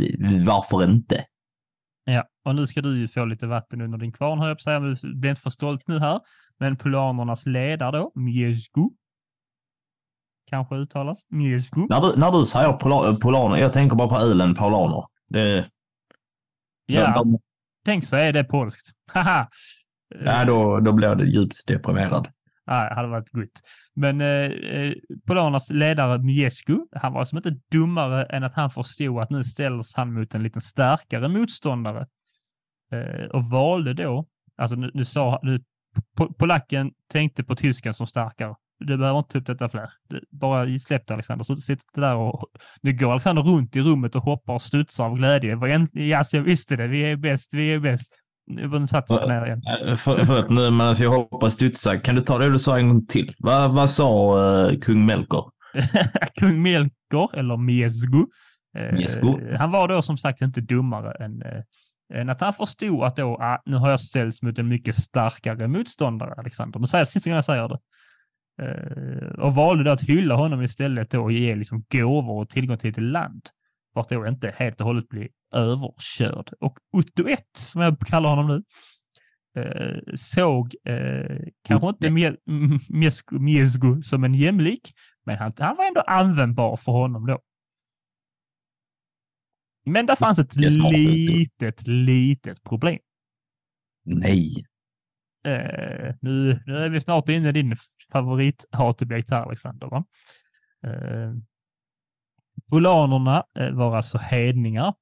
varför 0.47 0.85
inte? 0.85 1.25
Ja, 2.05 2.25
och 2.45 2.55
nu 2.55 2.67
ska 2.67 2.81
du 2.83 2.99
ju 2.99 3.09
få 3.09 3.25
lite 3.25 3.47
vatten 3.47 3.81
under 3.81 3.99
din 3.99 4.13
kvarn, 4.13 4.39
hör 4.39 4.49
jag 4.49 4.57
på 4.57 4.63
säga. 4.63 4.81
Du 4.81 5.15
blir 5.15 5.31
inte 5.31 5.43
för 5.43 5.51
stolt 5.51 5.89
nu 5.89 5.99
här. 5.99 6.21
Men 6.59 6.77
polanernas 6.77 7.47
ledare 7.47 7.97
då, 7.99 8.13
Mieszko, 8.15 8.91
kanske 10.51 10.75
uttalas, 10.75 11.27
Mieszko. 11.29 11.87
När 11.89 12.01
du, 12.01 12.17
när 12.17 12.33
du 12.33 12.45
säger 12.45 12.73
pola, 12.73 13.17
polaner, 13.17 13.57
jag 13.57 13.73
tänker 13.73 13.97
bara 13.97 14.09
på 14.09 14.17
ölen 14.17 14.55
polaner. 14.55 15.05
Det, 15.29 15.71
Ja, 16.87 17.15
de, 17.15 17.39
tänk 17.85 18.05
så 18.05 18.17
är 18.17 18.33
det 18.33 18.45
polskt. 18.45 18.91
Haha! 19.13 19.49
ja, 20.25 20.45
då, 20.45 20.81
då 20.81 20.93
blir 20.93 21.15
det 21.15 21.25
djupt 21.27 21.67
deprimerad. 21.67 22.29
Nej, 22.66 22.94
hade 22.94 23.09
varit 23.09 23.31
gott. 23.31 23.61
Men 23.94 24.20
eh, 24.20 24.26
eh 24.26 24.92
Polanernas 25.26 25.70
ledare 25.70 26.18
Mieszko, 26.18 26.88
han 26.92 27.12
var 27.12 27.24
som 27.24 27.38
inte 27.38 27.57
dummare 27.70 28.24
än 28.24 28.44
att 28.44 28.55
han 28.55 28.70
förstod 28.70 29.18
att 29.18 29.31
nu 29.31 29.44
ställs 29.44 29.94
han 29.94 30.12
mot 30.14 30.35
en 30.35 30.42
lite 30.42 30.61
starkare 30.61 31.29
motståndare. 31.29 32.07
Eh, 32.92 33.26
och 33.26 33.44
valde 33.44 33.94
då, 33.94 34.26
alltså 34.57 34.76
nu, 34.76 34.90
nu 34.94 35.05
sa 35.05 35.40
nu, 35.42 35.59
po- 36.18 36.35
polacken 36.38 36.92
tänkte 37.12 37.44
på 37.44 37.57
tysken 37.57 37.94
som 37.94 38.07
starkare. 38.07 38.55
Du 38.79 38.96
behöver 38.96 39.18
inte 39.18 39.33
ta 39.33 39.38
upp 39.38 39.46
detta 39.46 39.68
fler. 39.68 39.90
Du, 40.09 40.24
bara 40.31 40.79
släpp 40.79 41.07
det 41.07 41.14
Alexander. 41.14 41.44
Så 41.44 41.57
sitter 41.57 42.00
där 42.00 42.14
och 42.14 42.44
nu 42.83 42.92
går 42.92 43.11
Alexander 43.11 43.42
runt 43.42 43.76
i 43.76 43.81
rummet 43.81 44.14
och 44.14 44.22
hoppar 44.22 44.55
och 44.55 44.62
studsar 44.62 45.05
av 45.05 45.16
glädje. 45.16 45.59
Ja, 45.62 46.00
yes, 46.00 46.35
jag 46.35 46.42
visste 46.42 46.76
det. 46.76 46.87
Vi 46.87 47.02
är 47.02 47.16
bäst. 47.16 47.55
Vi 47.55 47.72
är 47.72 47.79
bäst. 47.79 48.12
Nu 48.47 48.87
satt 48.87 49.11
Va- 49.11 49.27
ner 49.27 49.47
igen. 49.47 49.63
För, 49.97 50.25
förlåt, 50.25 50.51
nu, 50.51 50.71
men 50.71 50.81
alltså 50.81 51.03
jag 51.03 51.11
hoppas 51.11 51.55
studsa. 51.55 51.99
Kan 51.99 52.15
du 52.15 52.21
ta 52.21 52.39
det 52.39 52.51
du 52.51 52.59
sa 52.59 52.79
en 52.79 52.89
gång 52.89 53.07
till? 53.07 53.35
Vad, 53.39 53.75
vad 53.75 53.91
sa 53.91 54.39
eh, 54.69 54.79
kung 54.79 55.07
Melkor? 55.07 55.51
Kung 56.35 56.63
Melkor, 56.63 57.39
eller 57.39 57.57
Miesgo, 57.57 58.27
eh, 58.79 58.93
Miesgo. 58.93 59.57
han 59.59 59.71
var 59.71 59.89
då 59.89 60.03
som 60.03 60.19
sagt 60.19 60.43
inte 60.43 60.61
dummare 60.61 61.25
än, 61.25 61.43
eh, 61.43 62.21
än 62.21 62.31
att 62.31 62.41
han 62.41 62.53
förstod 62.53 63.05
att 63.05 63.17
då, 63.17 63.35
ah, 63.35 63.63
nu 63.67 63.77
har 63.77 63.91
jag 63.91 64.01
ställts 64.01 64.43
mot 64.43 64.59
en 64.59 64.69
mycket 64.69 64.97
starkare 64.97 65.69
motståndare, 65.69 66.35
Alexander. 66.37 66.81
Nu 66.81 66.87
säger 66.87 67.01
jag 67.01 67.09
sista 67.09 67.31
gången 67.31 67.37
jag 67.37 67.45
säger 67.45 67.69
det. 67.69 67.79
Eh, 68.63 69.39
och 69.39 69.55
valde 69.55 69.85
då 69.85 69.91
att 69.91 70.01
hylla 70.01 70.35
honom 70.35 70.63
istället 70.63 71.11
då 71.11 71.23
och 71.23 71.33
ge 71.33 71.55
liksom 71.55 71.85
gåvor 71.93 72.43
och 72.43 72.49
tillgång 72.49 72.79
till 72.79 72.91
ett 72.91 72.99
land. 73.03 73.43
Att 73.97 74.09
då 74.09 74.27
inte 74.27 74.55
helt 74.57 74.81
och 74.81 74.87
hållet 74.87 75.09
bli 75.09 75.29
överkörd. 75.53 76.53
Och 76.61 76.79
Otto 76.93 77.29
I, 77.29 77.37
som 77.57 77.81
jag 77.81 78.01
kallar 78.01 78.31
honom 78.31 78.47
nu, 78.47 78.63
eh, 79.63 80.15
såg 80.15 80.75
eh, 80.85 81.39
kanske 81.65 81.89
inte 81.89 82.11
Miesgo, 82.89 83.39
Miesgo 83.39 84.03
som 84.03 84.25
en 84.25 84.35
jämlik, 84.35 84.93
men 85.25 85.39
han, 85.39 85.53
han 85.59 85.77
var 85.77 85.87
ändå 85.87 86.01
användbar 86.01 86.77
för 86.77 86.93
honom 86.93 87.27
då. 87.27 87.41
Men 89.85 90.07
där 90.07 90.17
fanns 90.17 90.39
ett 90.39 90.57
litet, 90.57 91.87
litet 91.87 92.63
problem. 92.63 92.99
Nej. 94.05 94.67
Eh, 95.47 96.15
nu, 96.21 96.63
nu 96.67 96.77
är 96.77 96.89
vi 96.89 97.01
snart 97.01 97.29
inne 97.29 97.49
i 97.49 97.53
din 97.53 97.77
favorithatobjekt 98.13 99.31
här, 99.31 99.43
Alexander. 99.43 99.87
Va? 99.87 100.05
Eh, 100.87 101.33
Polanerna 102.71 103.45
eh, 103.59 103.71
var 103.71 103.97
alltså 103.97 104.19
hedningar. 104.19 104.95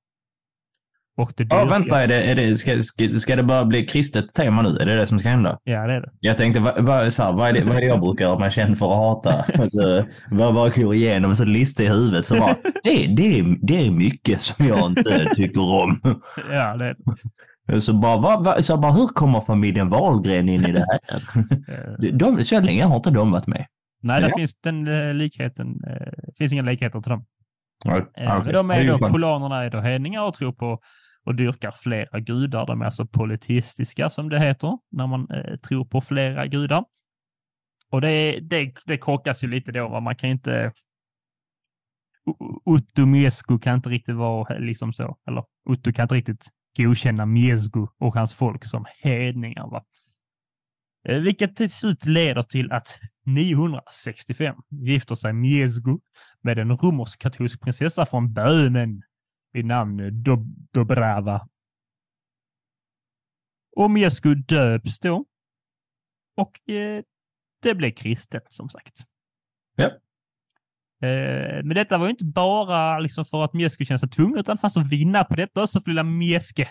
Och 1.17 1.33
det 1.37 1.47
Ja, 1.51 1.65
vänta, 1.65 2.03
är 2.03 2.09
det, 2.09 2.23
är 2.23 2.35
det, 2.35 2.57
ska, 2.57 2.79
ska, 2.83 3.09
ska 3.09 3.37
det 3.37 3.43
bara 3.43 3.65
bli 3.65 3.87
kristet 3.87 4.35
tema 4.35 4.63
nu? 4.63 4.69
Är 4.77 4.87
det 4.87 4.97
det 4.97 5.07
som 5.07 5.19
ska 5.19 5.29
hända? 5.29 5.59
Ja, 5.65 5.87
det 5.87 5.93
är 5.93 6.01
det. 6.01 6.11
Jag 6.21 6.37
tänkte, 6.37 6.61
vad, 6.61 6.85
vad, 6.85 7.13
så 7.13 7.23
här, 7.23 7.33
vad, 7.33 7.49
är, 7.49 7.53
det, 7.53 7.65
vad 7.65 7.77
är 7.77 7.81
det 7.81 7.87
jag 7.87 8.01
brukar 8.01 8.25
göra 8.25 8.39
mig 8.39 8.51
känd 8.53 8.79
för 8.79 8.87
att 8.93 8.97
hata? 9.25 9.45
Alltså, 9.63 10.07
vad 10.31 10.55
bara 10.55 10.69
går 10.69 10.95
igenom 10.95 11.31
en 11.31 11.37
sån 11.37 11.53
lista 11.53 11.83
i 11.83 11.89
huvudet. 11.89 12.27
Så 12.27 12.35
bara, 12.35 12.57
det, 12.85 13.07
det, 13.17 13.39
är, 13.39 13.67
det 13.67 13.87
är 13.87 13.91
mycket 13.91 14.43
som 14.43 14.67
jag 14.67 14.87
inte 14.87 15.27
tycker 15.37 15.61
om. 15.61 16.01
Ja, 16.51 16.77
det 16.77 16.85
är 16.85 16.97
det. 17.67 17.81
Så 17.81 17.93
bara, 17.93 18.17
vad, 18.17 18.45
vad, 18.45 18.65
så 18.65 18.77
bara, 18.77 18.93
hur 18.93 19.07
kommer 19.07 19.41
familjen 19.41 19.91
Wahlgren 19.91 20.49
in 20.49 20.65
i 20.67 20.73
det 20.73 20.87
här? 20.91 22.13
De, 22.13 22.45
så 22.45 22.61
länge 22.61 22.85
har 22.85 22.97
inte 22.97 23.11
de 23.11 23.31
varit 23.31 23.47
med. 23.47 23.67
nej, 24.03 24.21
det 24.21 24.29
Ja. 24.29 24.37
finns 24.37 24.61
den 24.61 24.89
eh, 24.89 25.15
likheten. 25.15 25.69
Eh, 25.89 26.13
finns 26.39 26.53
inga 26.53 26.63
likheter 26.63 27.01
till 27.01 27.11
dem. 27.11 27.25
Eh, 27.85 28.45
men 28.45 28.53
de 28.53 28.71
är 28.71 28.87
då, 28.87 28.99
polanerna 28.99 29.65
är 29.65 29.71
då 29.71 29.81
hedningar 29.81 30.23
och 30.23 30.35
tror 30.35 30.53
på 30.53 30.81
och 31.25 31.35
dyrkar 31.35 31.75
flera 31.83 32.21
gudar. 32.21 32.67
De 32.67 32.81
är 32.81 32.85
alltså 32.85 33.07
polyteistiska 33.07 34.11
som 34.11 34.29
det 34.29 34.39
heter, 34.39 34.79
när 34.91 35.07
man 35.07 35.31
eh, 35.31 35.57
tror 35.57 35.85
på 35.85 36.01
flera 36.01 36.47
gudar. 36.47 36.85
Och 37.91 38.01
det, 38.01 38.41
det, 38.41 38.73
det 38.87 38.99
krockas 38.99 39.45
ju 39.45 39.49
lite 39.49 39.73
då, 39.73 39.89
va? 39.89 40.01
man 40.01 40.17
kan 40.17 40.31
inte... 40.31 40.73
Otto 42.65 43.07
Miesgo 43.07 43.59
kan 43.59 43.75
inte 43.75 43.89
riktigt 43.89 44.15
vara 44.15 44.59
liksom 44.59 44.93
så, 44.93 45.19
eller 45.29 45.45
Otto 45.65 45.93
kan 45.93 46.03
inte 46.03 46.15
riktigt 46.15 46.47
godkänna 46.77 47.27
Miesgo 47.27 47.89
och 47.99 48.15
hans 48.15 48.35
folk 48.35 48.65
som 48.65 48.85
hedningar. 49.03 49.71
Va? 49.71 49.85
Eh, 51.09 51.19
Vilket 51.19 51.57
till 51.57 51.71
slut 51.71 52.07
leder 52.07 52.43
till 52.43 52.73
att 52.73 52.99
965 53.27 54.57
gifter 54.71 55.15
sig 55.15 55.33
Miesgo 55.33 56.01
med 56.45 56.59
en 56.59 56.77
romersk-katolsk 56.77 57.61
prinsessa 57.61 58.07
från 58.07 58.33
Böhmen 58.33 59.03
vid 59.53 59.65
namn 59.65 60.01
Dob- 60.01 60.67
Dobrava. 60.73 61.49
Och 63.77 63.91
Miesgo 63.91 64.35
döps 64.35 64.99
då. 64.99 65.25
Och 66.37 66.71
eh, 66.71 67.03
det 67.63 67.75
blev 67.75 67.91
kristet 67.91 68.47
som 68.51 68.69
sagt. 68.71 69.01
Ja. 69.77 69.87
Eh, 71.09 71.65
men 71.65 71.75
detta 71.75 71.99
var 71.99 72.07
ju 72.07 72.11
inte 72.11 72.25
bara 72.25 72.99
liksom 72.99 73.25
för 73.25 73.45
att 73.45 73.53
Mieske 73.53 73.85
kände 73.85 73.99
sig 73.99 74.09
tvungen, 74.09 74.39
utan 74.39 74.57
det 74.57 74.61
fanns 74.61 74.77
att 74.77 74.89
vinna 74.93 75.25
på 75.25 75.37
detta 75.37 75.63
också 75.63 75.81
för 75.81 75.91
lilla 75.91 76.03
Mieske. 76.03 76.69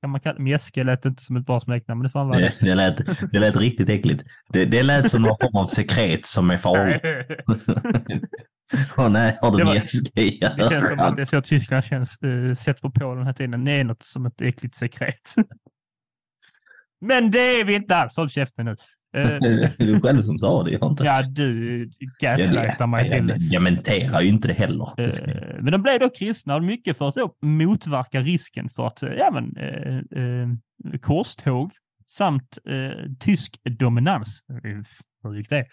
Kan 0.00 0.10
man 0.10 0.20
kalla 0.20 0.38
Mieske 0.38 0.84
lät 0.84 1.04
inte 1.04 1.22
som 1.22 1.36
ett 1.36 1.46
bra 1.46 1.60
smeknamn, 1.60 1.98
men 1.98 2.04
det 2.04 2.10
får 2.10 2.24
vara. 2.24 2.38
Det, 2.38 2.54
det, 2.60 2.74
lät, 2.74 3.32
det 3.32 3.38
lät 3.38 3.56
riktigt 3.56 3.88
äckligt. 3.88 4.24
Det, 4.48 4.64
det 4.64 4.82
lät 4.82 5.10
som 5.10 5.22
någon 5.22 5.36
form 5.40 5.56
av 5.56 5.66
sekret 5.66 6.26
som 6.26 6.50
är 6.50 6.58
farligt. 6.58 7.02
Åh 8.96 9.08
nej, 9.08 9.38
har 9.42 9.50
Det 9.50 9.56
du 9.58 9.64
var- 9.64 9.72
mjäske? 9.74 10.10
Det 10.56 10.68
känns 10.70 10.88
som 10.88 11.00
att 11.00 11.16
det 11.16 11.22
är 11.22 11.26
så 11.26 11.40
Tyskland 11.42 11.84
känns, 11.84 12.18
uh, 12.24 12.54
sett 12.54 12.80
på 12.80 12.90
Polen 12.90 13.16
den 13.16 13.26
här 13.26 13.32
tiden. 13.32 13.64
Det 13.64 13.72
är 13.72 13.84
något 13.84 14.02
som 14.02 14.26
ett 14.26 14.40
äckligt 14.40 14.74
sekret. 14.74 15.34
Men 17.00 17.30
det 17.30 17.38
är 17.60 17.64
vi 17.64 17.74
inte 17.74 17.96
alls. 17.96 18.16
Håll 18.16 18.30
käften 18.30 18.64
nu. 18.64 18.70
Eh, 19.16 19.28
Det 19.40 19.82
är 19.82 19.86
du 19.86 20.00
själv 20.00 20.22
som 20.22 20.38
sa 20.38 20.62
det, 20.62 20.70
jag 20.70 20.90
inte. 20.90 21.04
ja, 21.04 21.22
du 21.22 21.90
gaslightar 22.20 22.86
mig 22.86 23.08
till 23.10 23.26
det. 23.26 23.36
Jag 23.40 23.50
dementerar 23.62 24.20
ju 24.20 24.28
inte 24.28 24.48
det 24.48 24.54
heller. 24.54 25.00
Eh, 25.00 25.10
Men 25.60 25.72
de 25.72 25.82
blev 25.82 26.00
då 26.00 26.10
kristna 26.10 26.54
och 26.56 26.62
mycket 26.64 26.98
för 26.98 27.08
att 27.08 27.14
då 27.14 27.34
motverka 27.42 28.20
risken 28.20 28.70
för 28.70 28.86
att, 28.86 29.02
eh, 29.02 29.12
ja 29.12 29.30
men, 29.30 29.56
eh, 29.56 29.96
eh, 30.22 30.48
korståg 31.00 31.72
samt 32.06 32.58
eh, 32.68 33.10
tysk 33.20 33.60
dominans. 33.64 34.40
Eh, 34.64 34.80
Hur 35.22 35.34
gick 35.34 35.50
det? 35.50 35.66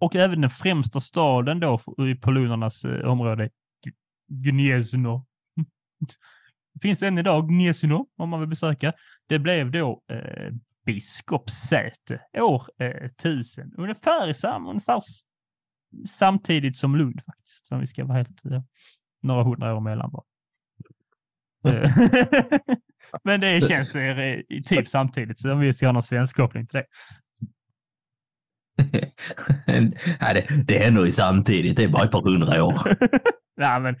Och 0.00 0.16
även 0.16 0.40
den 0.40 0.50
främsta 0.50 1.00
staden 1.00 1.60
då 1.60 1.80
i 1.98 2.14
polonernas 2.14 2.84
eh, 2.84 3.10
område, 3.10 3.50
Gniezno. 4.28 5.26
Finns 6.82 7.02
än 7.02 7.18
idag, 7.18 7.48
Gniezno, 7.48 8.06
om 8.16 8.28
man 8.28 8.40
vill 8.40 8.48
besöka. 8.48 8.92
Det 9.26 9.38
blev 9.38 9.70
då 9.70 10.02
eh, 10.10 10.52
biskopssäte 10.86 12.20
år 12.34 12.62
eh, 12.78 13.04
1000, 13.04 13.74
ungefär, 13.76 14.32
sam, 14.32 14.66
ungefär 14.66 15.00
samtidigt 16.08 16.76
som 16.76 16.96
Lund 16.96 17.20
faktiskt, 17.26 17.66
som 17.66 17.80
vi 17.80 17.86
ska 17.86 18.04
vara 18.04 18.16
helt 18.16 18.44
eh, 18.44 18.62
några 19.22 19.44
hundra 19.44 19.74
år 19.74 19.80
mellan 19.80 20.10
bara. 20.10 20.24
Eh, 21.64 21.96
men 23.24 23.40
det 23.40 23.68
känns 23.68 23.94
eh, 23.94 24.40
typ 24.64 24.88
samtidigt, 24.88 25.40
så 25.40 25.52
om 25.52 25.60
vi 25.60 25.72
ska 25.72 25.86
ha 25.86 25.92
någon 25.92 26.02
svensk 26.02 26.36
koppling 26.36 26.66
till 26.66 26.76
det. 26.76 26.86
Nej, 30.20 30.34
det, 30.34 30.64
det 30.64 30.84
är 30.84 30.90
nog 30.90 31.12
samtidigt, 31.12 31.76
det 31.76 31.84
är 31.84 31.88
bara 31.88 32.04
ett 32.04 32.10
par 32.10 32.22
hundra 32.22 32.64
år. 32.64 32.74
Nej, 33.56 33.80
men 33.80 33.94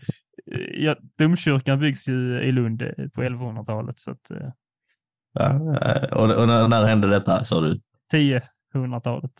eh, 0.52 0.84
ja, 0.84 0.96
domkyrkan 1.18 1.80
byggs 1.80 2.08
ju 2.08 2.40
i 2.42 2.52
Lund 2.52 2.82
eh, 2.82 3.08
på 3.14 3.22
1100-talet, 3.22 3.98
så 3.98 4.10
att 4.10 4.30
eh, 4.30 4.50
Ja, 5.32 5.52
och, 6.12 6.30
och 6.30 6.48
när, 6.48 6.68
när 6.68 6.84
hände 6.84 7.08
detta, 7.08 7.44
sa 7.44 7.60
du? 7.60 7.80
1000-talet. 8.74 9.32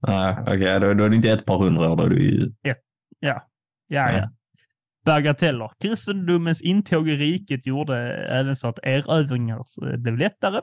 Ja, 0.00 0.38
Okej, 0.42 0.80
då, 0.80 0.94
då 0.94 1.04
är 1.04 1.08
det 1.08 1.16
inte 1.16 1.30
ett 1.30 1.46
par 1.46 1.58
hundra 1.58 1.90
år, 1.90 1.96
då 1.96 2.02
är 2.02 2.08
det 2.08 2.20
ju... 2.20 2.52
Ja, 2.62 2.74
ja, 3.20 3.46
Ja. 3.86 4.12
ja. 4.12 4.30
Bagateller. 5.04 5.70
Kristendomens 5.80 6.62
intåg 6.62 7.08
i 7.08 7.16
riket 7.16 7.66
gjorde 7.66 7.96
även 8.12 8.56
så 8.56 8.68
att 8.68 8.78
erövringar 8.82 9.96
blev 9.96 10.18
lättare. 10.18 10.60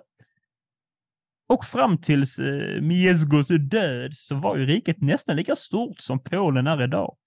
Och 1.47 1.65
fram 1.65 1.97
tills 1.97 2.39
eh, 2.39 2.81
Miesgos 2.81 3.47
död 3.47 4.13
så 4.13 4.35
var 4.35 4.57
ju 4.57 4.65
riket 4.65 5.01
nästan 5.01 5.35
lika 5.35 5.55
stort 5.55 5.99
som 5.99 6.23
Polen 6.23 6.67
är 6.67 6.83
idag. 6.83 7.17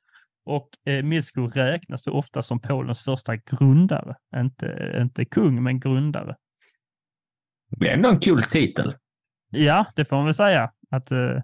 Och 0.44 0.68
eh, 0.87 1.04
Miesgo 1.04 1.48
räknas 1.48 2.02
då 2.02 2.12
ofta 2.12 2.42
som 2.42 2.61
Polens 2.61 3.02
första 3.02 3.37
grundare. 3.37 4.16
Inte, 4.37 4.96
inte 5.00 5.24
kung, 5.24 5.62
men 5.62 5.80
grundare. 5.80 6.37
Det 7.70 7.88
är 7.88 7.94
ändå 7.94 8.09
en 8.09 8.18
kul 8.18 8.42
titel. 8.42 8.94
Ja, 9.50 9.87
det 9.96 10.04
får 10.04 10.16
man 10.16 10.24
väl 10.24 10.35
säga. 10.35 10.70
Att, 10.90 11.11
eh, 11.11 11.42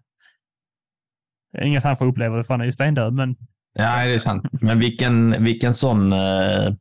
inget 1.62 1.84
han 1.84 1.96
får 1.96 2.06
uppleva, 2.06 2.44
för 2.44 2.54
han 2.54 2.60
är 2.60 2.64
ju 2.64 2.72
stendöd, 2.72 3.12
men 3.12 3.36
Ja, 3.78 4.04
det 4.04 4.14
är 4.14 4.18
sant. 4.18 4.44
Men 4.52 4.78
vilken, 4.78 5.44
vilken 5.44 5.74
sån 5.74 6.12
eh, 6.12 6.74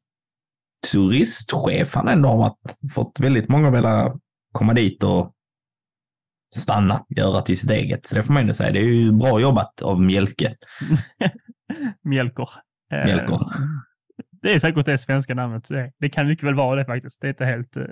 turistchef 0.91 1.95
han 1.95 2.07
ändå 2.07 2.29
har 2.29 2.37
varit. 2.37 2.93
Fått 2.93 3.19
väldigt 3.19 3.49
många 3.49 3.67
att 3.67 3.73
vilja 3.73 4.13
komma 4.51 4.73
dit 4.73 5.03
och 5.03 5.34
stanna, 6.59 7.05
göra 7.09 7.41
till 7.41 7.57
sitt 7.57 7.71
eget. 7.71 8.05
Så 8.05 8.15
det 8.15 8.23
får 8.23 8.33
man 8.33 8.41
ändå 8.41 8.53
säga. 8.53 8.71
Det 8.71 8.79
är 8.79 8.83
ju 8.83 9.11
bra 9.11 9.39
jobbat 9.39 9.81
av 9.81 10.01
Mjälke. 10.01 10.55
Mjälkor. 12.03 12.49
Eh, 12.91 13.05
Mjälkor. 13.05 13.39
Det 14.41 14.53
är 14.53 14.59
säkert 14.59 14.85
det 14.85 14.97
svenska 14.97 15.33
namnet. 15.33 15.67
Det, 15.99 16.09
kan 16.09 16.27
mycket 16.27 16.43
väl 16.45 16.55
vara 16.55 16.75
det 16.75 16.85
faktiskt. 16.85 17.21
Det 17.21 17.27
är 17.27 17.29
inte 17.29 17.45
helt... 17.45 17.77
eh, 17.77 17.83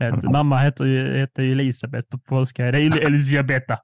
helt 0.00 0.22
Mm. 0.22 0.32
Mamma 0.32 0.58
heter 0.58 0.84
ju, 0.84 1.18
heter 1.18 1.42
ju 1.42 1.52
Elisabeth 1.52 2.08
på 2.08 2.18
polska. 2.18 2.70
Det 2.70 2.78
är 2.78 2.82
ju 2.82 3.06
Elisabetta. 3.06 3.78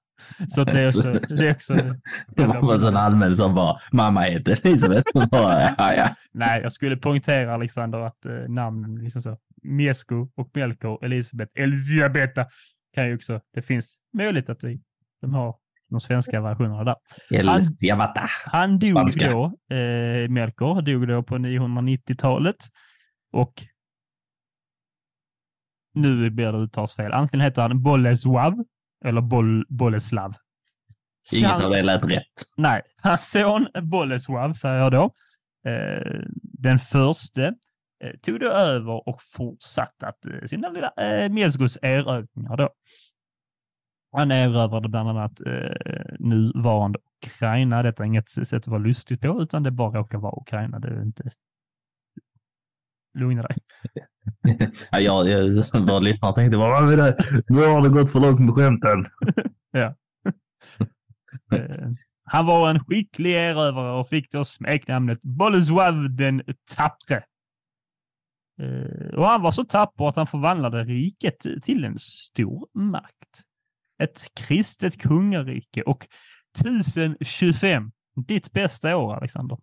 Så 0.48 0.64
det 0.64 0.80
är 0.80 0.86
också... 0.86 1.12
Det 1.12 1.48
är 1.48 1.50
också 1.50 1.74
Det 2.26 2.46
var 2.46 2.74
en 2.74 2.80
sån 2.80 2.96
allmän 2.96 3.36
som 3.36 3.54
bara, 3.54 3.78
mamma 3.92 4.20
heter 4.20 4.66
Elisabeth. 4.66 5.28
Bara, 5.30 5.74
ja, 5.78 5.94
ja. 5.94 6.14
Nej, 6.32 6.62
jag 6.62 6.72
skulle 6.72 6.96
poängtera 6.96 7.54
Alexander 7.54 7.98
att 7.98 8.26
eh, 8.26 8.48
namnen 8.48 8.94
liksom 8.94 9.22
så. 9.22 9.38
Miesko 9.62 10.28
och 10.36 10.50
Mjälkor, 10.54 11.04
Elisabeth, 11.04 11.52
Elisabetta 11.54 12.46
kan 12.96 13.08
ju 13.08 13.14
också... 13.14 13.40
Det 13.54 13.62
finns 13.62 13.96
möjligt 14.12 14.48
att 14.48 14.60
de, 15.20 15.34
har 15.34 15.56
de 15.90 16.00
svenska 16.00 16.40
versionerna 16.40 16.84
där. 16.84 16.96
Elisabetta. 17.30 18.20
Han 18.44 18.78
dog 18.78 18.90
Spanska. 18.90 19.30
då, 19.30 19.44
eh, 19.76 20.28
Melkor 20.28 20.82
dog 20.82 21.08
då 21.08 21.22
på 21.22 21.34
990-talet 21.38 22.56
och 23.32 23.52
nu 25.94 26.30
blir 26.30 26.52
det 26.52 26.58
uttalsfel. 26.58 27.12
Antingen 27.12 27.44
heter 27.44 27.62
han 27.62 27.82
Boleslav 27.82 28.54
eller 29.04 29.20
Bol 29.20 29.66
Boleslav. 29.68 30.34
Inget 31.34 31.50
han- 31.50 31.64
av 31.64 31.70
det 31.70 31.82
lät 31.82 32.02
rätt. 32.04 32.22
Nej, 32.56 32.82
hans 33.02 33.30
son 33.30 33.66
Boleslav, 33.82 34.52
säger 34.54 34.76
jag 34.76 34.92
då, 34.92 35.04
eh, 35.70 36.20
den 36.42 36.78
förste, 36.78 37.54
tog 38.22 38.40
då 38.40 38.46
över 38.46 39.08
och 39.08 39.22
fortsatte 39.22 40.06
att, 40.06 40.26
eh, 40.26 40.46
sina 40.46 40.68
lilla 40.68 40.92
eh, 40.96 41.28
Mjällsgårds 41.28 41.78
erövringar 41.82 42.56
då. 42.56 42.70
Han 44.12 44.30
erövrade 44.30 44.88
bland 44.88 45.08
annat 45.08 45.40
eh, 45.46 46.14
nuvarande 46.18 46.98
Ukraina. 47.26 47.82
Detta 47.82 48.02
är 48.02 48.06
inget 48.06 48.28
sätt 48.28 48.52
att 48.52 48.66
vara 48.66 48.80
lustig 48.80 49.20
på, 49.20 49.42
utan 49.42 49.62
det 49.62 49.70
bara 49.70 49.98
råkar 49.98 50.18
vara 50.18 50.40
Ukraina. 50.40 50.78
Det 50.78 50.88
är 50.88 51.02
inte... 51.02 51.30
Lugna 53.18 53.42
dig. 53.42 53.56
Ja, 54.90 55.00
jag, 55.00 55.28
jag, 55.28 55.80
våra 55.80 55.98
lyssnare 55.98 56.34
tänkte 56.34 56.58
bara, 56.58 56.80
vad 56.80 56.92
är 56.92 56.96
det? 56.96 57.16
Nu 57.48 57.66
har 57.66 57.82
det 57.82 57.88
gått 57.88 58.12
för 58.12 58.20
långt 58.20 58.40
med 58.40 58.54
skämten. 58.54 59.06
Eh, 61.52 61.88
han 62.24 62.46
var 62.46 62.70
en 62.70 62.84
skicklig 62.84 63.32
erövrare 63.32 63.98
och 63.98 64.08
fick 64.08 64.32
då 64.32 64.44
smeknamnet 64.44 65.22
Boleslav 65.22 66.16
den 66.16 66.42
tappre. 66.76 67.22
Eh, 68.58 69.14
och 69.14 69.26
han 69.26 69.42
var 69.42 69.50
så 69.50 69.64
tapper 69.64 70.08
att 70.08 70.16
han 70.16 70.26
förvandlade 70.26 70.84
riket 70.84 71.38
till 71.62 71.84
en 71.84 71.98
stor 71.98 72.68
makt. 72.74 73.42
Ett 73.98 74.34
kristet 74.34 75.00
kungarike 75.00 75.82
och 75.82 76.06
1025, 76.58 77.92
ditt 78.26 78.52
bästa 78.52 78.96
år 78.96 79.14
Alexander. 79.16 79.58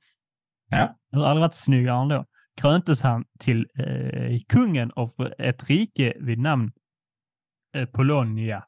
Ja. 0.70 0.98
Det 1.12 1.18
har 1.18 1.26
aldrig 1.26 1.42
varit 1.42 1.56
snyggare 1.56 2.02
än 2.02 2.08
då. 2.08 2.26
Kröntes 2.62 3.02
han 3.02 3.26
till 3.40 3.68
eh, 3.78 4.40
kungen 4.50 4.92
av 4.92 5.34
ett 5.38 5.70
rike 5.70 6.14
vid 6.20 6.40
namn 6.40 6.72
eh, 7.76 7.86
Polonia. 7.86 8.66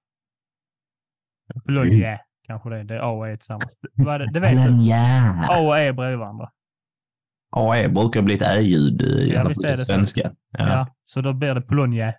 Polonia 1.65 2.19
kanske 2.47 2.69
det 2.69 2.77
är. 2.77 2.83
Det 2.83 2.95
är 2.95 2.99
A 2.99 3.09
och 3.09 3.29
E 3.29 3.37
tillsammans. 3.37 3.77
Vad 3.93 4.21
det? 4.21 4.31
det 4.31 4.39
vet 4.39 4.63
du. 4.63 4.93
A 5.49 5.59
och 5.59 5.79
E 5.79 5.93
bredvid 5.93 6.19
varandra. 6.19 6.51
AE 7.55 7.89
brukar 7.89 8.21
bli 8.21 8.33
ett 8.35 8.41
ä-ljud 8.41 9.01
i 9.01 9.31
Ja, 9.33 9.47
visst 9.47 9.63
är 9.63 9.77
det 9.77 9.85
så. 9.85 9.91
svenska. 9.93 10.31
Ja. 10.51 10.67
Ja. 10.69 10.87
så 11.05 11.21
då 11.21 11.33
blir 11.33 11.53
det 11.53 11.61
Polonia. 11.61 12.13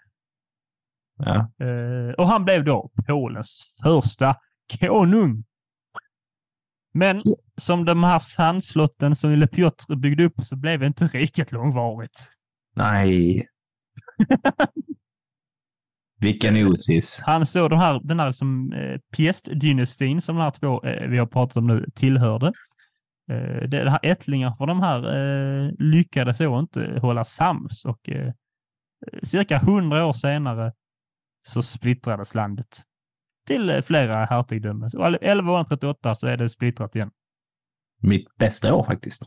Ja. 1.18 1.51
Eh, 1.66 2.14
och 2.18 2.27
han 2.29 2.44
blev 2.44 2.64
då 2.64 2.90
Polens 3.07 3.79
första 3.83 4.37
konung. 4.81 5.44
Men 6.94 7.20
som 7.57 7.85
de 7.85 8.05
här 8.05 8.18
sandslotten 8.18 9.16
som 9.16 9.31
Lille 9.31 9.46
Piotr 9.46 9.94
byggde 9.94 10.25
upp 10.25 10.35
så 10.42 10.57
blev 10.57 10.83
inte 10.83 11.07
riket 11.07 11.53
långvarigt. 11.53 12.29
Nej. 12.77 13.46
Vilken 16.20 16.66
osis. 16.66 17.20
Han 17.25 17.46
såg 17.46 17.70
de 17.70 17.79
här, 17.79 18.01
den 18.05 18.20
här 18.20 18.33
som 18.33 18.72
eh, 18.72 18.99
Piest-dynastin 19.16 20.20
som 20.20 20.37
de 20.37 20.42
här 20.42 20.51
två 20.51 20.85
eh, 20.85 21.09
vi 21.09 21.18
har 21.18 21.27
pratat 21.27 21.57
om 21.57 21.66
nu 21.66 21.87
tillhörde. 21.94 22.53
Eh, 23.31 23.69
det, 23.69 23.91
här 23.91 24.01
ättlingar 24.03 24.55
för 24.57 24.67
de 24.67 24.81
här 24.81 25.17
eh, 25.17 25.71
lyckades 25.79 26.39
då 26.39 26.59
inte 26.59 26.99
hålla 27.03 27.25
sams 27.25 27.85
och 27.85 28.09
eh, 28.09 28.33
cirka 29.23 29.59
hundra 29.59 30.07
år 30.07 30.12
senare 30.12 30.73
så 31.43 31.62
splittrades 31.62 32.35
landet 32.35 32.83
till 33.47 33.71
eh, 33.71 33.83
flera 33.83 34.25
hertigdömen. 34.25 34.91
Så 34.91 35.05
1138 35.05 36.15
så 36.15 36.27
är 36.27 36.37
det 36.37 36.49
splittrat 36.49 36.97
igen. 36.97 37.11
Mitt 38.03 38.37
bästa 38.37 38.75
år 38.75 38.83
faktiskt. 38.83 39.23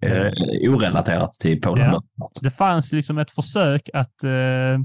Eh, 0.00 0.32
orelaterat 0.70 1.34
till 1.34 1.60
Polen. 1.60 1.90
Ja. 1.90 2.28
Det 2.42 2.50
fanns 2.50 2.92
liksom 2.92 3.18
ett 3.18 3.30
försök 3.30 3.90
att 3.94 4.24
eh, 4.24 4.78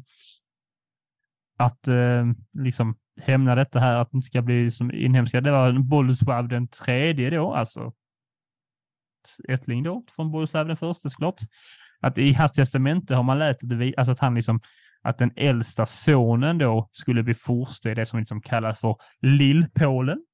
att 1.57 1.87
eh, 1.87 2.25
liksom 2.53 2.95
hämna 3.23 3.55
detta 3.55 3.79
här, 3.79 3.95
att 3.95 4.11
det 4.11 4.15
inte 4.15 4.25
ska 4.25 4.41
bli 4.41 4.71
som 4.71 4.91
inhemska. 4.91 5.41
Det 5.41 5.51
var 5.51 5.73
Boleslav 5.79 6.47
den 6.47 6.67
tredje 6.67 7.29
då, 7.29 7.53
alltså 7.53 7.93
ättling 9.49 9.83
då, 9.83 10.03
från 10.15 10.31
Boleslav 10.31 10.67
den 10.67 10.77
första 10.77 11.09
såklart. 11.09 11.41
Att 11.99 12.17
i 12.17 12.33
hans 12.33 12.51
testamente 12.51 13.15
har 13.15 13.23
man 13.23 13.39
läst 13.39 13.63
att, 13.63 13.79
det, 13.79 13.93
alltså 13.97 14.11
att 14.11 14.19
han 14.19 14.35
liksom 14.35 14.59
att 15.01 15.17
den 15.17 15.31
äldsta 15.35 15.85
sonen 15.85 16.57
då 16.57 16.89
skulle 16.91 17.23
bli 17.23 17.33
furste 17.33 17.89
i 17.89 17.93
det 17.93 18.05
som 18.05 18.19
liksom 18.19 18.41
kallas 18.41 18.79
för 18.79 18.95
Lillpolen. 19.21 20.25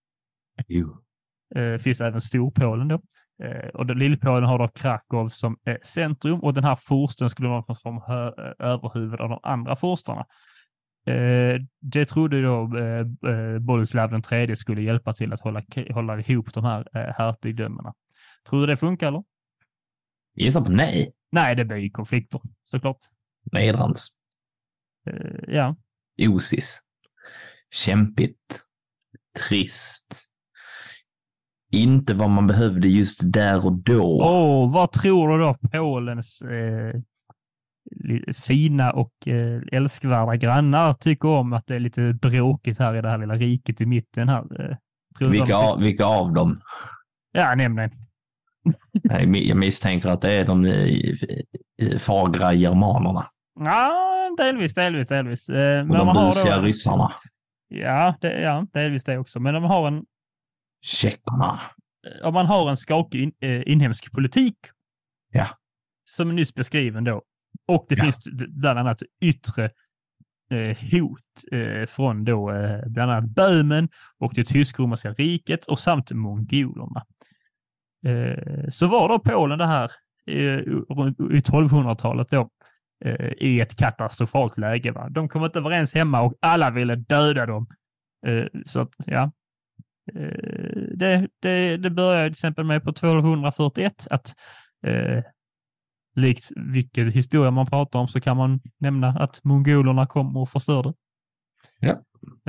Jo. 0.68 0.98
Eh, 1.56 1.78
finns 1.78 2.02
även 2.02 2.22
Storpolen 2.22 2.88
då. 2.88 3.02
Eh, 3.44 3.68
och 3.68 3.96
Lillpolen 3.96 4.44
har 4.44 4.60
då 4.60 4.68
Krakow 4.68 5.30
som 5.30 5.58
eh, 5.66 5.78
centrum 5.84 6.40
och 6.40 6.54
den 6.54 6.64
här 6.64 6.76
fursten 6.76 7.30
skulle 7.30 7.50
vara 7.50 7.64
av 7.84 8.08
hö- 8.08 8.54
överhuvud 8.60 9.22
av 9.22 9.30
de 9.30 9.40
andra 9.44 9.76
furstarna. 9.76 10.26
Eh, 11.08 11.62
det 11.80 12.06
trodde 12.06 12.42
då 12.42 12.78
eh, 12.78 13.00
eh, 13.34 13.60
Boleslav 13.60 14.12
den 14.12 14.22
tredje 14.22 14.56
skulle 14.56 14.82
hjälpa 14.82 15.14
till 15.14 15.34
att 15.34 15.42
hålla, 15.42 15.64
hålla 15.94 16.20
ihop 16.20 16.54
de 16.54 16.64
här 16.64 16.88
eh, 16.94 17.14
hertigdömena. 17.18 17.94
Tror 18.50 18.60
du 18.60 18.66
det 18.68 18.78
funkar 18.78 19.08
eller? 19.08 19.24
Gissar 20.36 20.62
på 20.62 20.72
nej. 20.72 21.14
Nej, 21.32 21.56
det 21.56 21.66
blir 21.66 21.78
ju 21.78 21.90
konflikter 21.90 22.42
såklart. 22.66 22.98
Nedrans. 23.52 24.10
Eh, 25.10 25.56
ja, 25.56 25.76
Osis. 26.20 26.80
Kämpigt. 27.72 28.62
Trist. 29.48 30.24
Inte 31.72 32.14
vad 32.14 32.30
man 32.30 32.48
behövde 32.48 32.88
just 32.88 33.34
där 33.34 33.66
och 33.66 33.74
då. 33.74 34.22
Åh, 34.24 34.74
vad 34.74 34.92
tror 34.92 35.30
du 35.30 35.44
då 35.44 35.58
Polens 35.72 36.42
eh, 36.42 37.02
fina 38.34 38.92
och 38.92 39.28
eh, 39.28 39.62
älskvärda 39.72 40.36
grannar 40.36 40.94
tycker 40.94 41.28
om 41.28 41.54
att 41.54 41.68
det 41.68 41.76
är 41.76 41.80
lite 41.80 42.14
bråkigt 42.22 42.80
här 42.80 42.96
i 42.96 43.02
det 43.02 43.10
här 43.10 43.18
lilla 43.18 43.36
riket 43.36 43.82
i 43.82 43.86
mitten 43.86 44.30
här? 44.30 44.40
Eh, 44.70 44.76
tror 45.18 45.30
vilka, 45.30 45.46
de 45.46 45.54
av, 45.54 45.80
vilka 45.80 46.06
av 46.06 46.34
dem? 46.34 46.60
Ja, 47.32 47.56
nämn 47.56 47.80
en. 47.80 47.92
Jag 49.34 49.58
misstänker 49.58 50.10
att 50.10 50.22
det 50.22 50.32
är 50.34 50.46
de 50.46 50.66
eh, 50.66 51.98
fagra 52.00 52.54
germanerna. 52.54 53.26
Ja, 53.60 54.36
delvis, 54.38 54.74
delvis, 54.74 55.08
delvis. 55.08 55.50
Och 55.50 55.56
men 55.56 55.92
om 55.96 56.08
de 56.08 56.26
busiga 56.30 56.62
ryssarna. 56.62 57.12
ja, 57.68 58.16
det, 58.22 58.42
ja, 58.42 58.66
delvis 58.74 59.04
det 59.04 59.18
också. 59.18 59.40
Men 59.40 59.56
om 59.56 59.62
man 59.62 59.72
har 59.72 59.88
en, 59.88 60.06
Tjeckerna. 60.82 61.60
om 62.24 62.34
man 62.34 62.46
har 62.46 62.70
en 62.70 62.78
skakig 62.78 63.22
in, 63.24 63.34
inhemsk 63.66 64.12
politik, 64.12 64.56
Ja. 65.32 65.48
som 66.06 66.36
nyss 66.36 66.54
beskriven 66.54 67.04
då, 67.04 67.22
och 67.68 67.86
det 67.90 67.96
Ja. 67.96 68.04
finns 68.04 68.20
bland 68.50 68.80
annat 68.80 69.02
yttre 69.22 69.66
eh, 70.52 70.78
hot 70.92 71.22
eh, 71.52 71.86
från 71.88 72.24
då 72.26 72.52
eh, 72.52 72.80
bland 72.88 73.12
annat 73.12 73.30
Böhmen 73.30 73.90
och 74.18 74.32
det 74.36 74.44
tysk-romerska 74.44 75.14
riket 75.14 75.66
och 75.66 75.80
samt 75.80 76.12
mongolerna. 76.12 77.06
Eh, 78.06 78.70
så 78.70 78.88
var 78.88 79.10
då 79.10 79.20
Polen 79.20 79.58
det 79.60 79.66
här 79.68 79.92
eh, 80.28 80.58
runt- 80.90 81.20
i 81.20 81.40
1200-talet 81.40 82.30
då 82.30 82.50
eh, 83.06 83.32
i 83.38 83.60
ett 83.62 83.76
katastrofalt 83.76 84.58
läge. 84.58 84.92
Va? 84.92 85.10
De 85.10 85.30
kom 85.30 85.46
inte 85.46 85.60
överens 85.60 85.94
hemma 85.94 86.22
och 86.22 86.34
alla 86.42 86.70
ville 86.70 86.96
döda 86.96 87.46
dem. 87.46 87.68
Så 88.66 88.80
att, 88.80 88.94
ja. 89.06 89.32
Det, 90.96 91.28
det, 91.42 91.78
det 91.78 91.90
började 91.90 92.26
till 92.26 92.32
exempel 92.32 92.66
med 92.66 92.84
på 92.84 92.90
1241 92.90 94.08
att 94.10 94.34
likt 96.18 96.52
vilken 96.56 97.12
historia 97.12 97.52
man 97.52 97.66
pratar 97.66 98.00
om 98.00 98.08
så 98.08 98.22
kan 98.22 98.38
man 98.38 98.60
nämna 98.78 99.08
att 99.08 99.44
mongolerna 99.44 100.06
kom 100.06 100.38
och 100.38 100.50
förstörde. 100.50 100.94
Ja. 101.80 102.02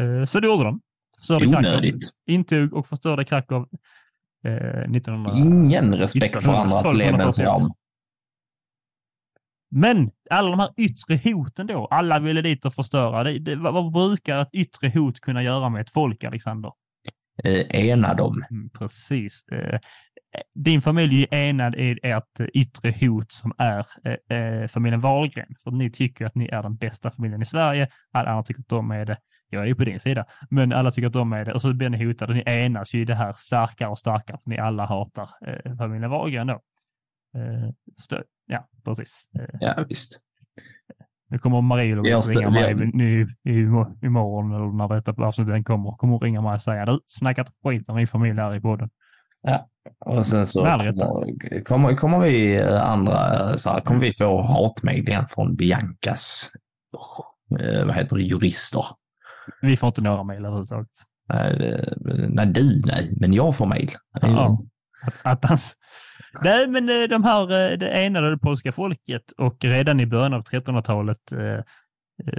Eh, 0.02 0.24
så 0.24 0.40
det 0.40 0.46
gjorde 0.46 0.64
de. 0.64 0.80
Förstörde 1.18 1.44
Krakow, 1.44 1.58
Onödigt. 1.58 2.10
intog 2.26 2.72
och 2.72 2.86
förstörde 2.86 3.24
Krakow 3.24 3.66
eh, 4.44 4.52
1900. 4.52 5.32
Ingen 5.36 5.94
respekt 5.94 6.32
för 6.32 6.38
1900, 6.38 6.60
andras 6.62 6.80
1241. 6.82 7.06
levnadsram. 7.06 7.70
Men 9.70 10.10
alla 10.30 10.50
de 10.50 10.58
här 10.60 10.70
yttre 10.76 11.30
hoten 11.32 11.66
då, 11.66 11.86
alla 11.86 12.18
ville 12.18 12.42
dit 12.42 12.64
och 12.64 12.74
förstöra. 12.74 13.24
Det, 13.24 13.38
det, 13.38 13.56
vad 13.56 13.92
brukar 13.92 14.42
ett 14.42 14.48
yttre 14.52 14.90
hot 14.94 15.20
kunna 15.20 15.42
göra 15.42 15.68
med 15.68 15.80
ett 15.80 15.90
folk, 15.90 16.24
Alexander? 16.24 16.72
Eh, 17.44 17.60
ena 17.70 18.14
dem. 18.14 18.44
Mm, 18.50 18.70
precis. 18.70 19.44
Eh, 19.52 19.78
din 20.54 20.82
familj 20.82 21.26
är 21.30 21.38
enad 21.38 21.74
i 21.74 21.98
ert 22.02 22.40
yttre 22.54 22.94
hot 23.00 23.32
som 23.32 23.52
är 23.58 23.86
eh, 24.04 24.38
eh, 24.38 24.68
familjen 24.68 25.00
Wahlgren. 25.00 25.54
För 25.64 25.70
ni 25.70 25.90
tycker 25.90 26.26
att 26.26 26.34
ni 26.34 26.46
är 26.48 26.62
den 26.62 26.76
bästa 26.76 27.10
familjen 27.10 27.42
i 27.42 27.46
Sverige. 27.46 27.88
Alla 28.12 28.30
andra 28.30 28.42
tycker 28.42 28.60
att 28.60 28.68
de 28.68 28.90
är 28.90 29.04
det. 29.06 29.18
Jag 29.50 29.62
är 29.62 29.66
ju 29.66 29.74
på 29.74 29.84
din 29.84 30.00
sida, 30.00 30.24
men 30.50 30.72
alla 30.72 30.90
tycker 30.90 31.06
att 31.06 31.12
de 31.12 31.32
är 31.32 31.44
det. 31.44 31.54
Och 31.54 31.62
så 31.62 31.72
blir 31.72 31.88
ni 31.88 32.04
hotade. 32.04 32.34
Ni 32.34 32.42
enas 32.46 32.94
ju 32.94 33.00
i 33.00 33.04
det 33.04 33.14
här 33.14 33.34
starkare 33.36 33.88
och 33.88 33.98
starkare. 33.98 34.38
För 34.44 34.50
ni 34.50 34.58
alla 34.58 34.86
hatar 34.86 35.30
eh, 35.46 35.76
familjen 35.76 36.10
Wahlgren 36.10 36.46
då. 36.46 36.60
Eh? 37.34 37.70
Ja, 38.46 38.68
precis. 38.84 39.30
Eh, 39.38 39.46
Ja, 39.60 39.84
visst. 39.88 40.20
nu 41.28 41.38
kommer 41.38 41.60
Marie 41.60 41.94
Louise 41.94 42.32
ringa 42.32 42.50
mig 42.50 42.74
nu 42.74 43.28
imorgon 44.02 44.52
eller 44.52 44.72
när 44.72 44.88
detta 44.88 45.22
avsnittet 45.24 45.64
kommer. 45.64 45.96
Kommer 45.96 46.12
hon 46.12 46.20
ringa 46.20 46.40
mig 46.40 46.52
och 46.52 46.62
säga 46.62 46.86
du, 46.86 47.00
snackat 47.06 47.52
skit 47.64 47.88
om 47.88 47.96
min 47.96 48.06
familj 48.06 48.40
här 48.40 48.54
i 48.54 48.60
podden. 48.60 48.90
Och 50.06 50.26
sen 50.26 50.46
så 50.46 50.60
kommer, 50.60 51.64
kommer, 51.64 51.96
kommer 51.96 52.18
vi 52.18 52.56
eh, 52.56 52.90
andra, 52.90 53.50
eh, 53.50 53.56
så 53.56 53.70
här, 53.70 53.80
kommer 53.80 54.00
vi 54.00 54.12
få 54.12 54.42
hatmejl 54.42 55.08
igen 55.08 55.24
från 55.28 55.56
Biancas, 55.56 56.50
eh, 57.60 57.86
vad 57.86 57.94
heter 57.94 58.16
det, 58.16 58.22
jurister. 58.22 58.84
Vi 59.62 59.76
får 59.76 59.86
inte 59.86 60.02
några 60.02 60.24
mejl 60.24 60.44
överhuvudtaget. 60.44 60.88
Nej, 61.28 61.84
nej, 62.28 62.46
du 62.46 62.82
nej, 62.84 63.16
men 63.20 63.32
jag 63.32 63.56
får 63.56 63.66
mejl. 63.66 63.90
Ja. 64.20 64.62
Att, 65.02 65.14
att 65.22 65.44
hans... 65.44 65.76
Nej, 66.42 66.66
men 66.66 66.86
de 66.86 67.24
här, 67.24 67.76
det 67.76 67.88
enade 67.88 68.30
det 68.30 68.38
polska 68.38 68.72
folket 68.72 69.32
och 69.38 69.64
redan 69.64 70.00
i 70.00 70.06
början 70.06 70.34
av 70.34 70.42
1300-talet 70.42 71.32
eh, 71.32 71.40
eh, 71.40 71.62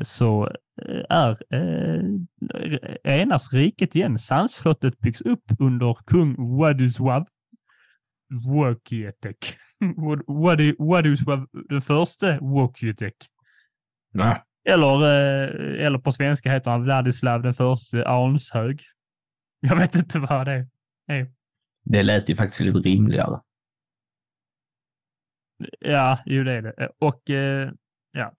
så 0.03 0.47
eh, 0.82 1.03
är 1.09 1.38
eh, 1.53 3.21
enas 3.21 3.53
riket 3.53 3.95
igen. 3.95 4.19
Sandslottet 4.19 4.99
byggs 4.99 5.21
upp 5.21 5.43
under 5.59 5.93
kung 6.05 6.36
Władysław 6.57 7.27
Łokietek. 8.47 9.57
Włady- 10.27 10.75
Władysław 10.80 11.45
den 11.69 11.82
förste 11.82 12.39
Łokietek. 12.41 13.15
Ja. 14.11 14.45
Eller, 14.65 15.03
eh, 15.03 15.86
eller 15.86 15.99
på 15.99 16.11
svenska 16.11 16.51
heter 16.51 16.71
han 16.71 16.84
Vladislav 16.84 17.41
den 17.41 17.53
förste 17.53 18.07
Arnshög. 18.07 18.82
Jag 19.59 19.75
vet 19.75 19.95
inte 19.95 20.19
vad 20.19 20.47
det 20.47 20.67
är. 21.07 21.27
Det 21.84 22.03
lät 22.03 22.30
ju 22.30 22.36
faktiskt 22.36 22.59
lite 22.61 22.80
rimligare. 22.80 23.39
Ja, 25.80 26.19
jo 26.25 26.43
det 26.43 26.51
är 26.53 26.61
det. 26.61 26.73
Eh, 26.77 26.89
Och 26.99 27.30
eh, 27.30 27.71
ja. 28.11 28.34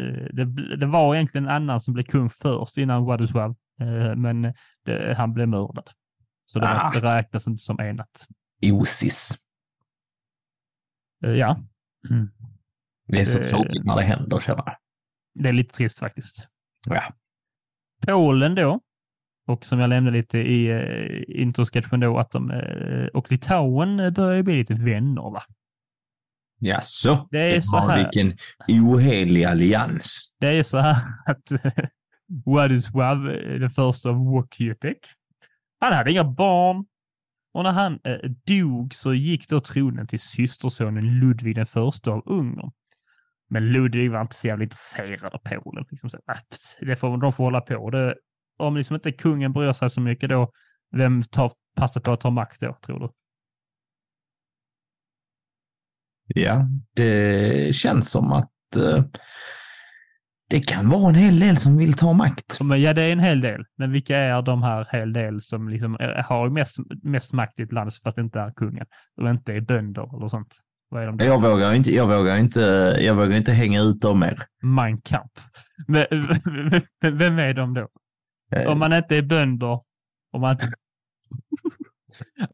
Eh, 0.00 0.26
Det, 0.32 0.76
det 0.76 0.86
var 0.86 1.14
egentligen 1.14 1.44
en 1.44 1.50
annan 1.54 1.80
som 1.80 1.94
blev 1.94 2.04
kung 2.04 2.30
först 2.30 2.78
innan 2.78 3.02
Władysław, 3.04 3.54
eh, 3.80 4.16
men 4.16 4.42
det, 4.84 5.14
han 5.16 5.32
blev 5.34 5.48
mördad. 5.48 5.90
Så 6.46 6.58
det, 6.58 6.68
Ah. 6.68 6.90
det 6.90 7.00
räknas 7.00 7.46
inte 7.46 7.62
som 7.62 7.80
enat. 7.80 8.26
Osis. 8.72 9.30
Eh, 11.24 11.30
Ja, 11.30 11.60
Det 13.06 13.20
är 13.20 13.24
så 13.24 13.38
tråkigt 13.38 13.84
när 13.84 13.96
det 13.96 14.02
händer, 14.02 14.40
känner 14.40 14.62
jag. 14.66 14.76
det 15.34 15.48
är 15.48 15.52
lite 15.52 15.74
trist 15.74 15.98
faktiskt. 15.98 16.48
Ja. 16.86 17.02
Polen 18.06 18.54
då, 18.54 18.80
och 19.46 19.64
som 19.64 19.78
jag 19.80 19.90
nämnde 19.90 20.10
lite 20.10 20.38
i 20.38 20.66
eh, 20.70 21.40
introsketchen 21.42 22.00
då, 22.00 22.18
att 22.18 22.30
de 22.30 22.50
eh, 22.50 23.06
och 23.06 23.30
Litauen 23.32 24.12
börjar 24.14 24.36
ju 24.36 24.42
bli 24.42 24.54
lite 24.56 24.74
vänner 24.74 25.22
va? 25.30 25.42
Jaså? 26.60 27.28
Det 27.30 27.56
är 27.56 27.60
så 27.60 27.78
här. 27.78 27.98
Vilken 27.98 28.38
ohelig 28.68 29.44
allians. 29.44 30.36
Det 30.40 30.46
är 30.46 30.62
så 30.62 30.78
här 30.78 31.02
att 31.26 31.52
Władysław, 32.46 33.24
den 33.58 33.70
första 33.70 34.08
av 34.08 34.16
Łokietek, 34.16 34.98
han 35.80 35.92
hade 35.92 36.10
inga 36.10 36.24
barn. 36.24 36.86
Och 37.52 37.62
när 37.62 37.72
han 37.72 37.98
eh, 38.04 38.30
dog 38.46 38.94
så 38.94 39.14
gick 39.14 39.48
då 39.48 39.60
tronen 39.60 40.06
till 40.06 40.20
systersonen 40.20 41.18
Ludvig 41.20 41.54
den 41.54 41.66
första 41.66 42.10
av 42.10 42.22
Ungern. 42.26 42.70
Men 43.48 43.72
Ludvig 43.72 44.10
var 44.10 44.20
inte 44.20 44.34
så 44.34 44.46
jävla 44.46 44.62
intresserad 44.62 45.34
av 45.34 45.38
Polen. 45.38 45.84
Liksom 45.90 46.10
så, 46.10 46.16
äh, 46.16 46.38
det 46.80 46.96
får, 46.96 47.16
de 47.16 47.32
får 47.32 47.44
hålla 47.44 47.60
på. 47.60 47.90
Det, 47.90 48.14
om 48.58 48.76
liksom 48.76 48.94
inte 48.94 49.12
kungen 49.12 49.52
bryr 49.52 49.72
sig 49.72 49.90
så 49.90 50.00
mycket 50.00 50.28
då, 50.30 50.52
vem 50.96 51.22
tar, 51.22 51.52
passar 51.76 52.00
på 52.00 52.12
att 52.12 52.20
ta 52.20 52.30
makt 52.30 52.60
då, 52.60 52.76
tror 52.86 53.00
du? 53.00 53.08
Ja, 56.34 56.66
det 56.94 57.74
känns 57.74 58.10
som 58.10 58.32
att 58.32 58.76
eh, 58.76 59.04
det 60.50 60.60
kan 60.60 60.88
vara 60.88 61.08
en 61.08 61.14
hel 61.14 61.40
del 61.40 61.56
som 61.56 61.76
vill 61.76 61.94
ta 61.94 62.12
makt. 62.12 62.60
Men, 62.60 62.82
ja, 62.82 62.94
det 62.94 63.02
är 63.02 63.12
en 63.12 63.20
hel 63.20 63.40
del. 63.40 63.64
Men 63.78 63.92
vilka 63.92 64.16
är 64.16 64.42
de 64.42 64.62
här 64.62 64.88
hel 64.92 65.12
del 65.12 65.42
som 65.42 65.68
liksom 65.68 65.96
har 66.24 66.48
mest, 66.48 66.76
mest 67.02 67.32
makt 67.32 67.60
i 67.60 67.62
ett 67.62 67.72
land 67.72 67.92
för 68.02 68.08
att 68.10 68.16
det 68.16 68.22
inte 68.22 68.40
är 68.40 68.52
kungen? 68.52 68.86
Och 69.20 69.30
inte 69.30 69.52
är 69.52 69.60
bönder 69.60 70.16
eller 70.16 70.28
sånt. 70.28 70.56
Vad 70.88 71.02
är 71.02 71.06
de? 71.06 71.18
Jag 71.18 71.40
vågar 71.40 71.74
inte, 71.74 71.94
jag 71.94 72.06
vågar 72.06 72.38
inte, 72.38 72.60
jag 73.00 73.14
vågar 73.14 73.36
inte 73.36 73.52
hänga 73.52 73.80
ut 73.80 74.00
dem 74.00 74.18
mer. 74.18 74.38
Mein 74.62 75.00
Kampf. 75.00 75.46
Vem 77.02 77.38
är 77.38 77.54
de 77.54 77.74
då? 77.74 77.88
Eh, 78.52 78.70
Om 78.70 78.78
man 78.78 78.92
inte 78.92 79.16
är 79.16 79.22
bönder. 79.22 79.80
Om 80.32 80.40
man 80.40 80.52
inte... 80.52 80.66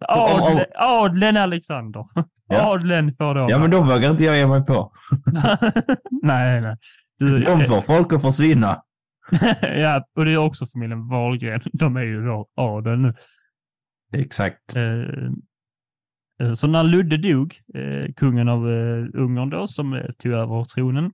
Adel, 0.01 0.67
adeln 0.75 1.37
Alexander. 1.37 2.05
Ja. 2.49 2.63
Adeln 2.75 3.15
får 3.19 3.35
då... 3.35 3.47
Ja, 3.51 3.59
men 3.59 3.71
de 3.71 3.87
vågar 3.89 4.11
inte 4.11 4.25
jag 4.25 4.37
ge 4.39 4.47
mig 4.47 4.65
på. 4.67 4.93
nej, 6.23 6.61
nej. 6.61 6.77
Du, 7.19 7.39
De 7.45 7.65
får 7.65 7.81
folk 7.81 8.13
att 8.13 8.23
försvinna. 8.23 8.83
ja, 9.63 10.05
och 10.17 10.25
det 10.25 10.33
är 10.33 10.37
också 10.37 10.67
familjen 10.67 11.09
Wahlgren. 11.09 11.61
De 11.73 11.97
är 11.97 12.03
ju 12.03 12.27
vår 12.27 12.47
adel 12.55 12.99
nu. 12.99 13.15
Exakt. 14.17 14.77
Eh, 14.77 15.01
eh, 16.43 16.53
Så 16.55 16.67
när 16.67 16.83
Ludde 16.83 17.17
dog, 17.17 17.55
eh, 17.75 18.13
kungen 18.17 18.49
av 18.49 18.71
eh, 18.71 19.05
Ungern 19.15 19.51
då, 19.51 19.67
som 19.67 19.95
eh, 19.95 20.11
tog 20.19 20.33
över 20.33 20.65
tronen, 20.65 21.13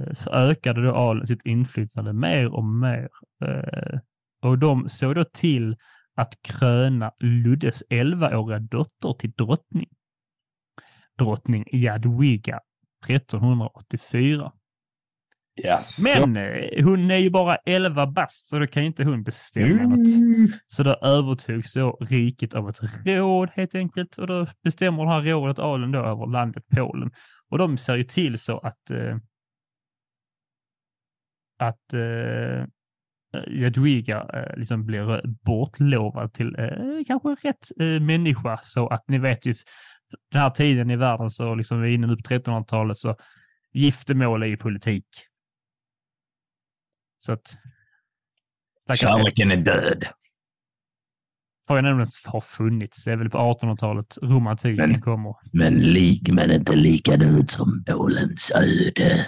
eh, 0.00 0.14
så 0.14 0.30
ökade 0.30 0.82
då 0.82 0.94
adeln 0.94 1.26
sitt 1.26 1.46
inflytande 1.46 2.12
mer 2.12 2.54
och 2.54 2.64
mer. 2.64 3.08
Eh, 3.44 3.98
Och 4.42 4.58
de 4.58 4.88
såg 4.88 5.14
då 5.14 5.24
till 5.24 5.76
att 6.14 6.42
kröna 6.42 7.12
Luddes 7.20 7.82
11-åriga 7.90 8.58
dotter 8.58 9.12
till 9.12 9.30
drottning. 9.30 9.88
Drottning 11.18 11.64
Jadwiga 11.72 12.60
1384. 13.08 14.52
Jaså? 15.54 16.26
Men 16.26 16.36
eh, 16.36 16.84
hon 16.84 17.10
är 17.10 17.16
ju 17.16 17.30
bara 17.30 17.56
11 17.56 18.06
bast, 18.06 18.48
så 18.48 18.58
då 18.58 18.66
kan 18.66 18.82
inte 18.82 19.04
hon 19.04 19.22
bestämma 19.22 19.82
något. 19.82 20.16
Mm. 20.18 20.52
Så 20.66 20.82
då 20.82 20.94
övertogs 20.94 21.72
då 21.72 21.98
riket 22.00 22.54
av 22.54 22.68
ett 22.68 22.78
råd 23.06 23.50
helt 23.52 23.74
enkelt 23.74 24.18
och 24.18 24.26
då 24.26 24.46
bestämmer 24.64 25.04
det 25.04 25.10
här 25.10 25.22
rådet 25.22 25.58
adeln 25.58 25.92
då 25.92 25.98
över 25.98 26.26
landet 26.26 26.64
Polen. 26.76 27.10
Och 27.50 27.58
de 27.58 27.78
ser 27.78 27.96
ju 27.96 28.04
till 28.04 28.38
så 28.38 28.58
att 28.58 28.90
eh, 28.90 29.16
att 31.58 31.92
eh, 31.92 32.66
Jadwiga 33.48 34.26
eh, 34.34 34.56
liksom 34.58 34.86
blir 34.86 35.22
bortlovad 35.44 36.32
till 36.32 36.54
eh, 36.58 37.04
kanske 37.06 37.28
rätt 37.48 37.68
eh, 37.80 38.00
människa 38.00 38.60
så 38.62 38.88
att 38.88 39.08
ni 39.08 39.18
vet 39.18 39.46
ju 39.46 39.54
den 40.30 40.40
här 40.40 40.50
tiden 40.50 40.90
i 40.90 40.96
världen 40.96 41.30
så 41.30 41.54
liksom 41.54 41.82
vi 41.82 41.90
är 41.90 41.94
inne 41.94 42.06
nu 42.06 42.16
på 42.16 42.22
1300-talet 42.22 42.98
så 42.98 43.16
giftermål 43.72 44.42
är 44.42 44.46
ju 44.46 44.56
politik. 44.56 45.06
Så 47.18 47.32
att 47.32 47.56
Kärleken 48.96 49.50
är 49.50 49.56
död. 49.56 50.04
får 51.66 51.76
jag 51.76 51.82
nämligen 51.84 52.08
ha 52.26 52.40
funnits. 52.40 53.04
Det 53.04 53.12
är 53.12 53.16
väl 53.16 53.30
på 53.30 53.38
1800-talet 53.38 54.18
romantiken 54.22 54.90
Men- 54.90 55.00
kommer. 55.00 55.34
Men 55.52 55.74
lik, 55.74 56.28
men 56.32 56.50
inte 56.50 56.74
lika 56.76 57.16
död 57.16 57.50
som 57.50 57.84
Polens 57.86 58.52
öde. 58.54 59.26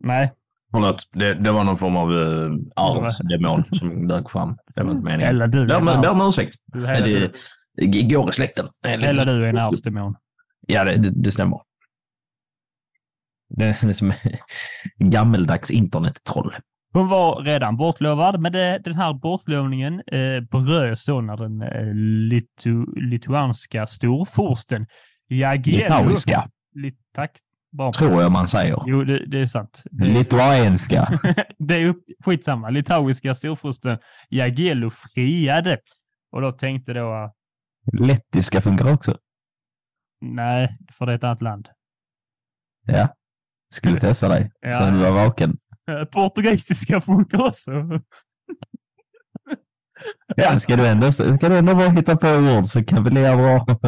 Nej, 0.00 0.32
Förlåt, 0.72 1.08
det, 1.12 1.34
det 1.34 1.52
var 1.52 1.64
någon 1.64 1.76
form 1.76 1.96
av 1.96 2.10
uh, 2.10 2.52
arvsdemon 2.76 3.64
som 3.64 4.08
dök 4.08 4.30
fram. 4.30 4.56
Det 4.74 4.82
var 4.82 4.90
inte 4.90 5.04
meningen. 5.04 5.28
eller 5.28 5.46
du. 5.46 5.66
Ber 5.66 6.10
om 6.10 6.28
ursäkt. 6.28 6.54
Det, 7.76 8.02
går 8.02 8.28
i 8.28 8.32
släkten. 8.32 8.66
Hela 8.86 9.24
du 9.24 9.44
är 9.44 9.48
en 9.48 9.58
arvsdemon. 9.58 10.14
Ja, 10.66 10.84
det, 10.84 10.96
det, 10.96 11.10
det 11.10 11.32
stämmer. 11.32 11.60
Det 13.48 13.64
är 13.64 13.92
som 13.92 14.12
gammeldags 14.98 15.70
internettroll. 15.70 16.54
Hon 16.92 17.08
var 17.08 17.42
redan 17.42 17.76
bortlovad, 17.76 18.40
men 18.40 18.52
det, 18.52 18.78
den 18.84 18.94
här 18.94 19.12
bortlovningen 19.12 20.02
eh, 20.06 20.40
bröts 20.50 21.04
så 21.04 21.20
när 21.20 21.36
den 21.36 21.62
eh, 21.62 21.94
litu, 22.28 22.86
lituanska 22.96 23.86
storfursten 23.86 24.86
Jagiello... 25.28 25.84
Litauiska, 25.84 26.48
Lit, 26.74 26.98
tack. 27.14 27.30
Bra. 27.76 27.92
tror 27.92 28.22
jag 28.22 28.32
man 28.32 28.48
säger. 28.48 28.76
Jo, 28.86 29.04
det, 29.04 29.26
det 29.26 29.40
är 29.40 29.46
sant. 29.46 29.82
Det 29.90 30.04
är, 30.04 30.08
Lituanska. 30.08 31.20
det 31.58 31.74
är 31.74 31.86
upp, 31.86 32.04
skitsamma. 32.24 32.70
Litauiska 32.70 33.34
storfursten 33.34 33.98
Jagiello 34.30 34.90
friade. 34.90 35.78
Och 36.32 36.40
då 36.40 36.52
tänkte 36.52 36.92
då, 36.92 37.14
eh, 37.14 37.30
Lettiska 38.06 38.60
funkar 38.60 38.92
också. 38.92 39.18
nej, 40.20 40.78
för 40.92 41.06
det 41.06 41.12
är 41.12 41.16
ett 41.16 41.24
annat 41.24 41.42
land. 41.42 41.68
Ja. 42.86 43.08
Skulle 43.74 44.00
testa 44.00 44.28
dig 44.28 44.50
Ja. 44.60 44.78
sen 44.78 44.94
du 44.94 45.00
var 45.00 45.10
vaken. 45.10 45.56
Eh, 45.90 46.04
Portugisiska 46.04 47.00
funkar 47.00 47.46
också. 47.46 47.70
Ja, 50.36 50.58
ska 50.58 50.76
du 50.76 50.86
ändå, 50.86 51.12
ska 51.12 51.24
du 51.48 51.58
ändå 51.58 51.74
bara 51.74 51.88
hitta 51.88 52.16
på 52.16 52.28
ord 52.28 52.66
så 52.66 52.84
kan 52.84 53.04
vi 53.04 53.10
leva 53.10 53.36
bra. 53.36 53.78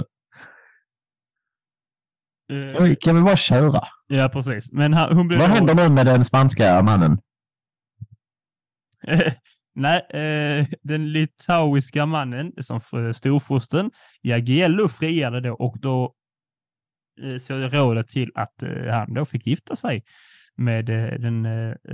Oj, 2.78 2.96
kan 3.00 3.16
vi 3.16 3.22
bara 3.22 3.36
köra? 3.36 3.80
Ja, 4.06 4.28
precis. 4.28 4.72
Men 4.72 4.92
han, 4.92 5.16
hon 5.16 5.28
blev 5.28 5.40
Vad 5.40 5.50
händer 5.50 5.74
nu 5.74 5.88
med 5.88 6.06
den 6.06 6.24
spanska 6.24 6.82
mannen? 6.82 7.18
Eh, 9.06 9.32
Nej, 9.76 10.06
eh, 10.10 10.66
den 10.82 11.12
litauiska 11.12 12.06
mannen 12.06 12.52
som 12.58 12.80
storfursten 13.14 13.90
Jagiello 14.22 14.88
friade 14.88 15.40
då 15.40 15.54
och 15.54 15.76
då 15.80 16.14
eh, 17.22 17.38
såg 17.38 17.74
rådet 17.74 18.08
till 18.08 18.30
att 18.34 18.62
eh, 18.62 18.86
han 18.90 19.14
då 19.14 19.24
fick 19.24 19.46
gifta 19.46 19.76
sig 19.76 20.04
med 20.56 20.86
den 21.20 21.46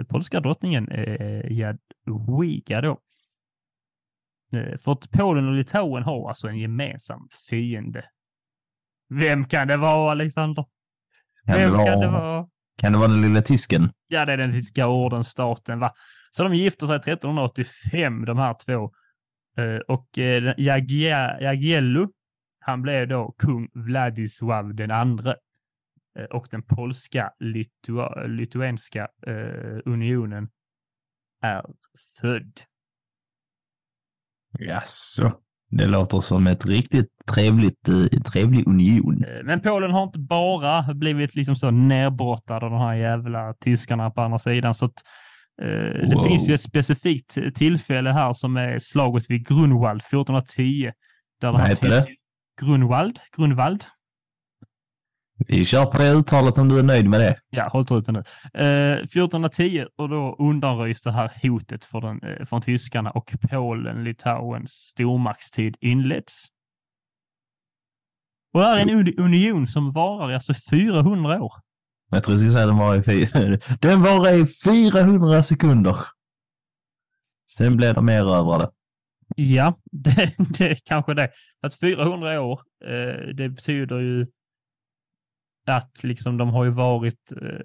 polska 0.09 0.41
drottningen 0.41 0.89
eh, 0.89 1.53
Jadwiga 1.53 2.81
då. 2.81 2.99
För 4.79 4.93
att 4.93 5.11
Polen 5.11 5.49
och 5.49 5.55
Litauen 5.55 6.03
har 6.03 6.29
alltså 6.29 6.49
en 6.49 6.59
gemensam 6.59 7.29
fiende. 7.49 8.05
Vem 9.11 9.45
kan 9.45 9.69
det 9.69 9.77
vara, 9.77 10.11
Alexander? 10.13 10.65
Kan 11.47 11.55
det, 11.61 11.67
Vem 11.67 11.73
kan 11.85 12.01
det 12.01 12.07
vara, 12.09 12.21
vara? 12.21 12.49
kan 12.79 12.93
det 12.93 12.99
vara 12.99 13.09
den 13.09 13.23
lilla 13.23 13.43
tysken? 13.43 13.91
Ja, 14.09 14.25
det 14.25 14.33
är 14.33 14.37
den 14.37 14.53
tyska 14.53 14.87
ordensstaten, 14.87 15.79
va? 15.79 15.93
Så 16.31 16.45
de 16.45 16.55
gifter 16.55 16.87
sig 16.87 16.97
1385, 16.97 18.25
de 18.25 18.39
här 18.39 18.55
två. 18.67 18.93
Eh, 19.63 19.79
Och 19.89 20.19
eh, 20.19 20.55
Jagiello, 20.59 22.09
han 22.61 22.83
blev 22.83 23.09
då 23.09 23.35
kung 23.39 23.69
Vladislav 23.75 24.75
den 24.75 24.91
andre. 24.91 25.37
Eh, 26.19 26.25
Och 26.25 26.47
den 26.51 26.63
polska 26.63 27.33
litua, 27.39 28.27
lituenska 28.27 29.09
unionen 29.85 30.49
är 31.43 31.63
född. 32.21 32.61
Jaså? 34.59 35.33
Det 35.69 35.87
låter 35.87 36.21
som 36.21 36.47
ett 36.47 36.67
riktigt 36.67 37.09
trevligt, 37.35 37.89
eh, 37.89 38.21
trevlig 38.23 38.69
union. 38.69 39.25
Eh, 39.25 39.45
Men 39.45 39.61
Polen 39.61 39.91
har 39.91 40.03
inte 40.03 40.19
bara 40.19 40.95
blivit 40.95 41.35
liksom 41.35 41.57
så 41.57 41.71
nerbrottad 41.71 42.65
av 42.65 42.71
de 42.71 42.81
här 42.81 42.95
jävla 42.95 43.55
tyskarna 43.55 44.11
på 44.11 44.21
andra 44.21 44.39
sidan. 44.39 44.75
Så 44.75 44.85
att, 44.85 44.95
eh, 45.63 45.69
det 46.09 46.15
Wow. 46.15 46.25
finns 46.25 46.49
ju 46.49 46.55
ett 46.55 46.61
specifikt 46.61 47.39
tillfälle 47.55 48.11
här 48.11 48.33
som 48.33 48.57
är 48.57 48.79
slaget 48.79 49.25
vid 49.31 49.47
Grunwald 49.49 50.03
1410. 50.03 50.93
Där 51.41 51.49
det 51.53 51.59
Vad 51.59 51.69
heter 51.69 51.89
det? 51.89 52.05
Grunwald? 52.63 53.19
Grunwald? 53.37 53.85
Vi 55.49 55.65
kör 55.65 55.85
på 55.87 55.99
det 55.99 56.11
uttalet 56.13 56.59
om 56.59 56.69
du 56.69 56.79
är 56.79 56.83
nöjd 56.83 57.09
med 57.09 57.21
det. 57.21 57.37
Ja, 57.51 57.69
håll 57.73 57.87
truten 57.87 58.15
nu. 58.15 58.21
Eh, 58.65 58.97
1410 59.07 59.87
och 59.97 60.09
då 60.09 60.37
undanröjs 60.39 61.03
det 61.03 61.13
här 61.13 61.31
hotet 61.43 61.85
för 61.85 62.01
den, 62.01 62.23
eh, 62.23 62.45
från 62.47 62.63
tyskarna 62.63 63.11
och 63.11 63.33
Polen, 63.51 64.05
Litauens 64.05 64.71
stormaktstid 64.71 65.77
inleds. 65.81 66.47
Och 68.53 68.61
det 68.61 68.67
här 68.67 68.77
är 68.77 68.81
en 68.81 68.91
uni- 68.91 69.21
union 69.21 69.67
som 69.67 69.91
varar 69.91 70.33
alltså 70.33 70.55
400 70.71 71.43
år. 71.43 71.53
Jag 72.11 72.25
tror 72.25 72.33
jag 72.33 72.41
skulle 72.41 72.53
säga 72.53 72.65
att 72.65 72.71
den 72.71 72.79
var 72.79 72.97
i 72.97 73.03
fyra. 73.03 73.59
Den 73.81 74.03
var 74.03 74.33
i 74.33 74.47
400 74.47 75.43
sekunder. 75.43 75.97
Sen 77.57 77.77
blev 77.77 77.95
de 77.95 78.09
erövrade. 78.09 78.71
Ja, 79.37 79.79
det, 79.93 80.35
det 80.59 80.71
är 80.71 80.75
kanske 80.85 81.15
det. 81.15 81.31
Att 81.63 81.75
400 81.75 82.41
år, 82.41 82.61
eh, 82.85 83.35
det 83.35 83.49
betyder 83.49 83.99
ju 83.99 84.27
att 85.67 86.03
liksom 86.03 86.37
de 86.37 86.49
har 86.49 86.65
ju 86.65 86.71
varit 86.71 87.33
eh, 87.33 87.61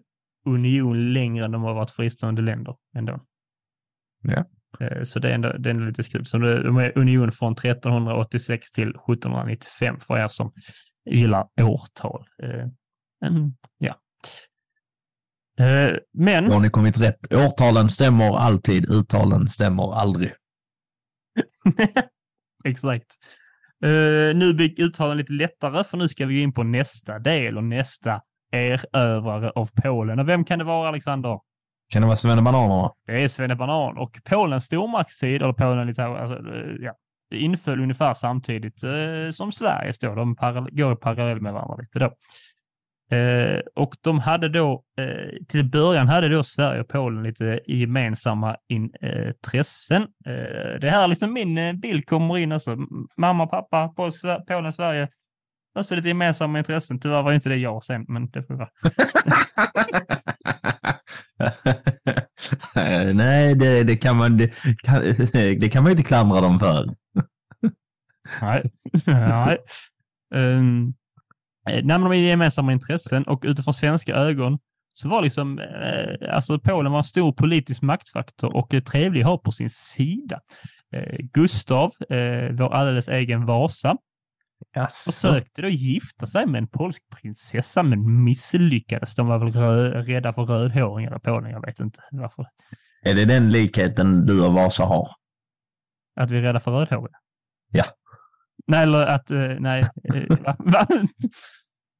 union 0.45 1.13
längre 1.13 1.45
än 1.45 1.51
de 1.51 1.63
har 1.63 1.73
varit 1.73 1.91
fristående 1.91 2.41
länder 2.41 2.75
ändå. 2.95 3.19
Ja. 4.21 4.45
Eh, 4.79 5.03
så 5.03 5.19
det 5.19 5.29
är 5.29 5.33
ändå, 5.33 5.53
det 5.57 5.69
är 5.69 5.73
ändå 5.73 5.85
lite 5.85 6.03
skruv. 6.03 6.23
Så 6.23 6.37
de 6.37 6.77
är 6.77 6.97
union 6.97 7.31
från 7.31 7.53
1386 7.53 8.71
till 8.71 8.89
1795 8.89 9.99
för 9.99 10.17
er 10.17 10.27
som 10.27 10.51
gillar 11.09 11.47
årtal. 11.61 12.25
Eh, 12.43 12.67
men, 13.21 13.55
ja. 13.77 13.95
Eh, 15.59 15.97
men 16.13 16.51
har 16.51 16.59
ni 16.59 16.69
kommit 16.69 16.97
rätt. 16.97 17.33
Årtalen 17.33 17.89
stämmer 17.89 18.37
alltid, 18.37 18.91
uttalen 18.91 19.47
stämmer 19.47 19.93
aldrig. 19.93 20.33
Exakt. 22.65 23.15
Nu 24.35 24.53
blir 24.53 24.81
uttalen 24.81 25.17
lite 25.17 25.33
lättare 25.33 25.83
för 25.83 25.97
nu 25.97 26.07
ska 26.07 26.25
vi 26.25 26.33
gå 26.33 26.39
in 26.39 26.53
på 26.53 26.63
nästa 26.63 27.19
del 27.19 27.57
och 27.57 27.63
nästa 27.63 28.21
erövrare 28.51 29.49
av 29.49 29.69
Polen. 29.83 30.19
Och 30.19 30.27
vem 30.27 30.45
kan 30.45 30.59
det 30.59 30.65
vara, 30.65 30.89
Alexander? 30.89 31.39
Kan 31.93 32.01
det 32.01 32.05
vara 32.05 32.17
Svennebananerna? 32.17 32.91
Det 33.07 33.23
är 33.23 33.27
Svennebanan 33.27 33.97
och 33.97 34.19
Polens 34.23 34.65
stormaktstid, 34.65 35.41
eller 35.41 35.53
Polen 35.53 35.87
Litauen, 35.87 36.21
alltså, 36.21 36.35
eh, 36.37 36.75
ja, 36.79 36.93
det 37.29 37.37
inföll 37.37 37.79
ungefär 37.81 38.13
samtidigt 38.13 38.83
eh, 38.83 39.31
som 39.31 39.51
Sverige 39.51 39.93
står. 39.93 40.15
De 40.15 40.35
går 40.71 40.93
i 40.93 40.95
parallell 40.95 41.41
med 41.41 41.53
varandra 41.53 41.75
lite 41.75 41.99
då. 41.99 42.13
Eh, 43.15 43.59
och 43.75 43.95
de 44.01 44.19
hade 44.19 44.49
då, 44.49 44.83
eh, 44.97 45.45
till 45.47 45.69
början 45.69 46.07
hade 46.07 46.29
då 46.29 46.43
Sverige 46.43 46.81
och 46.81 46.87
Polen 46.87 47.23
lite 47.23 47.59
gemensamma 47.67 48.57
intressen. 48.69 50.01
Eh, 50.01 50.79
det 50.81 50.89
här 50.89 51.07
liksom 51.07 51.33
min 51.33 51.57
eh, 51.57 51.73
bild 51.73 52.05
kommer 52.05 52.37
in, 52.37 52.51
alltså 52.51 52.77
mamma, 53.17 53.47
pappa, 53.47 53.87
på 53.87 54.09
Sver- 54.11 54.45
Polen, 54.47 54.71
Sverige. 54.73 55.09
Alltså 55.75 55.95
lite 55.95 56.07
gemensamma 56.07 56.57
intressen. 56.57 56.99
Tyvärr 56.99 57.21
var 57.21 57.31
ju 57.31 57.35
inte 57.35 57.49
det 57.49 57.55
jag 57.57 57.83
sen, 57.83 58.05
men 58.07 58.29
det 58.29 58.43
får 58.43 58.53
vara. 58.53 58.69
Nej, 63.13 63.55
det, 63.55 63.83
det, 63.83 63.95
kan 63.95 64.15
man, 64.15 64.37
det, 64.37 64.47
kan, 64.83 65.01
det 65.33 65.71
kan 65.71 65.83
man 65.83 65.91
inte 65.91 66.03
klamra 66.03 66.41
dem 66.41 66.59
för. 66.59 66.89
Nej. 68.41 68.71
Nej. 69.05 69.57
Um, 70.35 70.93
nej, 71.65 71.83
men 71.83 72.01
de 72.01 72.11
är 72.11 72.15
gemensamma 72.15 72.71
intressen 72.73 73.23
och 73.23 73.43
utifrån 73.47 73.73
svenska 73.73 74.15
ögon 74.15 74.59
så 74.93 75.09
var 75.09 75.21
liksom, 75.21 75.59
eh, 75.59 76.35
alltså 76.35 76.59
Polen 76.59 76.91
var 76.91 76.99
en 76.99 77.03
stor 77.03 77.31
politisk 77.31 77.81
maktfaktor 77.81 78.55
och 78.55 78.73
eh, 78.73 78.83
trevlig 78.83 79.21
att 79.21 79.27
ha 79.27 79.37
på 79.37 79.51
sin 79.51 79.69
sida. 79.69 80.39
Eh, 80.95 81.17
Gustav, 81.33 81.91
eh, 82.09 82.51
vår 82.51 82.73
alldeles 82.73 83.07
egen 83.07 83.45
Vasa, 83.45 83.97
försökte 85.05 85.61
då 85.61 85.67
gifta 85.69 86.27
sig 86.27 86.45
med 86.45 86.59
en 86.59 86.67
polsk 86.67 87.03
prinsessa 87.09 87.83
men 87.83 88.23
misslyckades. 88.23 89.15
De 89.15 89.27
var 89.27 89.39
väl 89.39 89.51
rö- 89.51 90.03
rädda 90.03 90.33
för 90.33 90.43
rödhåringar 90.45 91.17
i 91.17 91.19
Polen, 91.19 91.51
jag 91.51 91.65
vet 91.65 91.79
inte 91.79 91.99
varför. 92.11 92.45
Är 93.05 93.15
det 93.15 93.25
den 93.25 93.51
likheten 93.51 94.25
du 94.25 94.45
och 94.45 94.53
Vasa 94.53 94.83
har? 94.83 95.07
Att 96.19 96.31
vi 96.31 96.37
är 96.37 96.41
rädda 96.41 96.59
för 96.59 96.71
rödhåriga? 96.71 97.17
Ja. 97.71 97.83
Nej, 98.67 98.83
eller 98.83 99.05
att, 99.05 99.31
eh, 99.31 99.55
nej. 99.59 99.83
eh, 100.13 100.37
va? 100.43 100.55
Va? 100.59 100.87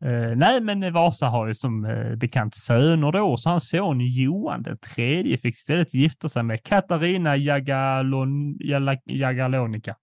Eh, 0.05 0.35
nej, 0.35 0.61
men 0.61 0.93
Vasa 0.93 1.27
har 1.27 1.47
ju 1.47 1.53
som 1.53 1.81
bekant 2.17 2.55
söner 2.55 3.11
då, 3.11 3.37
så 3.37 3.49
hans 3.49 3.69
son 3.69 3.99
Johan 4.01 4.63
den 4.63 4.77
tredje 4.77 5.37
fick 5.37 5.55
istället 5.55 5.93
gifta 5.93 6.29
sig 6.29 6.43
med 6.43 6.63
Katarina 6.63 7.37
Jagalon, 7.37 8.57
Jagalonika. 9.05 9.95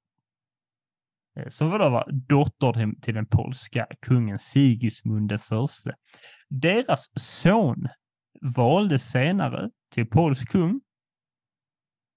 Eh, 1.37 1.49
som 1.49 1.71
var 1.71 1.79
då 1.79 1.91
var 1.91 2.11
dotter 2.13 3.01
till, 3.01 3.15
den 3.15 3.27
polska 3.27 3.87
kungen 4.01 4.39
Sigismund 4.39 5.29
den 5.29 5.39
förste. 5.39 5.95
Deras 6.49 7.11
son 7.17 7.89
valdes 8.57 9.11
senare 9.11 9.71
till 9.95 10.07
polsk 10.07 10.51
kung 10.51 10.81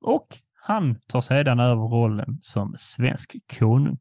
och 0.01 0.27
han 0.53 0.99
tar 1.07 1.21
sedan 1.21 1.59
över 1.59 1.81
rollen 1.81 2.39
som 2.41 2.75
svensk 2.77 3.35
konung. 3.59 3.97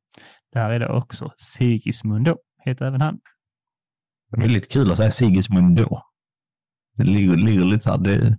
Där 0.53 0.71
är 0.71 0.79
det 0.79 0.89
också 0.89 1.33
Sigismund 1.37 2.25
då, 2.25 2.39
heter 2.65 2.85
även 2.85 3.01
han. 3.01 3.21
Det 4.31 4.45
är 4.45 4.49
lite 4.49 4.69
kul 4.69 4.91
att 4.91 4.97
säga 4.97 5.11
Sigismund 5.11 5.77
då. 5.77 6.03
Det 6.97 7.05
ligger, 7.05 7.37
ligger 7.37 7.65
lite 7.65 7.85
så 7.85 7.91
här, 7.91 7.99
det, 7.99 8.39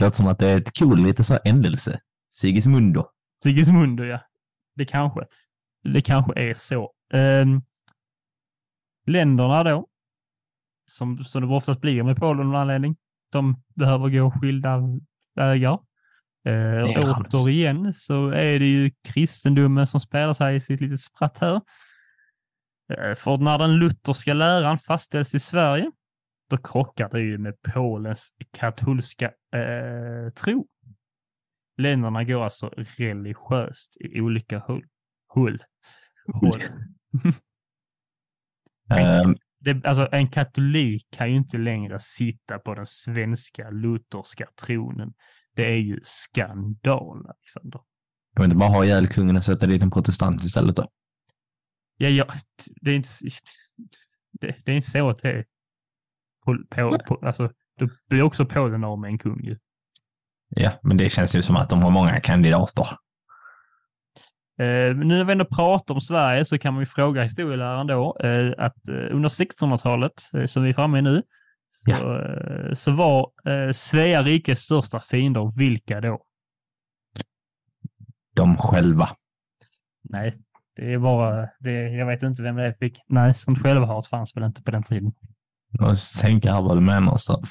låter 0.00 0.16
som 0.16 0.26
att 0.26 0.38
det 0.38 0.48
är 0.48 0.56
ett 0.56 0.78
cool, 0.78 1.02
lite 1.02 1.24
så 1.24 1.32
här 1.32 1.42
ändelse. 1.44 2.00
Sigismundo. 2.30 3.04
Sigismund, 3.42 4.00
ja. 4.00 4.20
Det 4.74 4.84
kanske. 4.84 5.20
Det 5.92 6.00
kanske 6.00 6.40
är 6.40 6.54
så. 6.54 6.92
Um, 7.12 7.62
länderna 9.06 9.64
då, 9.64 9.88
som, 10.90 11.24
som 11.24 11.48
det 11.48 11.54
oftast 11.54 11.80
blir 11.80 12.02
med 12.02 12.16
Polen 12.16 12.40
av 12.40 12.46
någon 12.46 12.60
anledning, 12.60 12.96
de 13.32 13.62
behöver 13.74 14.08
gå 14.08 14.30
skilda 14.30 14.80
vägar. 15.34 15.72
Och 15.72 16.88
Nerans. 16.88 17.34
återigen 17.34 17.94
så 17.94 18.28
är 18.28 18.58
det 18.58 18.66
ju 18.66 18.90
kristendomen 19.04 19.86
som 19.86 20.00
spelar 20.00 20.32
sig 20.32 20.56
i 20.56 20.60
sitt 20.60 20.80
litet 20.80 21.00
spratt 21.00 21.38
här. 21.38 21.60
Eh, 22.92 23.14
För 23.14 23.36
när 23.36 23.58
den 23.58 23.76
lutherska 23.76 24.34
läran 24.34 24.78
fastställs 24.78 25.34
i 25.34 25.40
Sverige, 25.40 25.90
då 26.50 26.56
krockar 26.56 27.08
det 27.08 27.20
ju 27.20 27.38
med 27.38 27.54
Polens 27.62 28.28
katolska 28.52 29.26
eh, 29.54 30.32
tro. 30.34 30.66
Länderna 31.78 32.24
går 32.24 32.44
alltså 32.44 32.74
religiöst 32.76 33.96
i 34.00 34.20
olika 34.20 34.58
håll. 34.58 34.84
Håll. 35.36 35.62
håll. 36.32 36.62
Ehm, 38.90 39.34
Det, 39.58 39.84
alltså, 39.84 40.08
en 40.12 40.28
katolik 40.30 41.06
kan 41.10 41.30
ju 41.30 41.36
inte 41.36 41.58
längre 41.58 42.00
sitta 42.00 42.58
på 42.58 42.74
den 42.74 42.86
svenska 42.86 43.70
lutherska 43.70 44.46
tronen. 44.66 45.12
Det 45.56 45.64
är 45.66 45.76
ju 45.76 46.00
skandal, 46.04 47.26
Alexander. 47.26 47.80
kan 48.36 48.42
vi 48.42 48.44
inte 48.44 48.56
bara 48.56 48.70
ha 48.70 48.84
ihjäl 48.84 49.08
kungen 49.08 49.36
och 49.36 49.44
sätta 49.44 49.66
dit 49.66 49.82
en 49.82 49.90
protestant 49.90 50.44
istället 50.44 50.76
då? 50.76 50.88
Ja, 51.96 52.08
ja, 52.08 52.26
det 52.80 52.90
är 52.90 52.94
inte, 52.94 53.08
det, 54.40 54.56
det 54.64 54.72
är 54.72 54.76
inte 54.76 54.90
så 54.90 55.10
att 55.10 55.18
det 55.18 55.30
är 55.30 55.44
på, 56.44 56.58
på, 56.70 56.98
på, 57.06 57.26
alltså, 57.26 57.52
då 57.78 57.88
blir 58.08 58.22
också 58.22 58.46
Polen 58.46 58.84
av 58.84 58.98
med 58.98 59.08
en 59.08 59.18
kung 59.18 59.44
ju. 59.44 59.58
Ja, 60.48 60.72
men 60.82 60.96
det 60.96 61.10
känns 61.10 61.36
ju 61.36 61.42
som 61.42 61.56
att 61.56 61.70
de 61.70 61.82
har 61.82 61.90
många 61.90 62.20
kandidater. 62.20 62.88
Eh, 64.58 64.96
nu 64.96 65.04
när 65.04 65.24
vi 65.24 65.32
ändå 65.32 65.44
pratar 65.44 65.94
om 65.94 66.00
Sverige 66.00 66.44
så 66.44 66.58
kan 66.58 66.74
man 66.74 66.82
ju 66.82 66.86
fråga 66.86 67.22
historieläraren 67.22 67.86
då 67.86 68.16
eh, 68.20 68.52
att 68.58 68.88
eh, 68.88 69.14
under 69.14 69.28
1600-talet, 69.28 70.30
eh, 70.34 70.44
som 70.44 70.62
vi 70.62 70.68
är 70.68 70.74
framme 70.74 70.98
i 70.98 71.02
nu, 71.02 71.22
så, 71.68 72.18
eh, 72.18 72.74
så 72.74 72.92
var 72.92 73.30
eh, 73.44 73.72
Svea 73.72 74.22
rikes 74.22 74.60
största 74.60 75.00
fiender 75.00 75.58
vilka 75.58 76.00
då? 76.00 76.22
De 78.34 78.56
själva. 78.56 79.08
Nej, 80.02 80.38
det 80.76 80.92
är 80.92 80.98
bara, 80.98 81.48
det, 81.58 81.72
jag 81.72 82.06
vet 82.06 82.22
inte 82.22 82.42
vem 82.42 82.56
det 82.56 82.66
är 82.66 82.72
fick. 82.72 83.00
Nej, 83.08 83.34
sånt 83.34 83.62
självhat 83.62 84.06
fanns 84.06 84.36
väl 84.36 84.44
inte 84.44 84.62
på 84.62 84.70
den 84.70 84.82
tiden. 84.82 85.12
Jag 85.78 85.96
tänker 86.20 86.52
här 86.52 86.62
vad 86.62 86.76
du 86.76 86.80
menar. 86.80 87.16
Så. 87.18 87.42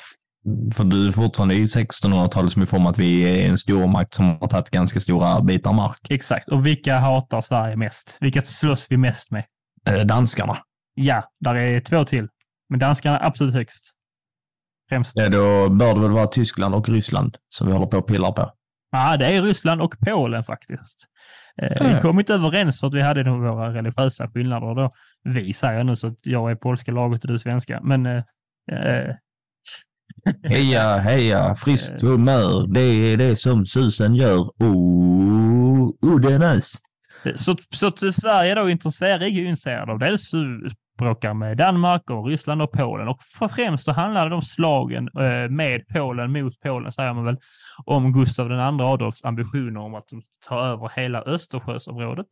För 0.75 0.83
du 0.83 1.07
är 1.07 1.11
fortfarande 1.11 1.55
i 1.55 1.65
1600-talet 1.65 2.51
som 2.51 2.61
är 2.61 2.65
format 2.65 2.99
vi 2.99 3.21
är 3.21 3.49
en 3.49 3.57
stormakt 3.57 4.13
som 4.13 4.37
har 4.41 4.47
tagit 4.47 4.69
ganska 4.69 4.99
stora 4.99 5.41
bitar 5.41 5.73
mark. 5.73 5.99
Exakt. 6.09 6.49
Och 6.49 6.65
vilka 6.65 6.97
hatar 6.99 7.41
Sverige 7.41 7.75
mest? 7.75 8.17
Vilka 8.21 8.41
slåss 8.41 8.87
vi 8.89 8.97
mest 8.97 9.31
med? 9.31 9.43
Eh, 9.87 10.05
danskarna. 10.05 10.57
Ja, 10.93 11.29
där 11.39 11.55
är 11.55 11.81
två 11.81 12.05
till. 12.05 12.27
Men 12.69 12.79
danskarna 12.79 13.19
är 13.19 13.25
absolut 13.25 13.53
högst. 13.53 13.91
Främst. 14.89 15.13
Ja, 15.15 15.29
då 15.29 15.69
bör 15.69 15.93
det 15.93 15.99
väl 16.01 16.11
vara 16.11 16.27
Tyskland 16.27 16.75
och 16.75 16.89
Ryssland 16.89 17.37
som 17.49 17.67
vi 17.67 17.73
håller 17.73 17.85
på 17.87 17.97
och 17.97 18.07
pillar 18.07 18.31
på. 18.31 18.51
Ja, 18.91 19.17
det 19.17 19.25
är 19.25 19.41
Ryssland 19.41 19.81
och 19.81 19.95
Polen 20.05 20.43
faktiskt. 20.43 21.05
Eh, 21.61 21.87
Vi 21.93 22.01
kom 22.01 22.19
inte 22.19 22.33
överens 22.33 22.79
för 22.79 22.87
att 22.87 22.93
vi 22.93 23.01
hade 23.01 23.23
nog 23.23 23.41
våra 23.41 23.73
religiösa 23.73 24.27
skillnader 24.27 24.75
då. 24.75 24.91
Vi 25.23 25.53
säger 25.53 25.83
nu 25.83 25.95
så 25.95 26.07
att 26.07 26.17
jag 26.25 26.51
är 26.51 26.55
polska 26.55 26.91
laget 26.91 27.23
och 27.23 27.31
du 27.31 27.39
svenska, 27.39 27.79
men 27.83 28.05
eh, 28.05 28.23
eh, 28.71 29.15
Heja, 30.43 30.97
heja, 30.97 31.55
friskt 31.55 32.01
humör. 32.01 32.67
Det 32.67 32.81
är 33.13 33.17
det 33.17 33.35
som 33.35 33.65
susen 33.65 34.15
gör. 34.15 34.39
Oh, 34.39 35.89
oh 36.01 36.19
det 36.19 36.33
är 36.33 36.55
nice. 36.55 36.77
så, 37.35 37.57
så 37.71 38.11
Sverige 38.11 38.55
då 38.55 38.69
intresserad, 38.69 39.23
är 39.23 39.27
ju 39.27 39.49
intresserad 39.49 39.89
av 39.89 39.99
dels 39.99 40.31
språkar 40.95 41.33
med 41.33 41.57
Danmark 41.57 42.09
och 42.09 42.27
Ryssland 42.27 42.61
och 42.61 42.71
Polen 42.71 43.07
och 43.07 43.21
för 43.21 43.47
främst 43.47 43.83
så 43.83 43.91
handlade 43.91 44.29
de 44.29 44.41
slagen 44.41 45.09
eh, 45.19 45.49
med 45.49 45.87
Polen 45.87 46.31
mot 46.31 46.59
Polen 46.59 46.91
säger 46.91 47.13
man 47.13 47.25
väl 47.25 47.37
om 47.85 48.13
Gustav 48.13 48.51
II 48.51 48.57
Adolfs 48.59 49.23
ambitioner 49.23 49.79
om 49.79 49.95
att 49.95 50.09
ta 50.47 50.65
över 50.65 50.91
hela 50.95 51.21
Östersjöområdet. 51.21 52.27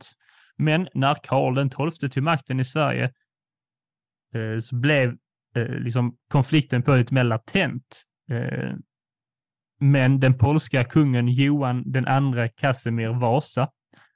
Men 0.57 0.87
när 0.93 1.15
Karl 1.23 1.69
XII 1.69 2.09
tog 2.09 2.23
makten 2.23 2.59
i 2.59 2.65
Sverige 2.65 3.03
eh, 4.35 4.59
så 4.61 4.75
blev 4.75 5.15
eh, 5.55 5.69
liksom 5.69 6.17
konflikten 6.31 6.83
på 6.83 6.95
lite 6.95 7.13
mer 7.13 7.23
latent. 7.23 8.03
Eh, 8.31 8.73
men 9.79 10.19
den 10.19 10.37
polska 10.37 10.83
kungen 10.83 11.27
Johan 11.27 11.91
den 11.91 12.07
andra 12.07 12.49
Casimir 12.49 13.09
Vasa, 13.09 13.71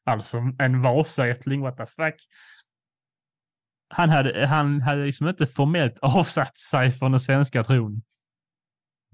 alltså 0.06 0.38
en 0.60 0.82
Vasaättling, 0.82 1.62
what 1.62 1.78
the 1.78 1.86
fuck, 1.86 2.16
han 3.90 4.10
hade, 4.10 4.48
han 4.48 4.82
hade 4.82 5.06
liksom 5.06 5.28
inte 5.28 5.48
formellt 5.48 6.00
avsatt 6.02 6.58
sig 6.58 6.92
från 6.92 7.12
den 7.12 7.20
svenska 7.20 7.64
tron. 7.64 8.02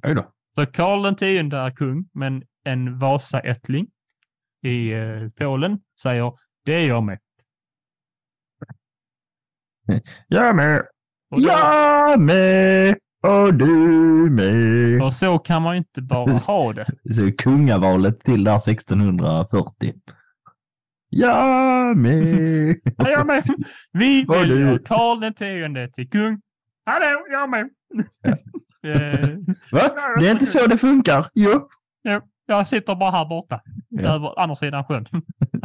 Oj 0.03 0.15
då. 0.15 0.33
Så 0.55 0.65
Karl 0.65 1.05
X 1.05 1.21
är 1.21 1.75
kung, 1.75 2.09
men 2.13 2.43
en 2.63 2.99
Vasaättling 2.99 3.87
i 4.61 4.91
eh, 4.91 5.29
Polen 5.29 5.79
säger 6.01 6.33
det 6.65 6.73
är 6.73 6.87
jag 6.87 7.03
med. 7.03 7.19
Jag 10.27 10.55
med. 10.55 10.87
Och 11.33 11.41
då- 11.41 11.47
Jag 11.47 12.19
med. 12.19 12.95
Och 13.27 13.53
du 13.53 13.65
med. 14.31 15.01
Och 15.03 15.13
så 15.13 15.37
kan 15.39 15.61
man 15.61 15.73
ju 15.73 15.77
inte 15.77 16.01
bara 16.01 16.33
ha 16.33 16.73
det. 16.73 16.85
Så 17.15 17.31
kungavalet 17.37 18.19
till 18.23 18.43
där 18.43 18.55
1640. 18.59 19.93
Jag 21.09 21.97
med. 21.97 22.75
Ja, 22.97 23.09
jag 23.09 23.27
med. 23.27 23.43
Vi 23.91 24.25
Och 24.27 24.33
du. 24.35 24.39
väljer 24.39 24.77
Karl 24.77 25.23
X 25.23 25.93
till 25.95 26.09
kung. 26.09 26.41
Hallå, 26.85 27.25
jag 27.31 27.49
med. 27.49 27.69
Eh, 28.85 29.29
Va? 29.71 29.79
Det 30.19 30.27
är 30.27 30.31
inte 30.31 30.45
så 30.45 30.67
det 30.67 30.77
funkar. 30.77 31.25
Jo. 31.33 31.67
jo, 32.03 32.21
jag 32.45 32.67
sitter 32.67 32.95
bara 32.95 33.11
här 33.11 33.25
borta. 33.25 33.61
Ja. 33.89 34.09
Över 34.15 34.39
andra 34.39 34.55
sidan 34.55 34.83
sjön. 34.85 35.05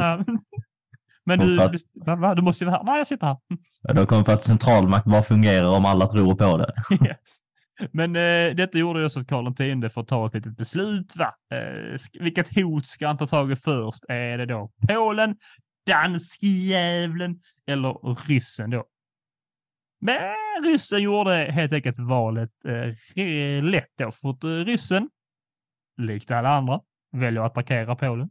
Men 1.29 1.39
du, 1.39 1.57
Hoppas. 1.59 1.81
du, 1.93 2.35
du 2.35 2.41
måste 2.41 2.63
ju 2.63 2.69
vara 2.69 2.77
här. 2.77 2.85
Nej, 2.85 2.97
jag 2.97 3.07
sitter 3.07 3.27
här. 3.27 3.37
Ja, 3.81 3.93
Då 3.93 4.05
kommer 4.05 4.23
på 4.23 4.31
att 4.31 4.43
centralmakt 4.43 5.05
bara 5.05 5.23
fungerar 5.23 5.77
om 5.77 5.85
alla 5.85 6.07
tror 6.07 6.35
på 6.35 6.57
det. 6.57 6.73
Men 7.91 8.15
eh, 8.15 8.55
detta 8.55 8.77
gjorde 8.77 9.01
ju 9.01 9.09
så 9.09 9.19
att 9.19 9.27
Karl 9.27 9.83
X 9.85 9.93
får 9.93 10.03
ta 10.03 10.27
ett 10.27 10.33
litet 10.33 10.57
beslut. 10.57 11.15
Va? 11.15 11.33
Eh, 11.53 11.99
vilket 12.19 12.55
hot 12.55 12.87
ska 12.87 13.07
han 13.07 13.17
ta 13.17 13.27
tag 13.27 13.51
i 13.51 13.55
först? 13.55 14.03
Är 14.07 14.37
det 14.37 14.45
då 14.45 14.71
Polen, 14.87 15.35
danskjävlen 15.87 17.39
eller 17.67 18.27
ryssen 18.27 18.69
då? 18.69 18.85
Men 20.01 20.21
ryssen 20.63 21.01
gjorde 21.01 21.51
helt 21.51 21.73
enkelt 21.73 21.99
valet 21.99 22.51
eh, 23.15 23.63
lätt 23.63 23.93
då, 23.97 24.11
för 24.11 24.29
att 24.29 24.43
eh, 24.43 24.49
ryssen, 24.49 25.09
likt 25.97 26.31
alla 26.31 26.49
andra, 26.49 26.81
väljer 27.11 27.41
att 27.41 27.51
attackera 27.51 27.95
Polen. 27.95 28.29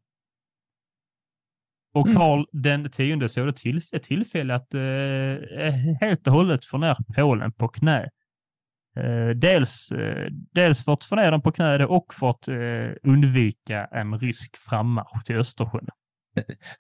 Och 1.94 2.06
Mm. 2.06 2.18
Karl 2.18 2.44
den 2.52 2.90
tionde 2.90 3.28
såg 3.28 3.46
det 3.46 3.52
till, 3.56 3.80
ett 3.92 4.02
tillfälle 4.02 4.54
att 4.54 4.74
eh, 4.74 5.72
helt 6.00 6.26
och 6.26 6.32
hållet 6.32 6.64
få 6.64 6.78
ner 6.78 6.96
Polen 7.16 7.52
på 7.52 7.68
knä. 7.68 8.08
Eh, 8.96 9.28
dels, 9.36 9.92
eh, 9.92 10.28
dels 10.52 10.84
för 10.84 10.92
att 10.92 11.04
få 11.04 11.16
ner 11.16 11.30
dem 11.30 11.42
på 11.42 11.52
knä 11.52 11.84
och 11.84 12.14
för 12.14 12.30
att 12.30 12.48
eh, 12.48 13.10
undvika 13.12 13.84
en 13.84 14.18
rysk 14.18 14.56
frammarsch 14.56 15.24
till 15.24 15.36
Östersjön. 15.36 15.86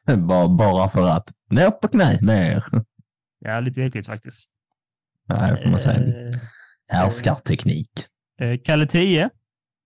Bara, 0.28 0.48
bara 0.48 0.88
för 0.88 1.08
att. 1.10 1.32
Ner 1.50 1.70
på 1.70 1.88
knä, 1.88 2.18
ner. 2.22 2.64
Ja, 3.40 3.60
lite 3.60 3.82
äckligt 3.82 4.06
faktiskt. 4.06 4.48
Nej, 5.28 5.50
det 5.50 5.62
får 5.62 5.70
man 5.70 5.80
säga. 5.80 6.28
Eh, 6.28 6.38
Härskarteknik. 6.88 7.90
Eh, 8.40 8.58
Kalle 8.64 8.86
10 8.86 9.30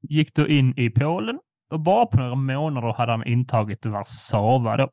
gick 0.08 0.34
då 0.34 0.48
in 0.48 0.78
i 0.78 0.90
Polen 0.90 1.38
och 1.72 1.80
bara 1.80 2.06
på 2.06 2.16
några 2.16 2.34
månader 2.34 2.92
hade 2.92 3.12
han 3.12 3.26
intagit 3.26 3.86
Warszawa 3.86 4.76
då. 4.76 4.90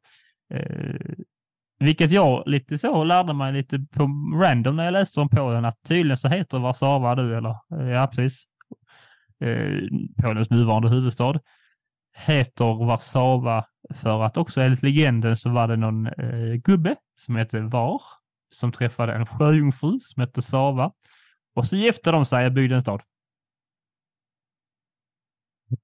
Eh, 0.53 1.15
vilket 1.79 2.11
jag 2.11 2.43
lite 2.45 2.77
så 2.77 3.03
lärde 3.03 3.33
mig 3.33 3.53
lite 3.53 3.79
på 3.79 4.03
random 4.41 4.75
när 4.75 4.83
jag 4.85 4.91
läste 4.91 5.19
om 5.21 5.29
Polen 5.29 5.65
att 5.65 5.83
tydligen 5.87 6.17
så 6.17 6.27
heter 6.27 6.59
Warszawa 6.59 7.15
du 7.15 7.37
eller 7.37 7.55
eh, 7.79 7.87
ja 7.87 8.07
precis. 8.07 8.43
Eh, 9.43 9.87
Polens 10.23 10.49
nuvarande 10.49 10.89
huvudstad 10.89 11.39
heter 12.17 12.85
Warszawa 12.85 13.65
för 13.95 14.23
att 14.23 14.37
också 14.37 14.61
enligt 14.61 14.83
legenden 14.83 15.37
så 15.37 15.49
var 15.49 15.67
det 15.67 15.75
någon 15.75 16.07
eh, 16.07 16.53
gubbe 16.63 16.95
som 17.15 17.35
hette 17.35 17.59
Var 17.59 18.01
som 18.55 18.71
träffade 18.71 19.13
en 19.13 19.25
sjöjungfru 19.25 19.99
som 19.99 20.21
hette 20.21 20.41
Sava 20.41 20.91
och 21.55 21.65
så 21.65 21.75
gifte 21.75 22.11
de 22.11 22.25
sig 22.25 22.45
och 22.45 22.51
byggde 22.51 22.75
en 22.75 22.81
stad. 22.81 23.01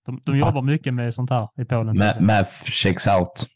De, 0.06 0.22
de 0.26 0.38
jobbar 0.38 0.62
mycket 0.62 0.94
med 0.94 1.14
sånt 1.14 1.30
här 1.30 1.50
i 1.62 1.66
Polen. 1.66 1.96
Ma- 1.96 2.20
Math 2.22 2.64
checks 2.64 3.08
out. 3.08 3.48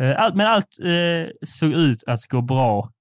Eh, 0.00 0.20
Allt, 0.22 0.34
men 0.34 0.46
allt 0.46 0.78
eh, 0.84 1.30
såg 1.46 1.72
ut 1.72 2.04
att 2.06 2.26
gå 2.26 2.40
bra 2.40 2.92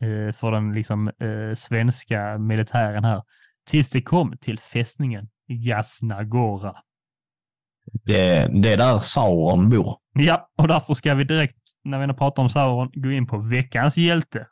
eh, 0.00 0.32
för 0.34 0.52
den 0.52 0.72
liksom, 0.72 1.08
eh, 1.08 1.54
svenska 1.56 2.38
militären 2.38 3.04
här. 3.04 3.22
Tills 3.70 3.90
det 3.90 4.02
kom 4.02 4.36
till 4.40 4.58
fästningen 4.58 5.28
Jasnagora. 5.48 6.74
Det, 8.04 8.48
det 8.62 8.72
är 8.72 8.76
där 8.76 8.98
Sauron 8.98 9.70
bor. 9.70 9.96
Ja, 10.12 10.50
och 10.58 10.68
därför 10.68 10.94
ska 10.94 11.14
vi 11.14 11.24
direkt, 11.24 11.58
när 11.84 11.98
vi 11.98 12.02
ändå 12.02 12.14
pratar 12.14 12.42
om 12.42 12.50
Sauron, 12.50 12.90
gå 12.94 13.10
in 13.10 13.26
på 13.26 13.38
veckans 13.38 13.96
hjälte. 13.96 14.46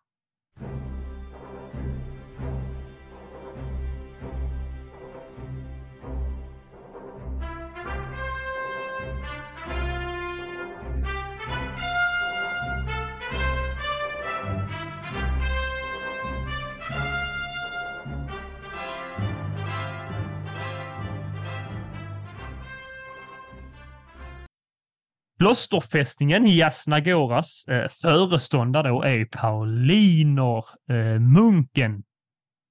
Klosterfästningen 25.41 26.47
Jasnagoras 26.47 27.65
eh, 27.69 27.89
föreståndare 27.89 28.89
då 28.89 29.03
är 29.03 29.25
Pauliner 29.25 30.65
eh, 30.91 31.21
munken 31.21 32.03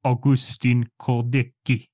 Augustin 0.04 0.88
Kordecki. 0.98 1.86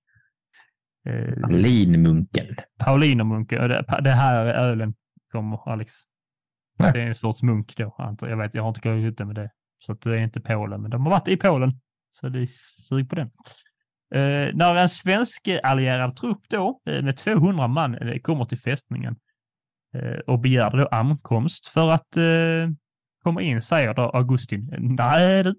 Eh, 1.08 1.50
Linmunken. 1.50 2.56
Paulinermunken, 2.80 3.70
det, 3.70 4.02
det 4.04 4.12
här 4.12 4.46
är 4.46 4.54
ölen 4.54 4.94
kommer 5.32 5.70
Alex. 5.70 5.94
Nej. 6.80 6.94
Det 6.94 7.02
är 7.02 7.08
en 7.08 7.16
sorts 7.16 7.44
munk 7.44 7.78
då. 7.78 8.16
Jag 8.22 8.38
vet, 8.38 8.56
jag 8.56 8.64
har 8.64 8.70
inte 8.70 8.90
gått 8.90 9.04
ut 9.04 9.18
det 9.18 9.26
med 9.26 9.36
det. 9.36 9.52
Så 9.80 9.94
det 9.94 10.10
är 10.10 10.18
inte 10.18 10.42
Polen, 10.42 10.82
men 10.82 10.92
de 10.92 11.06
har 11.06 11.12
varit 11.12 11.28
i 11.28 11.38
Polen. 11.38 11.72
Så 12.12 12.30
det 12.30 12.50
sug 12.88 13.10
på 13.10 13.16
den. 13.16 13.28
Eh, 14.16 14.56
när 14.56 14.76
en 14.76 14.90
svensk 14.90 15.48
allierad 15.64 16.16
trupp 16.16 16.50
då 16.50 16.82
eh, 16.86 17.04
med 17.04 17.18
200 17.18 17.68
man 17.68 17.96
eh, 17.96 18.20
kommer 18.20 18.46
till 18.46 18.60
fästningen 18.60 19.16
Eh, 19.96 20.20
och 20.28 20.40
begärde 20.40 20.78
då 20.78 20.88
ankomst 20.88 21.68
för 21.68 21.92
att 21.92 22.18
eh, 22.18 22.70
komma 23.24 23.42
in, 23.42 23.62
säger 23.62 23.94
då 23.94 24.02
Augustin. 24.02 24.76
Nej 24.80 25.44
det 25.44 25.56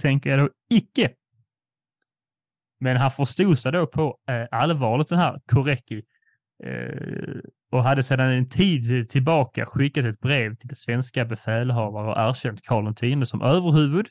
tänker 0.00 0.30
jag 0.30 0.38
då 0.38 0.50
icke. 0.70 1.10
Men 2.80 2.96
han 2.96 3.10
förstod 3.10 3.58
sig 3.58 3.72
då 3.72 3.86
på 3.86 4.18
eh, 4.28 4.46
allvaret 4.50 5.08
den 5.08 5.18
här 5.18 5.40
Korecki. 5.52 6.02
Eh, 6.64 7.40
och 7.70 7.82
hade 7.82 8.02
sedan 8.02 8.30
en 8.30 8.48
tid 8.48 9.10
tillbaka 9.10 9.66
skickat 9.66 10.04
ett 10.04 10.20
brev 10.20 10.54
till 10.54 10.76
svenska 10.76 11.24
befälhavare 11.24 12.10
och 12.10 12.30
erkänt 12.30 12.66
Karl 12.66 12.88
X 12.88 13.30
som 13.30 13.42
överhuvud. 13.42 14.06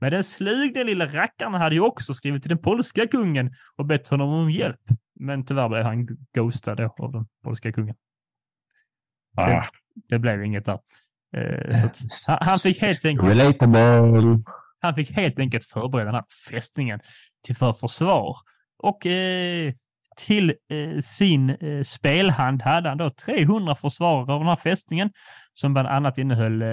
Men 0.00 0.10
den 0.12 0.24
slugne 0.24 0.84
lilla 0.84 1.06
rackaren 1.06 1.54
hade 1.54 1.74
ju 1.74 1.80
också 1.80 2.14
skrivit 2.14 2.42
till 2.42 2.48
den 2.48 2.58
polska 2.58 3.06
kungen 3.06 3.54
och 3.76 3.86
bett 3.86 4.08
honom 4.08 4.28
om 4.28 4.50
hjälp. 4.50 4.80
Men 5.14 5.46
tyvärr 5.46 5.68
blev 5.68 5.82
han 5.82 6.06
ghostad 6.34 6.76
då 6.76 6.94
av 6.98 7.12
den 7.12 7.26
polska 7.44 7.72
kungen. 7.72 7.94
Ah, 9.36 9.46
Det, 9.48 9.62
det 10.08 10.18
blev 10.18 10.44
inget 10.44 10.64
där. 10.64 10.78
Eh, 11.36 11.84
att, 11.84 11.98
han, 12.26 12.38
han 12.40 12.58
fick 12.58 12.82
helt 12.82 13.04
enkelt 13.04 13.30
relatable. 13.32 14.38
han 14.80 14.94
fick 14.94 15.10
helt 15.10 15.38
enkelt 15.38 15.64
förbereda 15.64 16.04
den 16.04 16.14
här 16.14 16.24
fästningen 16.50 17.00
till 17.46 17.56
för 17.56 17.72
försvar. 17.72 18.36
Och 18.78 19.06
eh, 19.06 19.72
till 20.16 20.50
eh, 20.50 21.00
sin 21.00 21.50
eh, 21.50 21.82
spelhand 21.82 22.62
hade 22.62 22.88
han 22.88 22.98
då 22.98 23.10
300 23.10 23.74
försvarare 23.74 24.32
av 24.32 24.40
den 24.40 24.48
här 24.48 24.56
fästningen 24.56 25.10
som 25.52 25.72
bland 25.72 25.88
annat 25.88 26.18
innehöll 26.18 26.62
eh, 26.62 26.68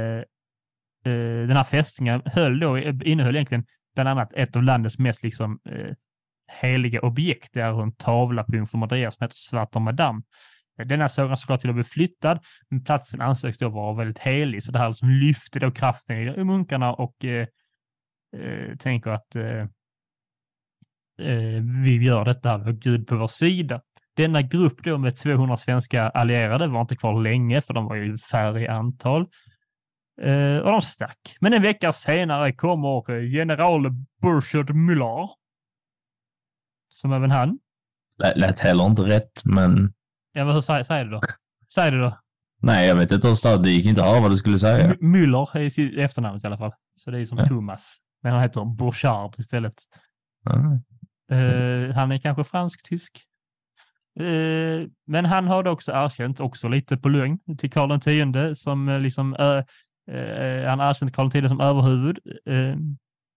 eh, 1.06 1.48
den 1.48 1.58
här 1.58 1.64
fästningen 1.64 2.22
höll 2.26 2.60
då, 2.60 2.78
innehöll 2.78 3.36
egentligen 3.36 3.66
bland 3.96 4.10
annat 4.10 4.34
ett 4.34 4.56
av 4.56 4.64
landets 4.64 5.00
mest 5.00 5.24
liksom 5.24 5.60
eh, 5.70 5.94
heliga 6.62 7.02
objekt. 7.02 7.50
Det 7.54 7.62
är 7.62 7.82
en 7.84 7.96
tavla 7.96 8.44
på 8.44 8.56
Jungfru 8.56 8.78
Maria 8.78 9.12
som 9.12 9.24
heter 9.24 9.36
Svarta 9.36 9.80
Madame. 9.80 10.22
Denna 10.78 11.10
såg 11.10 11.40
såklart 11.40 11.62
till 11.62 11.70
att 11.70 11.76
bli 11.76 11.84
flyttad, 11.84 12.40
men 12.70 12.84
platsen 12.84 13.22
ansågs 13.22 13.58
då 13.58 13.70
vara 13.70 13.96
väldigt 13.96 14.20
helig, 14.20 14.64
så 14.64 14.72
det 14.72 14.80
här 14.80 14.88
liksom 14.88 15.10
lyfte 15.10 15.60
då 15.60 15.72
kraften 15.72 16.18
i 16.18 16.44
munkarna 16.44 16.94
och 16.94 17.26
eh, 17.26 17.48
eh, 18.38 18.78
tänker 18.78 19.12
att 19.12 19.36
eh, 19.36 19.62
eh, 21.28 21.64
vi 21.84 22.04
gör 22.04 22.26
detta 22.26 22.50
här, 22.50 22.58
vi 22.58 22.64
har 22.64 22.72
Gud 22.72 23.08
på 23.08 23.16
vår 23.16 23.28
sida. 23.28 23.82
Denna 24.16 24.42
grupp 24.42 24.84
då 24.84 24.98
med 24.98 25.16
200 25.16 25.58
svenska 25.58 26.10
allierade 26.10 26.68
var 26.68 26.82
inte 26.82 26.96
kvar 26.96 27.22
länge, 27.22 27.62
för 27.62 27.74
de 27.74 27.86
var 27.86 27.96
ju 27.96 28.18
färre 28.18 28.62
i 28.62 28.68
antal. 28.68 29.28
Eh, 30.22 30.58
och 30.58 30.72
de 30.72 30.82
stack. 30.82 31.38
Men 31.40 31.54
en 31.54 31.62
vecka 31.62 31.94
senare 31.94 32.54
kommer 32.54 33.12
eh, 33.12 33.34
general 33.34 33.90
Burchard 34.22 34.70
Müller. 34.70 35.30
Som 36.90 37.14
även 37.14 37.32
han. 37.32 37.60
Lät 38.36 38.60
heller 38.60 38.86
inte 38.86 39.02
rätt, 39.02 39.46
men 39.46 39.94
Ja, 40.34 40.46
men 40.46 40.54
hur 40.54 40.62
säger, 40.62 40.84
säger 40.84 41.06
du 41.06 41.12
då? 41.12 41.22
Säg 41.74 41.92
det 41.92 42.00
då. 42.00 42.18
nej, 42.62 42.88
jag 42.88 42.96
vet 42.96 43.12
inte 43.12 43.28
hur 43.28 43.36
stad. 43.36 43.64
Det 43.64 43.70
gick 43.70 43.86
inte 43.86 44.04
att 44.04 44.10
höra 44.10 44.22
vad 44.22 44.32
du 44.32 44.38
skulle 44.38 44.60
säga. 44.60 44.86
M- 44.86 44.98
Müller 45.16 45.58
är 45.58 45.70
sitt 45.70 45.98
efternamnet 45.98 46.44
i 46.44 46.48
alla 46.48 46.58
fall. 46.58 46.72
Så 46.96 47.12
det 47.12 47.20
är 47.20 47.26
som 47.26 47.38
Ja. 47.38 47.46
Thomas. 47.46 47.98
Men 48.24 48.32
han 48.34 48.42
heter 48.42 48.66
Burchard 48.78 49.36
istället. 49.40 49.74
Ah. 50.46 51.36
Eh, 51.36 51.96
han 51.96 52.12
är 52.12 52.18
kanske 52.20 52.44
fransk-tysk. 52.44 53.22
Eh, 54.20 54.88
men 55.08 55.26
han 55.26 55.48
har 55.48 55.68
också 55.68 55.92
erkänt, 55.92 56.40
också 56.40 56.68
lite 56.68 56.98
på 56.98 57.10
lögn, 57.10 57.40
till 57.58 57.72
Karl 57.72 57.92
X 57.92 58.60
som 58.62 58.90
eh, 58.90 59.00
liksom, 59.00 59.34
eh, 59.36 59.64
han 60.70 60.80
har 60.80 60.90
erkänt 60.90 61.16
Karl 61.16 61.30
X 61.34 61.48
som 61.50 61.62
överhuvud. 61.62 62.20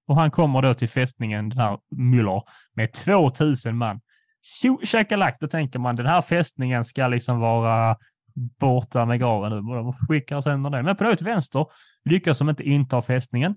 Och 0.08 0.16
han 0.16 0.30
kommer 0.30 0.62
då 0.62 0.74
till 0.74 0.88
fästningen, 0.88 1.48
den 1.48 1.58
här 1.58 1.78
Müller, 1.96 2.42
med 2.74 2.92
2000 2.92 3.76
man. 3.76 4.00
Tjo 4.46 4.80
tjackalak, 4.84 5.36
då 5.40 5.48
tänker 5.48 5.78
man 5.78 5.96
den 5.96 6.06
här 6.06 6.22
fästningen 6.22 6.84
ska 6.84 7.06
liksom 7.08 7.40
vara 7.40 7.96
borta 8.34 9.04
med 9.04 9.18
graven 9.18 9.52
nu. 9.52 9.74
De 9.74 9.92
skickar 9.92 10.40
sönder 10.40 10.70
det. 10.70 10.82
Men 10.82 10.96
på 10.96 11.04
något 11.04 11.22
vänster 11.22 11.66
lyckas 12.04 12.38
de 12.38 12.50
inte 12.50 12.68
inta 12.68 13.02
fästningen. 13.02 13.54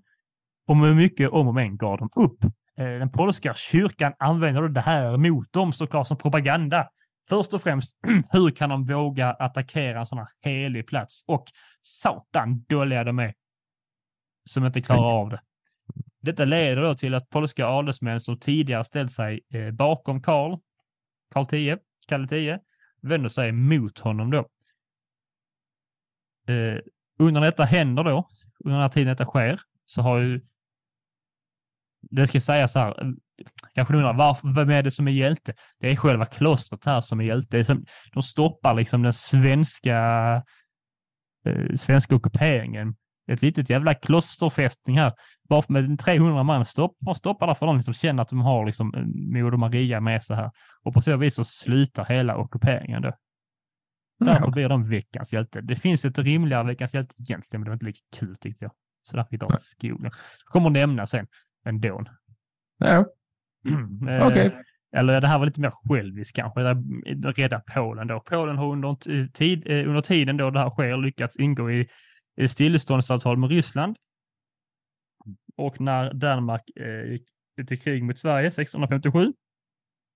Och 0.68 0.78
med 0.78 0.96
mycket 0.96 1.30
om 1.30 1.48
och 1.48 1.54
men 1.54 1.78
gav 1.78 1.98
de 1.98 2.10
upp. 2.16 2.44
Eh, 2.78 2.86
Den 2.86 3.12
polska 3.12 3.54
kyrkan 3.54 4.14
använder 4.20 4.62
det 4.62 4.82
här 4.82 5.18
mot 5.18 5.54
dem 5.54 5.74
såklart 5.74 6.08
som 6.08 6.18
propaganda. 6.18 6.90
Först 7.30 7.54
och 7.54 7.62
främst, 7.62 7.98
hur 8.32 8.52
kan 8.52 8.70
de 8.70 8.86
våga 8.86 9.32
attackera 9.32 10.00
en 10.00 10.06
sån 10.06 10.18
här 10.18 10.28
helig 10.42 10.88
plats? 10.88 11.24
Och 11.28 11.46
satan 11.82 12.64
dåliga 12.70 13.04
de 13.04 13.20
är. 13.20 13.34
Som 14.50 14.66
inte 14.66 14.82
klarar 14.82 15.20
av 15.22 15.30
det. 15.30 15.42
Detta 16.22 16.46
leder 16.46 16.82
då 16.82 16.96
till 16.96 17.16
att 17.16 17.30
polska 17.30 17.68
adelsmän 17.68 18.20
som 18.20 18.40
tidigare 18.40 18.84
ställt 18.84 19.12
sig 19.12 19.40
eh, 19.54 19.72
bakom 19.72 20.22
Karl, 20.22 20.58
Karl 21.34 21.46
10, 21.46 21.78
Kalle 22.08 22.28
10, 22.28 22.60
vänder 23.02 23.30
sig 23.30 23.52
mot 23.52 24.00
honom 24.00 24.32
då. 24.32 24.40
Eh, 26.54 26.80
under 27.20 27.42
detta 27.42 27.64
händer 27.64 28.04
då, 28.04 28.30
under 28.66 28.76
den 28.76 28.82
här 28.82 28.90
tiden 28.90 29.08
detta 29.08 29.26
sker, 29.26 29.62
så 29.86 30.02
har 30.02 30.20
ju 30.20 30.42
det 32.02 32.28
ska 32.28 32.40
sägas 32.42 32.76
här, 32.76 33.14
kanske 33.76 33.94
du 33.94 33.98
undrar 33.98 34.14
varför, 34.14 34.56
vem 34.56 34.70
är 34.70 34.84
det 34.84 34.92
som 34.92 35.08
är 35.08 35.12
hjälte? 35.12 35.54
Det 35.80 35.92
är 35.92 35.96
själva 35.96 36.26
klostret 36.26 36.86
här 36.86 37.02
som 37.02 37.20
är 37.20 37.24
hjälte. 37.24 37.48
Det 37.52 37.60
är 37.60 37.64
som, 37.64 37.86
de 38.14 38.24
stoppar 38.24 38.74
liksom 38.74 39.04
den 39.04 39.14
svenska, 39.14 39.98
eh, 41.46 41.76
svenska 41.76 42.16
ockuperingen. 42.16 42.96
Ett 43.30 43.42
litet 43.42 43.70
jävla 43.70 43.94
klosterfästning 43.94 44.98
här. 44.98 45.14
Bara 45.50 45.62
med 45.68 46.00
300 46.00 46.44
man 46.44 46.66
stopp, 46.66 46.98
man 47.06 47.16
stoppar 47.16 47.48
där 47.48 47.54
för 47.54 47.66
de 47.66 47.76
liksom 47.76 47.94
känner 47.94 48.24
att 48.24 48.30
de 48.30 48.40
har 48.42 48.66
liksom 48.66 48.94
eh, 48.96 49.04
Moder 49.42 49.58
Maria 49.58 50.00
med 50.00 50.24
sig 50.24 50.36
här. 50.36 50.52
Och 50.84 50.94
på 50.94 51.02
så 51.02 51.18
vis 51.18 51.36
så 51.36 51.44
slutar 51.44 52.06
hela 52.06 52.38
ockuperingen 52.38 53.02
då. 53.02 53.12
Därför 54.20 54.52
blir 54.52 54.70
de 54.70 54.90
veckans 54.90 55.34
hjälte. 55.34 55.62
Det 55.62 55.76
finns 55.76 56.06
ett 56.06 56.18
rimligare 56.18 56.64
veckans 56.68 56.94
hjälte 56.94 57.16
egentligen, 57.20 57.62
men 57.62 57.64
det 57.66 57.70
var 57.70 57.74
inte 57.74 57.86
lika 57.86 58.00
kul 58.20 58.36
tyckte 58.36 58.66
jag. 58.66 58.72
Så 59.04 59.16
därför 59.18 59.30
fick 59.30 59.40
de 59.40 59.52
skogen. 59.62 60.12
Kommer 60.46 60.70
nämna 60.70 61.06
sen 61.08 61.28
ändå. 61.66 62.04
Ja, 62.78 63.06
Eh, 64.10 64.28
Okej. 64.28 64.58
Eller 64.96 65.22
det 65.22 65.28
här 65.28 65.40
var 65.40 65.46
lite 65.46 65.62
mer 65.62 65.72
själviskt 65.90 66.36
kanske, 66.36 66.62
där- 66.62 67.32
rädda 67.34 67.62
Polen 67.74 68.08
då. 68.08 68.20
Polen 68.20 68.58
har 68.58 68.72
under, 68.72 69.28
tid, 69.28 69.64
eh, 69.68 69.88
under 69.90 70.02
tiden 70.02 70.38
då 70.38 70.50
det 70.52 70.60
här 70.60 70.70
sker 70.70 70.98
lyckats 70.98 71.36
ingå 71.36 71.72
i, 71.72 71.88
i 72.40 72.50
stilleståndsavtal 72.50 73.38
med 73.38 73.50
Ryssland. 73.50 73.98
Och 75.58 75.82
när 75.82 76.14
Danmark 76.14 76.64
eh, 76.76 77.12
gick 77.12 77.26
till 77.68 77.82
krig 77.82 78.04
mot 78.04 78.20
Sverige 78.20 78.48
1657 78.48 79.34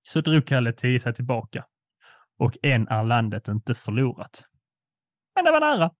så 0.02 0.22
drog 0.22 0.46
Kalle 0.46 0.70
X 0.70 1.04
sig 1.04 1.14
tillbaka. 1.14 1.66
Och 2.40 2.58
än 2.64 2.88
är 2.88 3.04
landet 3.04 3.48
inte 3.48 3.76
förlorat. 3.76 4.44
Men 5.36 5.46
det 5.46 5.52
var 5.52 5.60
nära. 5.60 5.92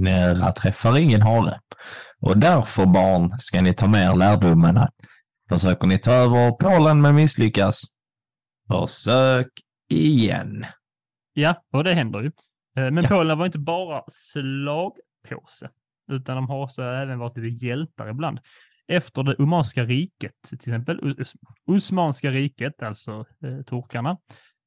nära 0.00 0.52
träffar 0.52 0.98
ingen 0.98 1.22
hare. 1.22 1.60
Och 2.20 2.38
därför 2.38 2.86
barn 2.86 3.38
ska 3.38 3.62
ni 3.62 3.74
ta 3.74 3.88
med 3.88 4.10
er 4.10 4.16
lärdomen 4.16 4.76
att 4.76 4.94
försöker 5.48 5.86
ni 5.86 5.98
ta 5.98 6.12
över 6.12 6.50
Polen 6.50 7.00
men 7.00 7.14
misslyckas, 7.14 7.82
försök 8.68 9.48
igen. 9.90 10.66
Ja, 11.32 11.62
och 11.72 11.84
det 11.84 11.94
händer 11.94 12.20
ju. 12.20 12.30
Eh, 12.76 12.90
Men 12.90 13.04
Ja. 13.04 13.08
Polen 13.08 13.38
var 13.38 13.46
inte 13.46 13.58
bara 13.58 14.04
slagpåse, 14.08 15.70
utan 16.12 16.36
de 16.36 16.48
har 16.48 16.62
också 16.62 16.82
även 16.82 17.18
varit 17.18 17.36
lite 17.36 17.66
hjältar 17.66 18.08
ibland. 18.08 18.40
Efter 18.86 19.22
det 19.22 19.34
Omanska 19.34 19.84
riket, 19.84 20.32
till 20.48 20.54
exempel 20.58 21.14
Osmanska 21.66 22.30
riket, 22.30 22.82
alltså 22.82 23.24
eh, 23.44 23.62
turkarna, 23.62 24.10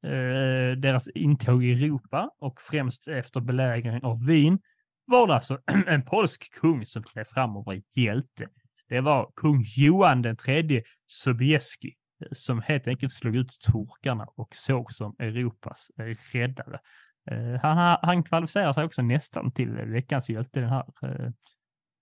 eh, 0.03 0.77
deras 0.77 1.07
intåg 1.07 1.63
i 1.63 1.71
Europa 1.71 2.29
och 2.39 2.61
främst 2.61 3.07
efter 3.07 3.39
belägringen 3.39 4.03
av 4.03 4.25
Wien 4.25 4.59
var 5.05 5.27
det 5.27 5.33
alltså 5.35 5.59
en 5.87 6.05
polsk 6.05 6.53
kung 6.53 6.85
som 6.85 7.03
klev 7.03 7.23
fram 7.23 7.57
och 7.57 7.65
var 7.65 7.81
hjälte. 7.95 8.47
Det 8.89 9.01
var 9.01 9.31
kung 9.35 9.63
Johan 9.75 10.21
den 10.21 10.35
tredje 10.35 10.83
Sobieski 11.05 11.93
eh, 12.21 12.27
som 12.31 12.61
helt 12.61 12.87
enkelt 12.87 13.13
slog 13.13 13.35
ut 13.35 13.59
turkarna 13.71 14.27
och 14.35 14.55
såg 14.55 14.93
som 14.93 15.15
Europas 15.19 15.91
eh, 15.99 16.15
räddare. 16.33 16.79
Eh, 17.31 17.59
Han, 17.61 17.97
han 18.01 18.23
kvalificerar 18.23 18.73
sig 18.73 18.83
också 18.83 19.01
nästan 19.01 19.51
till 19.51 19.69
veckans 19.69 20.29
hjälte 20.29 20.59
den 20.59 20.69
här. 20.69 20.85
eh, 21.03 21.31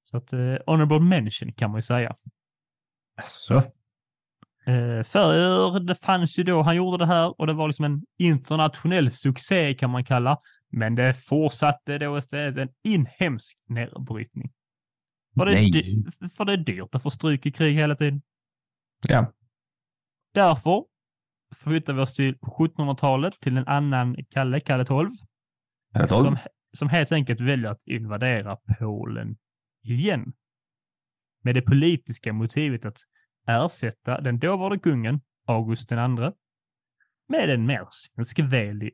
Så 0.03 0.17
att 0.17 0.33
eh, 0.33 0.55
honorable 0.65 0.99
mention 0.99 1.53
kan 1.53 1.71
man 1.71 1.77
ju 1.77 1.81
säga. 1.81 2.15
Så. 3.23 3.63
För 5.05 5.79
det 5.79 5.95
fanns 5.95 6.39
ju 6.39 6.43
då, 6.43 6.61
han 6.61 6.75
gjorde 6.75 6.97
det 6.97 7.05
här 7.05 7.41
och 7.41 7.47
det 7.47 7.53
var 7.53 7.67
liksom 7.67 7.85
en 7.85 8.05
internationell 8.17 9.11
succé 9.11 9.73
kan 9.73 9.89
man 9.89 10.05
kalla. 10.05 10.39
Men 10.69 10.95
det 10.95 11.13
fortsatte 11.13 11.97
då 11.97 12.17
istället 12.17 12.57
en 12.57 12.69
inhemsk 12.83 13.57
nedbrytning. 13.67 14.51
För 15.37 15.45
det, 15.45 15.51
är 15.59 16.29
för 16.29 16.45
det 16.45 16.53
är 16.53 16.57
dyrt 16.57 16.95
att 16.95 17.03
få 17.03 17.09
stryk 17.09 17.45
i 17.45 17.51
krig 17.51 17.75
hela 17.75 17.95
tiden. 17.95 18.21
Ja. 19.01 19.33
Därför 20.33 20.85
förflyttar 21.55 21.93
vi 21.93 22.01
oss 22.01 22.13
till 22.13 22.35
1700-talet 22.37 23.33
till 23.41 23.57
en 23.57 23.67
annan 23.67 24.15
Kalle, 24.29 24.59
Kalle 24.59 24.85
12, 24.85 25.09
Eller 25.95 26.07
tolv. 26.07 26.23
som, 26.23 26.37
som 26.77 26.89
helt 26.89 27.11
enkelt 27.11 27.41
väljer 27.41 27.71
att 27.71 27.87
invadera 27.87 28.57
Polen 28.79 29.37
igen. 29.83 30.33
Med 31.43 31.55
det 31.55 31.61
politiska 31.61 32.33
motivet 32.33 32.85
att 32.85 32.97
ersätta 33.47 34.21
den 34.21 34.39
dåvarande 34.39 34.79
kungen, 34.79 35.21
August 35.47 35.89
den 35.89 35.99
andre, 35.99 36.33
med 37.27 37.49
en 37.49 37.65
mer 37.65 37.87
svenskvänlig, 37.91 38.93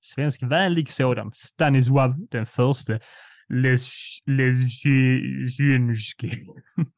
svenskvänlig 0.00 0.90
sådan, 0.90 1.32
Stanislav 1.34 2.26
den 2.30 2.46
förste 2.46 3.00
Les- 3.48 4.22
Lesjinski. 4.26 6.30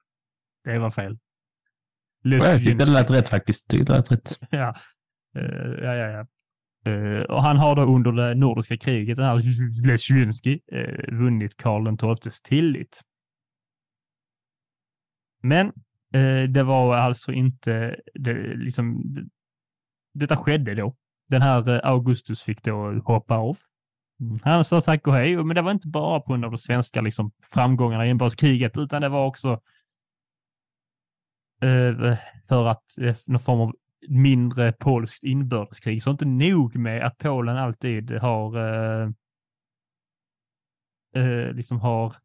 Det 0.64 0.78
var 0.78 0.90
fel. 0.90 1.18
Jag 2.24 2.58
tyckte 2.58 2.84
det 2.84 2.90
lät 2.90 3.10
rätt 3.10 3.28
faktiskt. 3.28 3.68
Tyckte 3.68 3.92
det 3.92 3.96
lät 3.96 4.12
rätt. 4.12 4.38
Ja. 4.50 4.74
Eh, 5.36 5.84
ja, 5.84 5.94
ja, 5.94 6.08
ja. 6.08 6.26
Eh, 6.90 7.22
och 7.22 7.42
han 7.42 7.56
har 7.56 7.76
då 7.76 7.82
under 7.82 8.12
det 8.12 8.34
nordiska 8.34 8.76
kriget, 8.76 9.16
den 9.16 9.26
här 9.26 9.86
Lesjynski, 9.86 10.60
eh, 10.72 11.14
vunnit 11.14 11.56
Karl 11.56 12.16
XIIs 12.16 12.42
tillit. 12.42 13.00
Men 15.42 15.72
det 16.48 16.62
var 16.62 16.96
alltså 16.96 17.32
inte, 17.32 17.96
det, 18.14 18.56
liksom, 18.56 19.02
det, 19.04 19.28
detta 20.14 20.36
skedde 20.36 20.74
då. 20.74 20.96
Den 21.28 21.42
här 21.42 21.86
Augustus 21.86 22.42
fick 22.42 22.62
då 22.62 23.00
hoppa 23.04 23.36
av. 23.36 23.58
Han 24.42 24.64
sa 24.64 24.80
tack 24.80 25.06
och 25.06 25.14
hej, 25.14 25.36
men 25.36 25.54
det 25.56 25.62
var 25.62 25.70
inte 25.70 25.88
bara 25.88 26.20
på 26.20 26.32
grund 26.32 26.44
av 26.44 26.50
de 26.50 26.58
svenska 26.58 27.00
liksom, 27.00 27.32
framgångarna 27.54 28.06
i 28.06 28.10
inbördeskriget, 28.10 28.78
utan 28.78 29.02
det 29.02 29.08
var 29.08 29.26
också 29.26 29.60
för 32.48 32.66
att 32.66 32.84
någon 33.26 33.40
form 33.40 33.60
av 33.60 33.74
mindre 34.08 34.72
polskt 34.72 35.24
inbördeskrig. 35.24 36.02
Så 36.02 36.10
inte 36.10 36.24
nog 36.24 36.76
med 36.76 37.06
att 37.06 37.18
Polen 37.18 37.56
alltid 37.56 38.10
har 38.10 38.58
eh, 38.58 39.10
eh, 41.14 41.52
liksom 41.52 41.80
har 41.80 42.16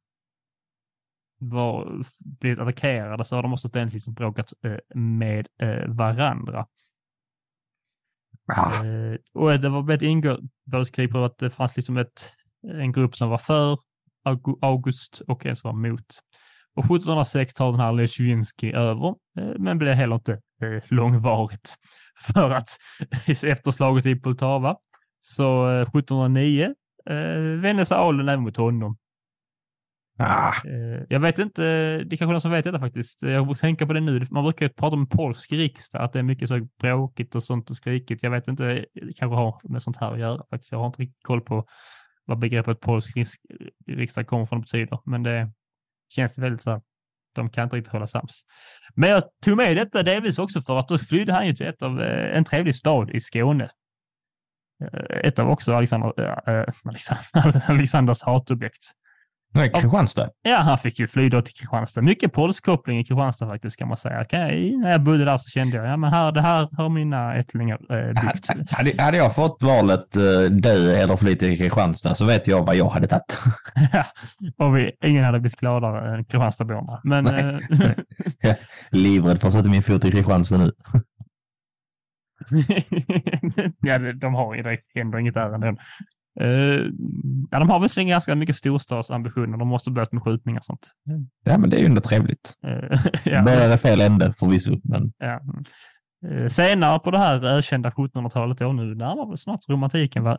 var, 1.41 2.03
blivit 2.19 2.59
attackerade 2.59 3.25
så 3.25 3.35
har 3.35 3.43
de 3.43 3.53
också 3.53 3.67
ständigt 3.67 3.93
liksom 3.93 4.13
bråkat 4.13 4.53
eh, 4.63 4.97
med 4.99 5.47
varandra. 5.87 6.67
Ah. 8.55 8.83
Och 9.33 9.59
det 9.59 9.69
var 9.69 9.91
ett 9.91 10.01
inbördeskrig 10.01 11.11
på 11.11 11.23
att 11.23 11.37
det 11.37 11.49
fanns 11.49 11.75
liksom 11.75 11.97
ett, 11.97 12.35
en 12.61 12.91
grupp 12.91 13.15
som 13.15 13.29
var 13.29 13.37
för 13.37 13.77
August 14.61 15.21
och 15.27 15.45
en 15.45 15.55
som 15.55 15.67
var 15.67 15.89
mot. 15.89 16.19
Och 16.79 16.85
1706 16.85 17.53
tar 17.53 17.71
den 17.71 17.79
här 17.79 17.91
Leszczynski 17.91 18.73
över, 18.73 19.07
eh, 19.39 19.53
men 19.57 19.77
blev 19.77 19.93
heller 19.93 20.15
inte 20.15 20.31
eh, 20.31 20.83
långvarigt. 20.87 21.75
För 22.33 22.51
att 22.51 22.69
efter 23.43 23.71
slaget 23.71 24.05
i 24.05 24.15
Poltava, 24.15 24.77
så 25.21 25.67
1709 25.81 26.73
vände 27.61 27.85
sig 27.85 27.97
adeln 27.97 28.29
även 28.29 28.43
mot 28.43 28.57
honom. 28.57 28.97
Ah. 30.17 30.53
Jag 31.09 31.19
vet 31.19 31.39
inte, 31.39 31.61
det 31.61 32.15
är 32.15 32.17
kanske 32.17 32.25
någon 32.25 32.41
som 32.41 32.51
vet 32.51 32.63
detta 32.63 32.79
faktiskt. 32.79 33.21
Jag 33.21 33.59
tänker 33.59 33.85
på 33.85 33.93
det 33.93 33.99
nu. 33.99 34.25
Man 34.31 34.43
brukar 34.43 34.65
ju 34.65 34.69
prata 34.69 34.95
om 34.95 35.09
polsk 35.09 35.51
riksdag, 35.51 36.01
att 36.01 36.13
det 36.13 36.19
är 36.19 36.23
mycket 36.23 36.49
så 36.49 36.67
bråkigt 36.79 37.35
och 37.35 37.43
sånt 37.43 37.69
och 37.69 37.75
skrikigt. 37.75 38.23
Jag 38.23 38.31
vet 38.31 38.47
inte, 38.47 38.63
det 38.93 39.13
kanske 39.15 39.35
har 39.35 39.59
med 39.63 39.83
sånt 39.83 39.97
här 39.97 40.13
att 40.13 40.19
göra 40.19 40.43
faktiskt. 40.49 40.71
Jag 40.71 40.79
har 40.79 40.87
inte 40.87 41.01
riktigt 41.01 41.23
koll 41.23 41.41
på 41.41 41.65
vad 42.25 42.39
begreppet 42.39 42.79
polsk 42.79 43.17
riksdag 43.87 44.27
kommer 44.27 44.45
från 44.45 44.57
och 44.57 44.63
betyder, 44.63 44.99
men 45.05 45.23
det 45.23 45.51
känns 46.09 46.37
väldigt 46.37 46.61
så 46.61 46.71
här, 46.71 46.81
de 47.35 47.49
kan 47.49 47.63
inte 47.63 47.75
riktigt 47.75 47.93
hålla 47.93 48.07
sams. 48.07 48.41
Men 48.95 49.09
jag 49.09 49.23
tog 49.43 49.57
med 49.57 49.77
detta 49.77 50.03
delvis 50.03 50.39
också 50.39 50.61
för 50.61 50.77
att 50.77 50.87
då 50.87 50.97
flydde 50.97 51.33
han 51.33 51.47
ju 51.47 51.53
till 51.53 51.67
ett 51.67 51.81
av, 51.81 52.01
eh, 52.01 52.37
en 52.37 52.45
trevlig 52.45 52.75
stad 52.75 53.09
i 53.09 53.19
Skåne. 53.19 53.69
Eh, 54.83 55.17
ett 55.23 55.39
av 55.39 55.49
också 55.49 55.73
Alexander, 55.73 56.13
äh, 56.49 56.65
Alexander, 56.83 57.63
Alexanders 57.71 58.21
hatobjekt. 58.23 58.91
Nej, 59.53 59.71
Kristianstad? 59.71 60.29
Ja, 60.41 60.57
han 60.57 60.77
fick 60.77 60.99
ju 60.99 61.07
fly 61.07 61.29
då 61.29 61.41
till 61.41 61.53
Kristianstad. 61.53 62.01
Mycket 62.01 62.33
polskoppling 62.33 62.99
i 62.99 63.03
Kristianstad 63.03 63.47
faktiskt 63.47 63.77
kan 63.77 63.87
man 63.87 63.97
säga. 63.97 64.21
Okay, 64.21 64.77
när 64.77 64.91
jag 64.91 65.03
bodde 65.03 65.25
där 65.25 65.37
så 65.37 65.49
kände 65.49 65.77
jag, 65.77 65.87
ja 65.87 65.97
men 65.97 66.09
här, 66.09 66.31
det 66.31 66.41
här 66.41 66.69
har 66.77 66.89
mina 66.89 67.35
ättlingar 67.35 67.79
eh, 67.89 68.21
byggt. 68.23 68.71
Hade, 68.71 69.03
hade 69.03 69.17
jag 69.17 69.35
fått 69.35 69.63
valet 69.63 70.15
eh, 70.15 70.51
dö 70.51 70.95
eller 70.95 71.17
fly 71.17 71.35
till 71.35 71.57
Kristianstad 71.57 72.15
så 72.15 72.25
vet 72.25 72.47
jag 72.47 72.65
vad 72.65 72.75
jag 72.75 72.89
hade 72.89 73.07
tagit. 73.07 73.39
ja, 73.93 74.05
och 74.57 74.77
vi, 74.77 74.91
ingen 75.03 75.23
hade 75.23 75.39
blivit 75.39 75.59
gladare 75.59 76.15
än 76.15 76.25
Kristianstadborna. 76.25 77.01
Men... 77.03 77.27
Eh... 77.27 77.59
Livrädd 78.91 79.41
för 79.41 79.47
att 79.47 79.53
sätta 79.53 79.69
min 79.69 79.83
fot 79.83 80.05
i 80.05 80.11
Kristianstad 80.11 80.57
nu. 80.57 80.71
ja, 83.81 83.97
de 84.13 84.33
har 84.33 84.55
ju 84.55 84.63
direkt 84.63 84.85
ändå 84.95 85.19
inget 85.19 85.35
ärende 85.35 85.67
Uh, 85.67 85.75
ja, 87.49 87.59
de 87.59 87.69
har 87.69 87.79
visserligen 87.79 88.09
ganska 88.09 88.35
mycket 88.35 88.55
storstadsambitioner. 88.55 89.57
De 89.57 89.67
måste 89.67 89.91
börja 89.91 90.07
med 90.11 90.23
skjutningar 90.23 90.59
och 90.59 90.65
sånt. 90.65 90.87
Ja, 91.43 91.57
men 91.57 91.69
det 91.69 91.77
är 91.77 91.79
ju 91.79 91.85
ändå 91.85 92.01
trevligt. 92.01 92.53
Uh, 92.67 92.99
ja. 93.23 93.43
Börjar 93.43 93.75
i 93.75 93.77
fel 93.77 94.01
ände 94.01 94.33
förvisso. 94.33 94.79
Men... 94.83 95.13
Ja. 95.17 95.39
Uh, 96.27 96.47
senare 96.47 96.99
på 96.99 97.11
det 97.11 97.17
här 97.17 97.45
ökända 97.45 97.89
1700-talet, 97.89 98.57
då, 98.57 98.73
nu 98.73 98.95
närmar 98.95 99.31
vi 99.31 99.37
snart 99.37 99.69
romantiken, 99.69 100.23
va? 100.23 100.37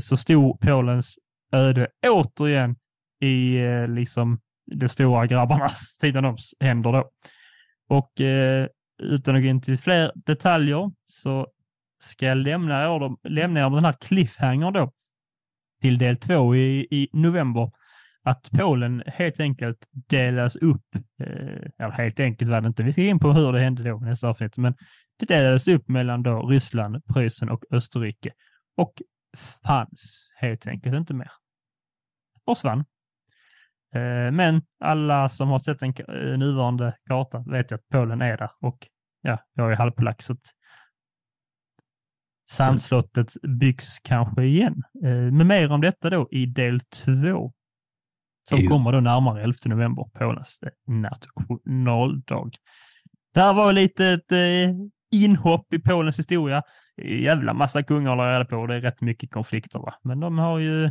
Så 0.00 0.16
stod 0.16 0.60
Polens 0.60 1.14
öde 1.52 1.88
återigen 2.06 2.76
i 3.20 3.58
liksom 3.88 4.38
de 4.72 4.88
stora 4.88 5.26
grabbarnas, 5.26 5.96
Tidenoms 6.00 6.54
händer 6.60 6.92
då. 6.92 7.10
Och 7.88 8.12
utan 9.02 9.36
att 9.36 9.42
gå 9.42 9.48
in 9.48 9.60
till 9.60 9.78
fler 9.78 10.12
detaljer 10.14 10.90
så 11.06 11.46
ska 12.02 12.26
jag 12.26 12.36
lämna 12.36 12.84
er, 12.84 13.28
lämna 13.28 13.60
er 13.60 13.68
med 13.68 13.76
den 13.76 13.84
här 13.84 13.96
cliffhanger 14.00 14.70
då 14.70 14.92
till 15.84 15.98
del 15.98 16.16
två 16.16 16.56
i, 16.56 16.86
i 16.90 17.08
november 17.12 17.70
att 18.22 18.50
Polen 18.50 19.02
helt 19.06 19.40
enkelt 19.40 19.78
delas 19.92 20.56
upp. 20.56 20.94
Eh, 21.20 21.70
eller 21.78 21.90
helt 21.90 22.20
enkelt 22.20 22.50
var 22.50 22.60
det 22.60 22.66
inte. 22.66 22.82
Vi 22.82 22.92
ska 22.92 23.02
in 23.02 23.18
på 23.18 23.32
hur 23.32 23.52
det 23.52 23.60
hände 23.60 23.82
då 23.82 23.96
i 23.96 24.00
nästa 24.00 24.28
avsnitt, 24.28 24.56
men 24.56 24.74
det 25.18 25.26
delades 25.26 25.68
upp 25.68 25.88
mellan 25.88 26.22
då 26.22 26.46
Ryssland, 26.46 27.04
Preussen 27.06 27.48
och 27.48 27.64
Österrike 27.70 28.32
och 28.76 28.92
fanns 29.66 30.32
helt 30.36 30.66
enkelt 30.66 30.94
inte 30.94 31.14
mer. 31.14 31.30
Försvann. 32.44 32.84
Eh, 33.94 34.30
men 34.32 34.62
alla 34.80 35.28
som 35.28 35.48
har 35.48 35.58
sett 35.58 35.78
den 35.78 35.94
eh, 36.08 36.38
nuvarande 36.38 36.96
kartan 37.08 37.50
vet 37.50 37.72
ju 37.72 37.74
att 37.74 37.88
Polen 37.88 38.22
är 38.22 38.36
där 38.36 38.50
och 38.60 38.88
ja, 39.22 39.38
jag 39.54 39.72
är 39.72 39.76
halvpolack 39.76 40.22
så 40.22 40.32
att 40.32 40.46
Sandslottet 42.50 43.36
byggs 43.42 44.00
kanske 44.00 44.44
igen. 44.44 44.82
Eh, 45.04 45.32
men 45.32 45.46
mer 45.46 45.72
om 45.72 45.80
detta 45.80 46.10
då 46.10 46.28
i 46.30 46.46
del 46.46 46.80
två. 46.80 47.52
Som 48.48 48.58
jo. 48.60 48.70
kommer 48.70 48.92
då 48.92 49.00
närmare 49.00 49.42
11 49.42 49.54
november, 49.64 50.04
Polens 50.14 50.60
nationaldag. 50.86 52.50
Det 53.34 53.40
här 53.40 53.54
var 53.54 53.72
lite 53.72 54.06
ett 54.06 54.32
eh, 54.32 54.70
inhopp 55.10 55.72
i 55.72 55.78
Polens 55.78 56.18
historia. 56.18 56.62
Jävla 56.96 57.54
massa 57.54 57.82
kungar 57.82 58.10
håller 58.10 58.32
reda 58.32 58.44
på 58.44 58.56
och 58.56 58.68
det 58.68 58.74
är 58.74 58.80
rätt 58.80 59.00
mycket 59.00 59.30
konflikter. 59.30 59.78
Va? 59.78 59.94
Men 60.02 60.20
de 60.20 60.38
har 60.38 60.58
ju... 60.58 60.84
Eh, 60.84 60.90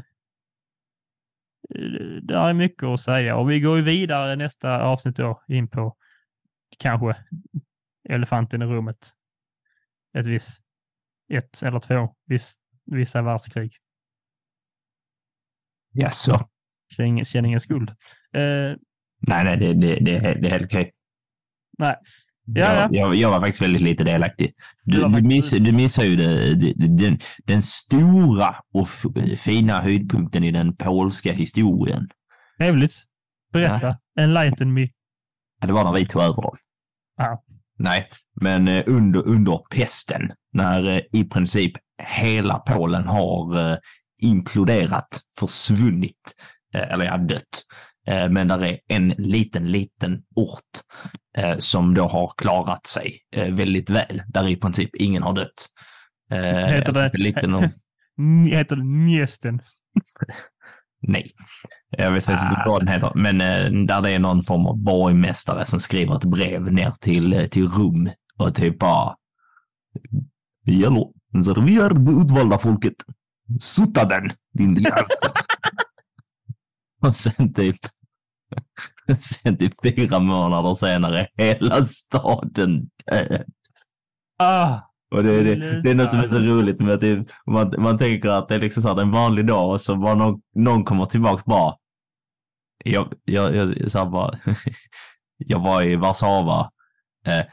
det 2.21 2.35
är 2.35 2.53
mycket 2.53 2.83
att 2.83 2.99
säga 2.99 3.35
och 3.37 3.51
vi 3.51 3.59
går 3.59 3.77
ju 3.77 3.83
vidare 3.83 4.35
nästa 4.35 4.81
avsnitt 4.81 5.15
då 5.15 5.43
in 5.47 5.67
på 5.67 5.95
kanske 6.79 7.15
elefanten 8.09 8.61
i 8.61 8.65
rummet. 8.65 9.09
Ett 10.17 10.25
visst 10.25 10.62
ett 11.33 11.63
eller 11.63 11.79
två 11.79 12.15
viss, 12.25 12.53
vissa 12.85 13.21
världskrig. 13.21 13.73
Jaså? 15.93 16.49
Känner, 16.95 17.23
känner 17.23 17.47
ingen 17.47 17.59
skuld. 17.59 17.89
Uh, 17.89 18.75
nej, 19.19 19.43
nej, 19.43 19.57
det, 19.57 19.73
det, 19.73 19.95
det, 19.95 20.19
det 20.19 20.47
är 20.47 20.51
helt 20.51 20.65
okej. 20.65 20.91
Nej. 21.77 21.95
Ja, 22.45 22.73
jag, 22.73 22.95
jag, 22.95 23.15
jag, 23.15 23.31
var 23.31 23.39
faktiskt 23.39 23.61
väldigt 23.61 23.81
lite 23.81 24.03
delaktig. 24.03 24.53
Du, 24.83 25.07
du, 25.07 25.21
miss, 25.21 25.51
du 25.51 25.71
missar 25.71 26.03
ju 26.03 26.15
det, 26.15 26.55
det, 26.55 26.73
den, 26.87 27.19
den 27.45 27.61
stora 27.61 28.55
och 28.73 28.87
fina 29.37 29.81
höjdpunkten 29.81 30.43
i 30.43 30.51
den 30.51 30.75
polska 30.75 31.33
historien. 31.33 32.09
Trevligt. 32.57 32.93
Berätta. 33.53 33.97
Ja. 34.15 34.23
Enlighten 34.23 34.73
me. 34.73 34.87
Ja, 35.59 35.67
det 35.67 35.73
var 35.73 35.83
när 35.83 35.93
vi 35.93 36.05
tog 36.05 36.21
över. 36.21 36.43
Ja. 37.17 37.43
Nej, 37.79 38.09
men 38.41 38.67
eh, 38.67 38.83
under, 38.87 39.27
under 39.27 39.61
pesten, 39.69 40.31
när 40.53 40.87
eh, 40.89 41.01
i 41.11 41.23
princip 41.23 41.71
hela 42.03 42.59
Polen 42.59 43.07
har 43.07 43.71
eh, 43.71 43.77
imploderat, 44.21 45.21
försvunnit, 45.39 46.33
eller 46.73 47.05
ja, 47.05 47.17
dött. 47.17 47.63
Men 48.29 48.47
där 48.47 48.63
är 48.63 48.79
en 48.87 49.09
liten, 49.09 49.71
liten 49.71 50.23
ort 50.35 50.61
som 51.59 51.93
då 51.93 52.07
har 52.07 52.33
klarat 52.37 52.85
sig 52.85 53.19
väldigt 53.31 53.89
väl, 53.89 54.23
där 54.27 54.47
i 54.47 54.55
princip 54.55 54.95
ingen 54.95 55.23
har 55.23 55.33
dött. 55.33 55.67
Heter 56.29 56.93
det, 56.93 57.11
liten 57.13 57.53
och... 57.53 57.63
heter 58.49 58.75
det 58.75 58.83
Mjästen? 58.83 59.61
Nej, 61.07 61.31
jag 61.89 62.11
vet 62.11 62.25
faktiskt 62.25 62.51
inte 62.51 62.63
vad 62.65 62.81
den 62.81 62.87
heter, 62.87 63.11
men 63.15 63.41
eh, 63.41 63.85
där 63.85 64.01
det 64.01 64.11
är 64.11 64.19
någon 64.19 64.43
form 64.43 64.65
av 64.65 64.77
borgmästare 64.77 65.65
som 65.65 65.79
skriver 65.79 66.17
ett 66.17 66.23
brev 66.23 66.73
ner 66.73 66.91
till, 66.91 67.33
eh, 67.33 67.45
till 67.45 67.67
Rom 67.67 68.09
och 68.37 68.55
typ 68.55 68.79
bara... 68.79 69.15
Det 70.65 70.71
vi 71.61 71.79
är 71.79 71.89
det 71.93 72.21
utvalda 72.21 72.57
folket. 72.59 72.93
Sutta 73.61 74.05
den, 74.05 74.31
din 74.53 74.75
jävel. 74.75 75.05
och 77.01 77.15
sen 77.15 77.53
typ... 77.53 77.75
Sen 79.19 79.57
typ 79.57 79.73
fyra 79.83 80.19
månader 80.19 80.73
senare 80.73 81.27
hela 81.37 81.83
staden 81.83 82.89
död. 83.05 83.43
Ah. 84.37 84.79
Och 85.13 85.23
det, 85.23 85.31
är 85.33 85.43
det, 85.43 85.81
det 85.81 85.91
är 85.91 85.95
något 85.95 86.09
som 86.09 86.19
är 86.19 86.27
så 86.27 86.39
roligt 86.39 86.79
med 86.79 86.93
att 86.93 87.01
det, 87.01 87.25
man, 87.45 87.75
man 87.77 87.97
tänker 87.97 88.29
att 88.29 88.47
det 88.47 88.55
är 88.55 88.59
liksom 88.59 88.83
så 88.83 88.89
här, 88.89 89.01
en 89.01 89.11
vanlig 89.11 89.47
dag 89.47 89.71
och 89.71 89.81
så 89.81 89.95
bara 89.95 90.15
någon, 90.15 90.41
någon 90.55 90.83
kommer 90.83 91.05
tillbaka 91.05 91.43
bara. 91.45 91.75
Jag, 92.83 93.13
jag, 93.25 93.55
jag, 93.55 93.91
så 93.91 94.05
bara, 94.05 94.39
jag 95.37 95.59
var 95.59 95.83
i 95.83 95.95
Warszawa 95.95 96.69
Eh, 97.25 97.45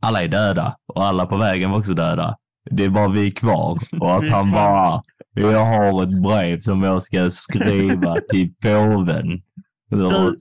alla 0.00 0.22
är 0.22 0.28
döda 0.28 0.76
och 0.86 1.06
alla 1.06 1.26
på 1.26 1.36
vägen 1.36 1.70
var 1.70 1.78
också 1.78 1.94
döda. 1.94 2.36
det 2.70 2.84
är 2.84 2.88
bara 2.88 3.08
vi 3.08 3.30
kvar. 3.30 3.78
Och 4.00 4.16
att 4.16 4.30
han 4.30 4.50
bara, 4.50 5.02
jag 5.34 5.64
har 5.64 6.02
ett 6.02 6.22
brev 6.22 6.60
som 6.60 6.82
jag 6.82 7.02
ska 7.02 7.30
skriva 7.30 8.16
till 8.30 8.54
påven. 8.62 9.42
Du, 9.90 10.32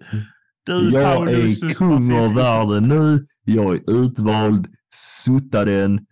du 0.65 0.91
Jag 0.91 1.15
Paulus 1.15 1.63
är 1.63 1.73
kung 1.73 2.17
av 2.17 2.33
världen 2.33 2.83
nu. 2.83 3.25
Jag 3.45 3.75
är 3.75 3.91
utvald. 3.91 4.67
Sutta 4.93 5.65
den. 5.65 6.05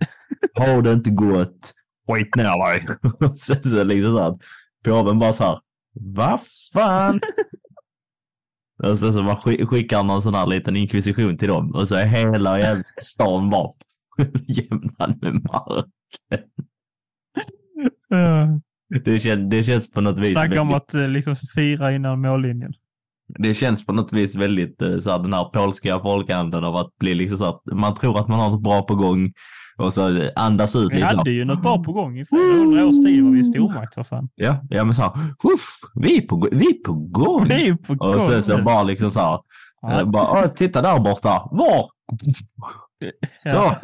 Ha 0.53 0.81
det 0.81 0.93
inte 0.93 1.09
gott. 1.09 1.73
Skit 2.07 2.35
ner 2.35 2.67
dig. 2.67 2.87
Sen 3.37 3.63
så 3.63 3.83
liksom 3.83 4.11
så 4.11 4.19
att 4.19 4.37
påven 4.85 5.19
bara 5.19 5.33
så 5.33 5.43
här. 5.43 5.59
Vad 5.93 6.39
fan? 6.73 7.19
Och 8.83 8.99
sen 8.99 9.13
så 9.13 9.23
bara 9.23 9.35
skick- 9.35 9.65
skickar 9.67 10.03
någon 10.03 10.21
sån 10.21 10.33
här 10.35 10.45
liten 10.47 10.75
inkvisition 10.75 11.37
till 11.37 11.47
dem. 11.47 11.75
Och 11.75 11.87
så 11.87 11.95
är 11.95 12.05
hela 12.05 12.59
jävla 12.59 12.83
stan 13.01 13.49
bara 13.49 13.69
jämnad 14.47 15.21
med 15.21 15.33
mark. 15.43 15.85
Ja. 18.09 18.59
Det, 19.05 19.19
kän, 19.19 19.49
det 19.49 19.63
känns 19.63 19.91
på 19.91 20.01
något 20.01 20.17
vis 20.17 20.31
Snacka 20.33 20.61
om 20.61 20.73
att 20.73 20.93
eh, 20.93 21.07
liksom 21.07 21.35
fira 21.55 21.95
innan 21.95 22.21
mållinjen. 22.21 22.73
det 23.39 23.53
känns 23.53 23.85
på 23.85 23.93
något 23.93 24.13
vis 24.13 24.35
väldigt 24.35 24.81
eh, 24.81 24.99
så 24.99 25.11
här, 25.11 25.19
den 25.19 25.33
här 25.33 25.45
polska 25.45 25.99
folkanden 25.99 26.63
av 26.63 26.75
att 26.75 26.95
bli 26.99 27.15
liksom 27.15 27.37
så 27.37 27.45
att 27.45 27.61
man 27.71 27.95
tror 27.95 28.19
att 28.19 28.27
man 28.27 28.39
har 28.39 28.49
något 28.49 28.63
bra 28.63 28.81
på 28.81 28.95
gång 28.95 29.33
och 29.77 29.93
så 29.93 30.29
andas 30.35 30.75
ut 30.75 30.91
Vi 30.91 30.95
lite. 30.95 31.05
här, 31.07 31.15
hade 31.15 31.31
ju 31.31 31.45
något 31.45 31.61
bra 31.61 31.83
på 31.83 31.93
gång 31.93 32.19
i 32.19 32.25
flera 32.25 32.43
hundra 32.43 32.85
års 32.85 33.05
tid 33.05 33.23
var 33.23 33.31
vi 33.31 33.43
stormakt, 33.43 33.97
vad 33.97 34.07
fan. 34.07 34.29
Ja, 34.35 34.59
ja 34.69 34.83
men 34.83 34.95
så 34.95 35.01
här, 35.01 35.11
"Huff, 35.43 35.79
vi 35.95 36.17
är 36.17 36.21
på, 36.27 36.47
vi 36.51 36.67
är 36.67 36.83
på 36.85 36.93
gång. 36.93 37.45
Vi 37.47 37.67
är 37.67 37.75
på 37.75 37.95
gång 37.95 38.15
Och 38.15 38.21
sen 38.21 38.43
så 38.43 38.61
bara 38.63 38.83
liksom 38.83 39.11
så 39.11 39.19
här, 39.19 39.39
Ja. 39.81 40.05
bara, 40.05 40.31
"Åh, 40.31 40.47
titta 40.47 40.81
där 40.81 40.99
borta, 40.99 41.47
var? 41.51 41.89
Så. 43.37 43.49
Ja. 43.49 43.79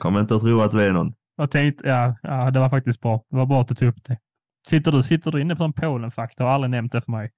Kommer 0.00 0.20
inte 0.20 0.34
att 0.36 0.40
tro 0.42 0.60
att 0.60 0.74
vi 0.74 0.82
är 0.84 0.92
någon. 0.92 1.12
Jag 1.36 1.50
tänkte, 1.50 1.88
ja, 1.88 2.16
ja, 2.22 2.50
det 2.50 2.60
var 2.60 2.70
faktiskt 2.70 3.00
bra. 3.00 3.24
Det 3.30 3.36
var 3.36 3.46
bra 3.46 3.60
att 3.60 3.68
du 3.68 3.74
tog 3.74 3.88
upp 3.88 4.04
det. 4.04 4.18
Sitter 4.68 4.92
du, 4.92 5.02
sitter 5.02 5.30
du 5.30 5.40
inne 5.40 5.56
på 5.56 5.64
en 5.64 5.72
Polen-fakta? 5.72 6.44
Har 6.44 6.50
aldrig 6.50 6.70
nämnt 6.70 6.92
det 6.92 7.00
för 7.00 7.12
mig. 7.12 7.30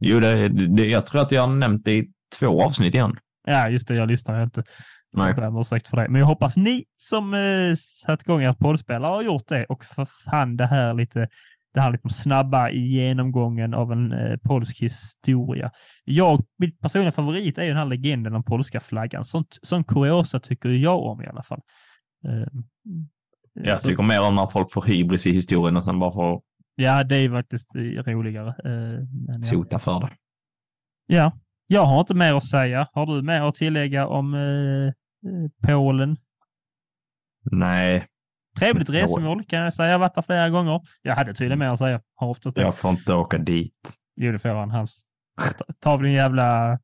Jo, 0.00 0.20
det, 0.20 0.48
det, 0.48 0.86
jag 0.86 1.06
tror 1.06 1.20
att 1.20 1.32
jag 1.32 1.42
har 1.46 1.54
nämnt 1.54 1.84
det 1.84 1.92
i 1.94 2.10
två 2.38 2.62
avsnitt 2.62 2.94
igen. 2.94 3.16
Ja, 3.46 3.68
just 3.68 3.88
det. 3.88 3.94
Jag 3.94 4.08
lyssnar 4.08 4.42
inte. 4.42 4.64
Nej. 5.12 5.34
Jag 5.36 5.60
ursäkt 5.60 5.88
för 5.88 5.96
det. 5.96 6.08
Men 6.08 6.18
jag 6.20 6.26
hoppas 6.26 6.56
ni 6.56 6.84
som 6.96 7.34
eh, 7.34 7.74
satt 7.74 8.22
igång 8.22 8.42
ert 8.42 8.58
poddspel 8.58 9.04
har 9.04 9.22
gjort 9.22 9.48
det 9.48 9.64
och 9.64 9.84
för 9.84 10.04
fan 10.04 10.56
det 10.56 10.66
här 10.66 10.94
lite 10.94 11.28
det 11.74 11.80
här 11.80 11.90
liksom 11.92 12.10
snabba 12.10 12.70
genomgången 12.70 13.74
av 13.74 13.92
en 13.92 14.12
eh, 14.12 14.36
polsk 14.36 14.82
historia. 14.82 15.70
Jag, 16.04 16.44
mitt 16.58 16.80
personliga 16.80 17.12
favorit 17.12 17.58
är 17.58 17.62
ju 17.62 17.68
den 17.68 17.76
här 17.78 17.84
legenden 17.86 18.34
om 18.34 18.42
polska 18.44 18.80
flaggan. 18.80 19.24
Sånt, 19.24 19.58
sån 19.62 19.84
kuriosa 19.84 20.40
tycker 20.40 20.68
jag 20.68 21.02
om 21.02 21.22
i 21.22 21.26
alla 21.26 21.42
fall. 21.42 21.60
Eh, 22.28 22.46
Jag 23.54 23.80
så- 23.80 23.86
tycker 23.86 24.02
mer 24.02 24.22
om 24.22 24.34
när 24.34 24.46
folk 24.46 24.72
får 24.72 24.82
hybris 24.82 25.26
i 25.26 25.32
historien 25.32 25.76
och 25.76 25.84
sen 25.84 25.98
bara 25.98 26.12
får 26.12 26.42
Ja, 26.74 27.04
det 27.04 27.16
är 27.16 27.30
faktiskt 27.30 27.74
eh, 27.74 27.80
roligare. 27.82 28.48
eh, 28.48 29.40
sota 29.42 29.78
för 29.78 30.00
det. 30.00 30.08
ja, 31.06 31.32
jag 31.66 31.86
har 31.86 32.00
inte 32.00 32.14
mer 32.14 32.34
att 32.34 32.44
säga. 32.46 32.88
Har 32.92 33.06
du 33.06 33.22
mer 33.22 33.42
att 33.42 33.54
tillägga 33.54 34.06
om 34.06 34.34
eh, 34.34 34.92
Polen? 35.66 36.16
Nej, 37.50 38.06
Trevligt 38.58 38.88
Ja. 38.88 38.94
resmål 39.02 39.44
kan 39.44 39.58
jag 39.58 39.74
säga. 39.74 39.88
Jag 39.88 39.94
har 39.94 40.00
varit 40.00 40.14
där 40.14 40.22
flera 40.22 40.50
gånger. 40.50 40.80
Jag 41.02 41.16
hade 41.16 41.34
tydligen 41.34 41.58
mer 41.58 41.68
att 41.68 41.78
säga. 41.78 42.00
Har 42.14 42.28
oftast 42.28 42.56
jag 42.58 42.74
får 42.78 42.90
inte 42.90 43.14
åka 43.14 43.38
dit. 43.38 43.96
Jo, 44.16 44.32
det 44.32 44.38
får 44.38 44.48
han. 44.48 44.70
Hans. 44.70 45.02
Ta- 45.80 45.90
av 45.90 46.02
din 46.02 46.12
jävla 46.12 46.78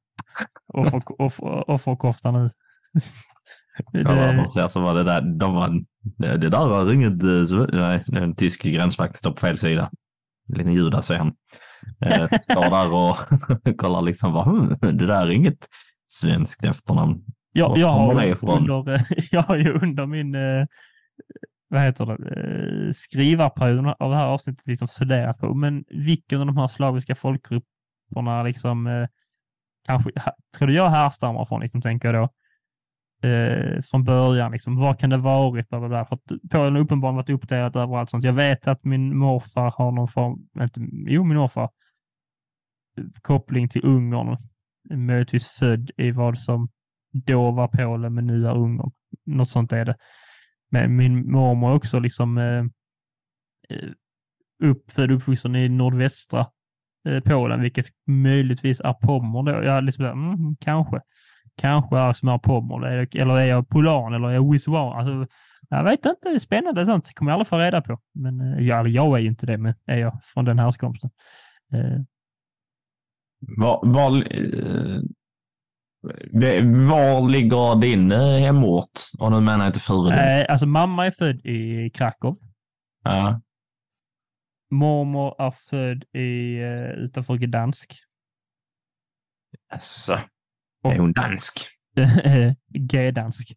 offer, 0.75 1.03
offer, 1.23 1.71
offerkofta 1.71 2.31
nu. 2.31 2.51
Ja, 3.93 4.01
det, 4.33 4.49
ser 4.51 4.69
så 4.69 4.81
var 4.81 4.95
det 4.95 5.05
där, 5.05 5.21
de 5.39 5.55
var, 5.55 5.85
det 6.19 6.37
där 6.49 6.69
var 6.69 6.93
inget, 6.93 7.23
eh, 7.23 7.67
nej, 7.73 8.05
det 8.07 8.19
är 8.19 8.23
en 8.23 8.35
tysk 8.37 8.63
gränsvakt 8.63 9.17
står 9.17 9.31
på 9.31 9.37
fel 9.41 9.59
sida. 9.59 9.91
En 10.53 10.59
liten 10.59 10.73
judas 10.73 11.07
säger 11.07 11.19
han. 11.21 11.33
Eh, 12.01 12.39
står 12.43 12.71
där 12.71 12.93
och 12.93 13.17
kollar 13.79 14.03
liksom, 14.03 14.33
bara, 14.33 14.45
hm, 14.45 14.69
det 14.81 15.07
där 15.07 15.27
är 15.27 15.31
inget 15.31 15.67
svenskt 16.09 16.65
efternamn. 16.65 17.25
Jag, 17.59 17.69
var 17.69 17.79
jag, 17.79 17.89
har 17.89 18.11
under, 18.57 19.07
jag 19.31 19.43
har 19.43 19.57
ju 19.57 19.73
under 19.73 20.07
min 20.07 20.35
eh, 20.35 20.67
vad 21.69 21.83
heter 21.83 22.07
det, 22.07 22.13
eh, 22.13 22.93
skrivarperioden 22.93 23.95
av 23.99 24.11
det 24.11 24.17
här 24.17 24.27
avsnittet 24.27 24.67
liksom 24.67 24.89
studerat 24.89 25.39
på, 25.39 25.55
men 25.55 25.85
vilken 25.89 26.41
av 26.41 26.47
de 26.47 26.57
här 26.57 26.69
slaviska 26.69 27.15
folkgrupperna 27.15 28.43
liksom 28.43 28.87
eh, 28.87 29.09
kanske, 29.87 30.11
tror 30.59 30.71
jag 30.71 30.91
härstammar 30.91 31.45
från, 31.45 31.61
liksom, 31.61 31.83
tänker 31.83 32.13
jag 32.13 32.29
då, 33.23 33.29
eh, 33.29 33.83
från 33.83 34.05
början. 34.05 34.53
Liksom, 34.53 34.77
vad 34.77 34.99
kan 34.99 35.11
det 35.11 35.17
varit? 35.17 35.69
Bla, 35.69 35.79
bla, 35.79 35.89
bla. 35.89 36.05
För 36.05 36.15
att 36.17 36.51
Polen 36.51 36.75
har 36.75 36.83
uppenbarligen 36.83 37.17
varit 37.17 37.31
uppdelat 37.31 37.77
överallt. 37.77 38.11
Sånt. 38.11 38.25
Jag 38.25 38.33
vet 38.33 38.69
att 38.69 38.85
min 38.85 39.19
morfar 39.19 39.75
har 39.77 39.93
någon 39.93 40.09
form, 40.09 40.49
inte, 40.61 40.81
jo 41.07 41.25
min 41.25 41.37
morfar, 41.37 41.71
koppling 43.23 43.69
till 43.69 43.85
Ungern, 43.85 44.37
möjligtvis 44.91 45.49
född 45.49 45.91
i 45.97 46.11
vad 46.11 46.39
som 46.39 46.69
då 47.13 47.51
var 47.51 47.69
Polen 47.69 48.15
men 48.15 48.27
nu 48.27 48.47
är 48.47 48.57
Ungern. 48.57 48.91
Något 49.27 49.51
sånt 49.51 49.73
är 49.73 49.85
det. 49.85 49.97
Men 50.71 50.97
min 50.97 51.33
mormor 51.33 51.71
är 51.71 51.75
också 51.75 51.99
liksom 51.99 52.39
eh, 52.39 52.65
eh, 53.69 53.89
uppfödd 54.63 55.11
och 55.11 55.17
uppvuxen 55.17 55.57
i 55.57 55.69
nordvästra 55.69 56.47
eh, 57.09 57.21
Polen, 57.21 57.61
vilket 57.61 57.87
möjligtvis 58.07 58.81
är 58.81 58.93
Pommern 58.93 59.45
då. 59.45 59.65
Jag 59.65 59.85
liksom, 59.85 60.05
mm, 60.05 60.57
kanske. 60.61 61.01
Kanske 61.57 61.99
är 61.99 62.13
som 62.13 62.29
är 62.29 62.39
Pommern, 62.39 62.85
eller, 62.85 63.37
är 63.37 63.45
jag 63.45 63.69
Polan 63.69 64.15
eller 64.15 64.29
är 64.29 64.33
jag 64.33 64.53
Wiswan? 64.53 64.99
Alltså, 64.99 65.35
jag 65.69 65.85
vet 65.85 66.07
inte, 66.07 66.17
det 66.23 66.35
är 66.35 66.39
spännande 66.39 66.87
sånt. 66.87 67.05
Det 67.05 67.13
kommer 67.15 67.31
jag 67.31 67.35
aldrig 67.35 67.49
få 67.49 67.59
reda 67.59 67.83
på. 67.83 67.99
Men 68.15 68.41
eh, 68.41 68.67
jag, 68.67 68.89
jag 68.89 69.19
är 69.19 69.23
ju 69.23 69.29
inte 69.29 69.47
det, 69.47 69.59
men 69.59 69.75
är 69.87 69.99
jag 69.99 70.21
från 70.25 70.45
den 70.45 70.59
härskomsten. 70.59 71.11
Eh, 71.73 72.01
Var, 73.41 73.81
var, 73.83 74.17
eh, 74.17 75.01
var 76.89 77.29
ligger 77.29 77.81
din 77.81 78.13
eh, 78.13 78.39
hemort? 78.39 79.01
Och 79.19 79.33
nu 79.33 79.41
menar 79.41 79.65
jag 79.65 79.69
inte 79.69 79.81
Frölunda. 79.81 80.41
eh, 80.41 80.47
alltså 80.53 80.67
mamma 80.67 81.07
är 81.07 81.11
född 81.11 81.47
i 81.47 81.91
Krakow. 81.95 82.39
Ja. 83.05 83.41
Mormor 84.71 85.35
är 85.43 85.51
född 85.51 86.05
i, 86.13 86.59
eh, 86.63 86.91
utanför 86.91 87.35
Gdansk. 87.37 87.95
Alltså, 89.73 90.19
är 90.85 90.99
hon 90.99 91.13
dansk? 91.13 91.59
G-dansk. 92.69 93.53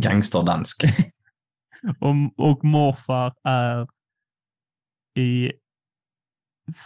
Gangsterdansk. 0.00 0.84
Och, 2.00 2.14
och 2.50 2.64
morfar 2.64 3.34
är 3.44 3.86
i, 5.18 5.52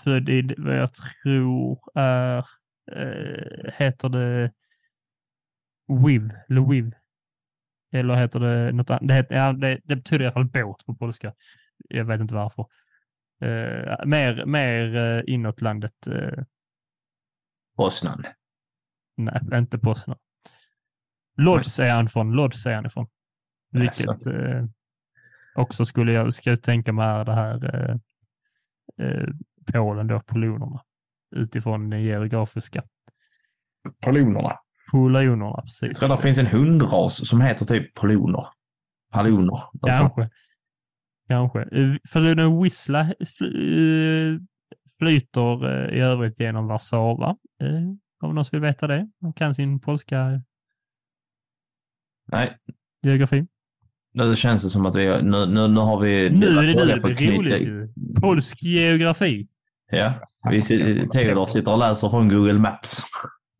född 0.05 0.29
i 0.29 0.55
vad 0.59 0.77
jag 0.77 0.91
tror 0.95 1.79
är, 1.95 2.47
eh, 2.93 3.73
heter 3.75 4.09
det 4.09 4.53
WIV, 5.89 6.33
WIV. 6.49 6.95
Eller 7.93 8.15
heter 8.15 8.41
det 8.41 8.73
något 8.73 8.91
annat? 8.91 9.09
Det, 9.09 9.15
heter, 9.15 9.37
ja, 9.37 9.53
det, 9.53 9.81
det 9.85 9.97
betyder 9.97 10.25
i 10.25 10.27
alla 10.27 10.35
fall 10.35 10.45
båt 10.45 10.87
på 10.87 10.95
polska. 10.95 11.35
Jag 11.89 12.05
vet 12.05 12.21
inte 12.21 12.35
varför. 12.35 12.67
Eh, 13.41 14.07
mer 14.07 14.47
mer 14.47 14.97
eh, 14.97 15.23
inåt 15.27 15.61
landet. 15.61 16.07
Eh, 16.07 16.45
Poznan. 17.77 18.25
nej, 19.17 19.41
inte 19.55 19.79
Poznan. 19.79 20.19
Lodz 21.37 21.79
är 21.79 21.91
han 21.91 22.09
från. 22.09 22.33
Lodz 22.33 22.67
är 22.67 22.75
han 22.75 22.87
ifrån. 22.87 23.07
Vilket 23.71 24.27
eh, 24.27 24.65
också 25.55 25.85
skulle 25.85 26.13
jag 26.13 26.35
ska 26.35 26.51
jag 26.51 26.63
tänka 26.63 26.93
mig 26.93 27.07
är 27.07 27.25
det 27.25 27.35
här 27.35 27.75
eh, 27.75 27.97
eh, 29.07 29.29
Polen 29.73 30.07
då, 30.07 30.21
polonerna. 30.21 30.85
Utifrån 31.37 31.91
den 31.91 32.03
geografiska. 32.03 32.83
Polonerna. 34.05 34.53
Polonerna, 34.93 35.63
precis. 35.63 36.03
Ja, 36.03 36.09
det 36.09 36.23
finns 36.23 36.39
en 36.39 36.47
hundras 36.47 37.29
som 37.29 37.41
heter 37.41 37.65
typ 37.65 37.95
poloner. 37.95 38.45
Paloner. 39.13 39.61
Kanske. 39.87 40.31
Kanske. 41.29 41.61
Eh, 41.63 41.95
Floden 42.09 42.63
Wisla 42.63 43.05
fly- 43.39 44.33
eh, 44.35 44.39
flyter 44.99 45.65
eh, 45.91 45.97
i 45.99 46.01
övrigt 46.01 46.41
genom 46.41 46.67
Warszawa. 46.67 47.37
Eh, 47.63 47.83
Om 48.21 48.35
någon 48.35 48.45
vill 48.53 48.61
veta 48.61 48.87
det. 48.87 49.09
De 49.21 49.33
kan 49.33 49.55
sin 49.55 49.81
polska 49.81 50.43
Nej, 52.33 52.57
geografi. 53.03 53.47
nu 54.13 54.37
känns 54.37 54.63
det 54.65 54.71
som 54.71 54.87
att 54.87 54.95
vi 54.97 55.23
nu, 55.23 55.47
nu, 55.47 55.69
nu 55.69 55.81
har 55.81 56.01
vi... 56.01 56.31
Nu 56.31 56.47
är 56.59 56.67
det 56.67 57.01
på 57.01 57.09
det 57.09 57.15
blir 57.15 57.37
roligt 57.39 57.67
ju. 57.67 57.89
Polsk 58.21 58.63
geografi. 58.63 59.49
Ja, 59.91 60.13
vi 60.51 60.63
Theodor 60.63 61.47
sitter 61.47 61.73
och 61.73 61.79
läser 61.79 62.09
från 62.09 62.29
Google 62.29 62.59
Maps. 62.59 63.03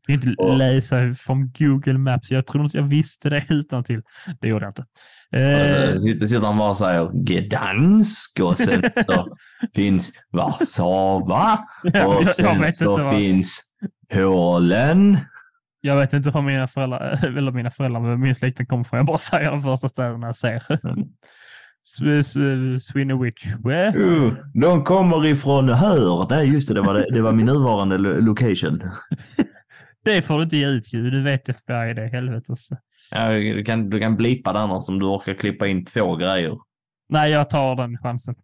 Inte 0.09 0.29
läsa 0.43 1.15
från 1.15 1.53
Google 1.59 1.99
Maps. 1.99 2.31
Jag 2.31 2.47
tror 2.47 2.65
inte 2.65 2.77
jag 2.79 2.85
visste 2.85 3.31
det 3.31 3.45
utan 3.49 3.85
till. 3.85 4.03
Det 4.41 4.49
gjorde 4.49 4.65
jag 4.65 4.71
inte. 4.71 4.85
Eh, 5.33 5.97
sitter, 5.97 6.27
sitter 6.27 6.47
han 6.47 6.59
bara 6.59 6.71
och 6.71 6.77
säger 6.77 7.11
Gdansk 7.25 8.41
och 8.41 8.59
sen 8.59 8.83
så 9.07 9.37
finns 9.75 10.13
Warszawa 10.33 11.59
och 12.07 12.29
sen 12.29 12.75
så 12.75 13.11
finns 13.11 13.61
Polen 14.13 15.19
Jag 15.81 15.97
vet 15.97 16.13
inte 16.13 16.31
var 16.31 16.43
mina 16.43 16.69
föräldrar, 16.69 17.27
eller 17.39 17.53
mina 17.53 17.71
föräldrar, 17.71 18.01
men 18.01 18.21
min 18.21 18.35
släkting 18.35 18.67
kommer 18.67 18.85
från. 18.85 18.97
Jag 18.97 19.07
bara 19.07 19.19
säger 19.19 19.51
de 19.51 19.63
första 19.63 19.89
städerna 19.89 20.27
jag 20.27 20.37
ser. 20.37 20.63
Swinnowitch. 22.81 23.47
Uh, 23.97 24.33
de 24.55 24.85
kommer 24.85 25.27
ifrån 25.27 25.69
Hör. 25.69 26.27
Nej, 26.31 26.53
just 26.55 26.69
det, 26.69 26.75
det 26.75 26.81
var, 26.81 26.95
det, 26.95 27.07
det 27.13 27.23
var 27.23 27.33
min 27.33 27.47
nuvarande 27.47 27.99
lo- 27.99 28.21
location. 28.21 28.83
Det 30.05 30.23
får 30.23 30.37
du 30.37 30.43
inte 30.43 30.57
ge 30.57 30.67
ut 30.67 30.95
ju. 30.95 31.11
Du 31.11 31.23
vet 31.23 31.49
FBI 31.49 31.95
det, 31.95 32.09
helvetes. 32.13 32.69
Ja, 33.11 33.29
du, 33.31 33.65
kan, 33.65 33.91
du 33.91 34.01
kan 34.01 34.17
blipa 34.17 34.53
det 34.53 34.59
annars 34.59 34.89
om 34.89 34.99
du 34.99 35.07
orkar 35.07 35.35
klippa 35.35 35.67
in 35.67 35.85
två 35.85 36.17
grejer. 36.17 36.59
Nej, 37.09 37.31
jag 37.31 37.51
tar 37.51 37.77
den 37.77 37.99
chansen. 37.99 38.35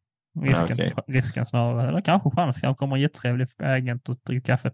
Risken, 0.43 0.79
Ja, 0.79 1.05
risken 1.09 1.47
snarare. 1.47 1.89
Eller 1.89 2.01
kanske 2.01 2.31
chans. 2.31 2.61
Kanske 2.61 2.79
kommer 2.79 2.97
en 2.97 3.03
jättetrevlig 3.03 3.47
agent 3.63 4.09
och 4.09 4.17
dricker 4.27 4.47
kaffe. 4.53 4.71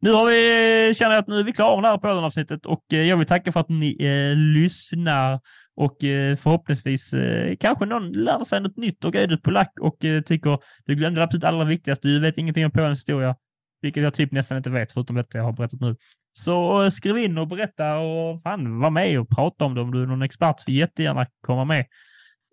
Nu 0.00 0.12
har 0.12 0.26
vi, 0.26 0.94
känner 0.94 1.14
jag 1.14 1.22
att 1.22 1.28
nu 1.28 1.38
är 1.38 1.44
vi 1.44 1.52
klara 1.52 1.76
med 1.76 1.84
det 1.84 1.88
här 1.88 1.98
podden-avsnittet 1.98 2.66
och 2.66 2.84
eh, 2.92 2.98
jag 3.02 3.16
vill 3.16 3.26
tacka 3.26 3.52
för 3.52 3.60
att 3.60 3.68
ni 3.68 3.96
eh, 4.00 4.36
lyssnar 4.36 5.40
och 5.78 6.04
eh, 6.04 6.36
förhoppningsvis 6.36 7.12
eh, 7.12 7.56
kanske 7.60 7.86
någon 7.86 8.12
lär 8.12 8.44
sig 8.44 8.60
något 8.60 8.76
nytt 8.76 9.04
och 9.04 9.14
är 9.14 9.26
du 9.26 9.38
polack 9.38 9.72
och 9.80 10.04
eh, 10.04 10.22
tycker 10.22 10.58
du 10.86 10.94
glömde 10.94 11.20
det 11.20 11.24
absolut 11.24 11.44
allra 11.44 11.64
viktigaste. 11.64 12.08
Du 12.08 12.20
vet 12.20 12.38
ingenting 12.38 12.64
om 12.64 12.70
Polens 12.70 12.98
historia, 12.98 13.36
vilket 13.82 14.02
jag 14.02 14.14
typ 14.14 14.32
nästan 14.32 14.56
inte 14.56 14.70
vet 14.70 14.92
förutom 14.92 15.16
detta 15.16 15.38
jag 15.38 15.44
har 15.44 15.52
berättat 15.52 15.80
nu. 15.80 15.96
Så 16.32 16.90
skriv 16.90 17.18
in 17.18 17.38
och 17.38 17.48
berätta 17.48 17.98
och 17.98 18.42
fan, 18.42 18.80
var 18.80 18.90
med 18.90 19.20
och 19.20 19.28
prata 19.28 19.64
om 19.64 19.74
det 19.74 19.80
om 19.80 19.92
du 19.92 20.02
är 20.02 20.06
någon 20.06 20.22
expert. 20.22 20.64
Får 20.64 20.74
jättegärna 20.74 21.26
komma 21.40 21.64
med 21.64 21.86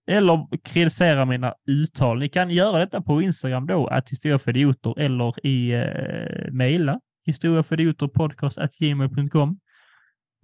eller 0.08 0.48
kritisera 0.64 1.26
mina 1.26 1.54
uttal. 1.68 2.20
Ni 2.20 2.30
kan 2.30 2.50
göra 2.50 2.80
detta 2.80 3.02
på 3.02 3.22
Instagram 3.22 3.68
då, 3.68 3.88
att 3.88 4.10
historia 4.10 4.40
för 4.40 4.52
idioter 4.52 5.00
eller 5.00 5.46
i 5.46 5.72
eh, 5.72 6.52
mejla 6.52 7.00
historiaföridioterpodcast.gmail.com. 7.26 9.60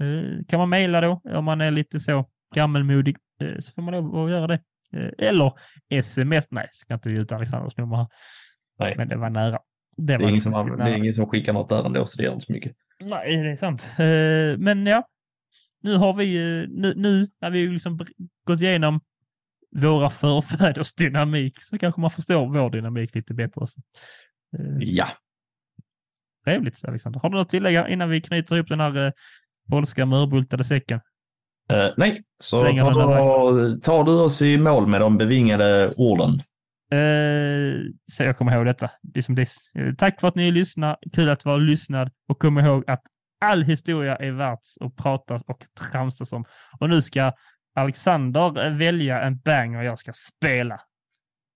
Eh, 0.02 0.24
kan 0.48 0.60
man 0.60 0.70
mejla 0.70 1.02
då 1.02 1.22
om 1.24 1.46
man 1.46 1.62
är 1.62 1.72
lite 1.72 2.00
så 2.00 2.26
gammelmodig 2.56 3.18
eh, 3.41 3.60
så 3.60 3.72
får 3.72 3.82
man 3.82 3.93
lov 3.93 4.26
att 4.26 4.32
göra 4.32 4.47
det. 4.47 4.62
Eh, 4.93 5.28
eller 5.28 5.54
sms. 5.89 6.52
Nej, 6.52 6.68
ska 6.72 6.93
inte 6.93 7.12
ge 7.12 7.18
ut 7.20 7.32
Alexanders 7.32 7.78
nummer 7.78 7.95
här. 7.97 8.08
Nej. 8.80 8.93
Men 8.97 9.08
det 9.08 9.16
var 9.18 9.30
nära. 9.30 9.60
Det, 9.97 10.18
Det 10.18 10.24
är, 10.24 10.30
ingen 10.30 10.41
som, 10.41 10.52
det 10.70 10.76
nära. 10.78 10.89
är 10.89 10.97
ingen 10.97 11.14
som 11.14 11.28
skickar 11.28 11.54
något 11.54 11.70
där 11.70 11.86
ändå, 11.86 12.06
så 12.06 12.18
det 12.18 12.24
gör 12.24 12.34
inte 12.34 12.45
så 12.45 12.54
mycket. 12.54 12.76
Nej, 12.99 13.38
det 13.38 13.52
är 13.52 13.56
sant. 13.58 13.91
Eh, 13.99 14.58
men 14.64 14.86
ja, 14.86 15.08
nu 15.82 15.95
har 15.95 16.14
vi 16.14 16.28
nu, 16.70 16.93
nu 16.95 17.28
när 17.41 17.49
vi 17.49 17.68
liksom 17.68 17.99
gått 18.45 18.62
igenom 18.62 19.02
våra 19.76 20.10
förfäders 20.10 20.93
dynamik 20.93 21.64
så 21.64 21.78
kanske 21.78 22.02
man 22.02 22.10
förstår 22.12 22.45
vår 22.54 22.70
dynamik 22.70 23.16
lite 23.16 23.34
bättre. 23.34 23.62
också. 23.62 23.80
Ja. 24.80 25.08
trevligt, 26.45 26.86
Alexander. 26.86 27.20
Har 27.20 27.30
du 27.30 27.36
något 27.38 27.45
att 27.45 27.49
tillägga 27.49 27.89
innan 27.89 28.10
vi 28.10 28.22
knyter 28.22 28.56
ihop 28.56 28.68
den 28.70 28.80
här 28.80 29.14
polska 29.70 30.06
mörbultade 30.06 30.64
säcken? 30.64 30.99
Eh, 31.72 31.93
nej, 31.97 32.24
så 32.39 32.61
tar 32.63 33.53
du, 33.53 33.80
tar 33.80 34.03
du 34.03 34.11
oss 34.11 34.41
i 34.41 34.57
mål 34.57 34.88
med 34.88 35.01
de 35.01 35.17
bevingade 35.17 35.93
orden. 35.97 36.41
Eh, 36.91 37.80
så 38.11 38.24
jag 38.24 38.38
kommer 38.38 38.55
ihåg 38.55 38.65
detta. 38.65 38.91
Det 39.01 39.24
som 39.24 39.36
det. 39.36 39.41
Eh, 39.76 39.93
tack 39.97 40.19
för 40.19 40.28
att 40.28 40.36
ni 40.36 40.51
lyssnar. 40.51 40.97
Kul 41.13 41.30
att 41.30 41.45
vara 41.45 41.57
lyssnad 41.57 42.11
och 42.30 42.39
kom 42.39 42.59
ihåg 42.59 42.84
att 42.88 43.01
all 43.45 43.63
historia 43.63 44.15
är 44.15 44.32
värt 44.32 44.59
att 44.80 44.95
pratas 44.95 45.41
och 45.47 45.65
tramsas 45.91 46.34
om. 46.34 46.45
Och 46.80 46.89
nu 46.89 47.01
ska 47.01 47.34
Alexander 47.76 48.78
välja 48.78 49.22
en 49.22 49.39
banger 49.39 49.84
jag 49.84 49.99
ska 49.99 50.11
spela. 50.13 50.82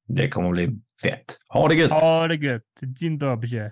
Det 0.07 0.30
kommer 0.30 0.51
bli 0.51 0.80
fett. 1.03 1.38
Ha 1.49 1.68
det 1.68 1.76
gött! 1.76 1.91
Ha 1.91 2.28
det 2.28 2.36
gött. 2.36 2.63
Dzień 2.82 3.18
dobry. 3.18 3.72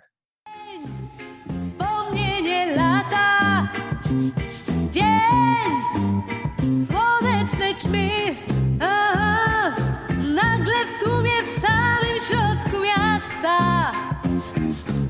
Dzień, 4.94 5.82
słoneczne 6.88 7.76
ćmy. 7.76 8.10
Aha, 8.82 9.72
nagle 10.36 10.74
w 10.86 11.04
tłumie 11.04 11.44
w 11.44 11.50
samym 11.50 12.20
środku 12.30 12.78
miasta. 12.84 13.92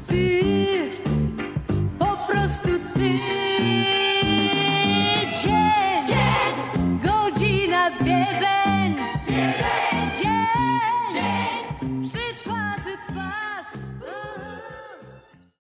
Ty, 0.08 0.63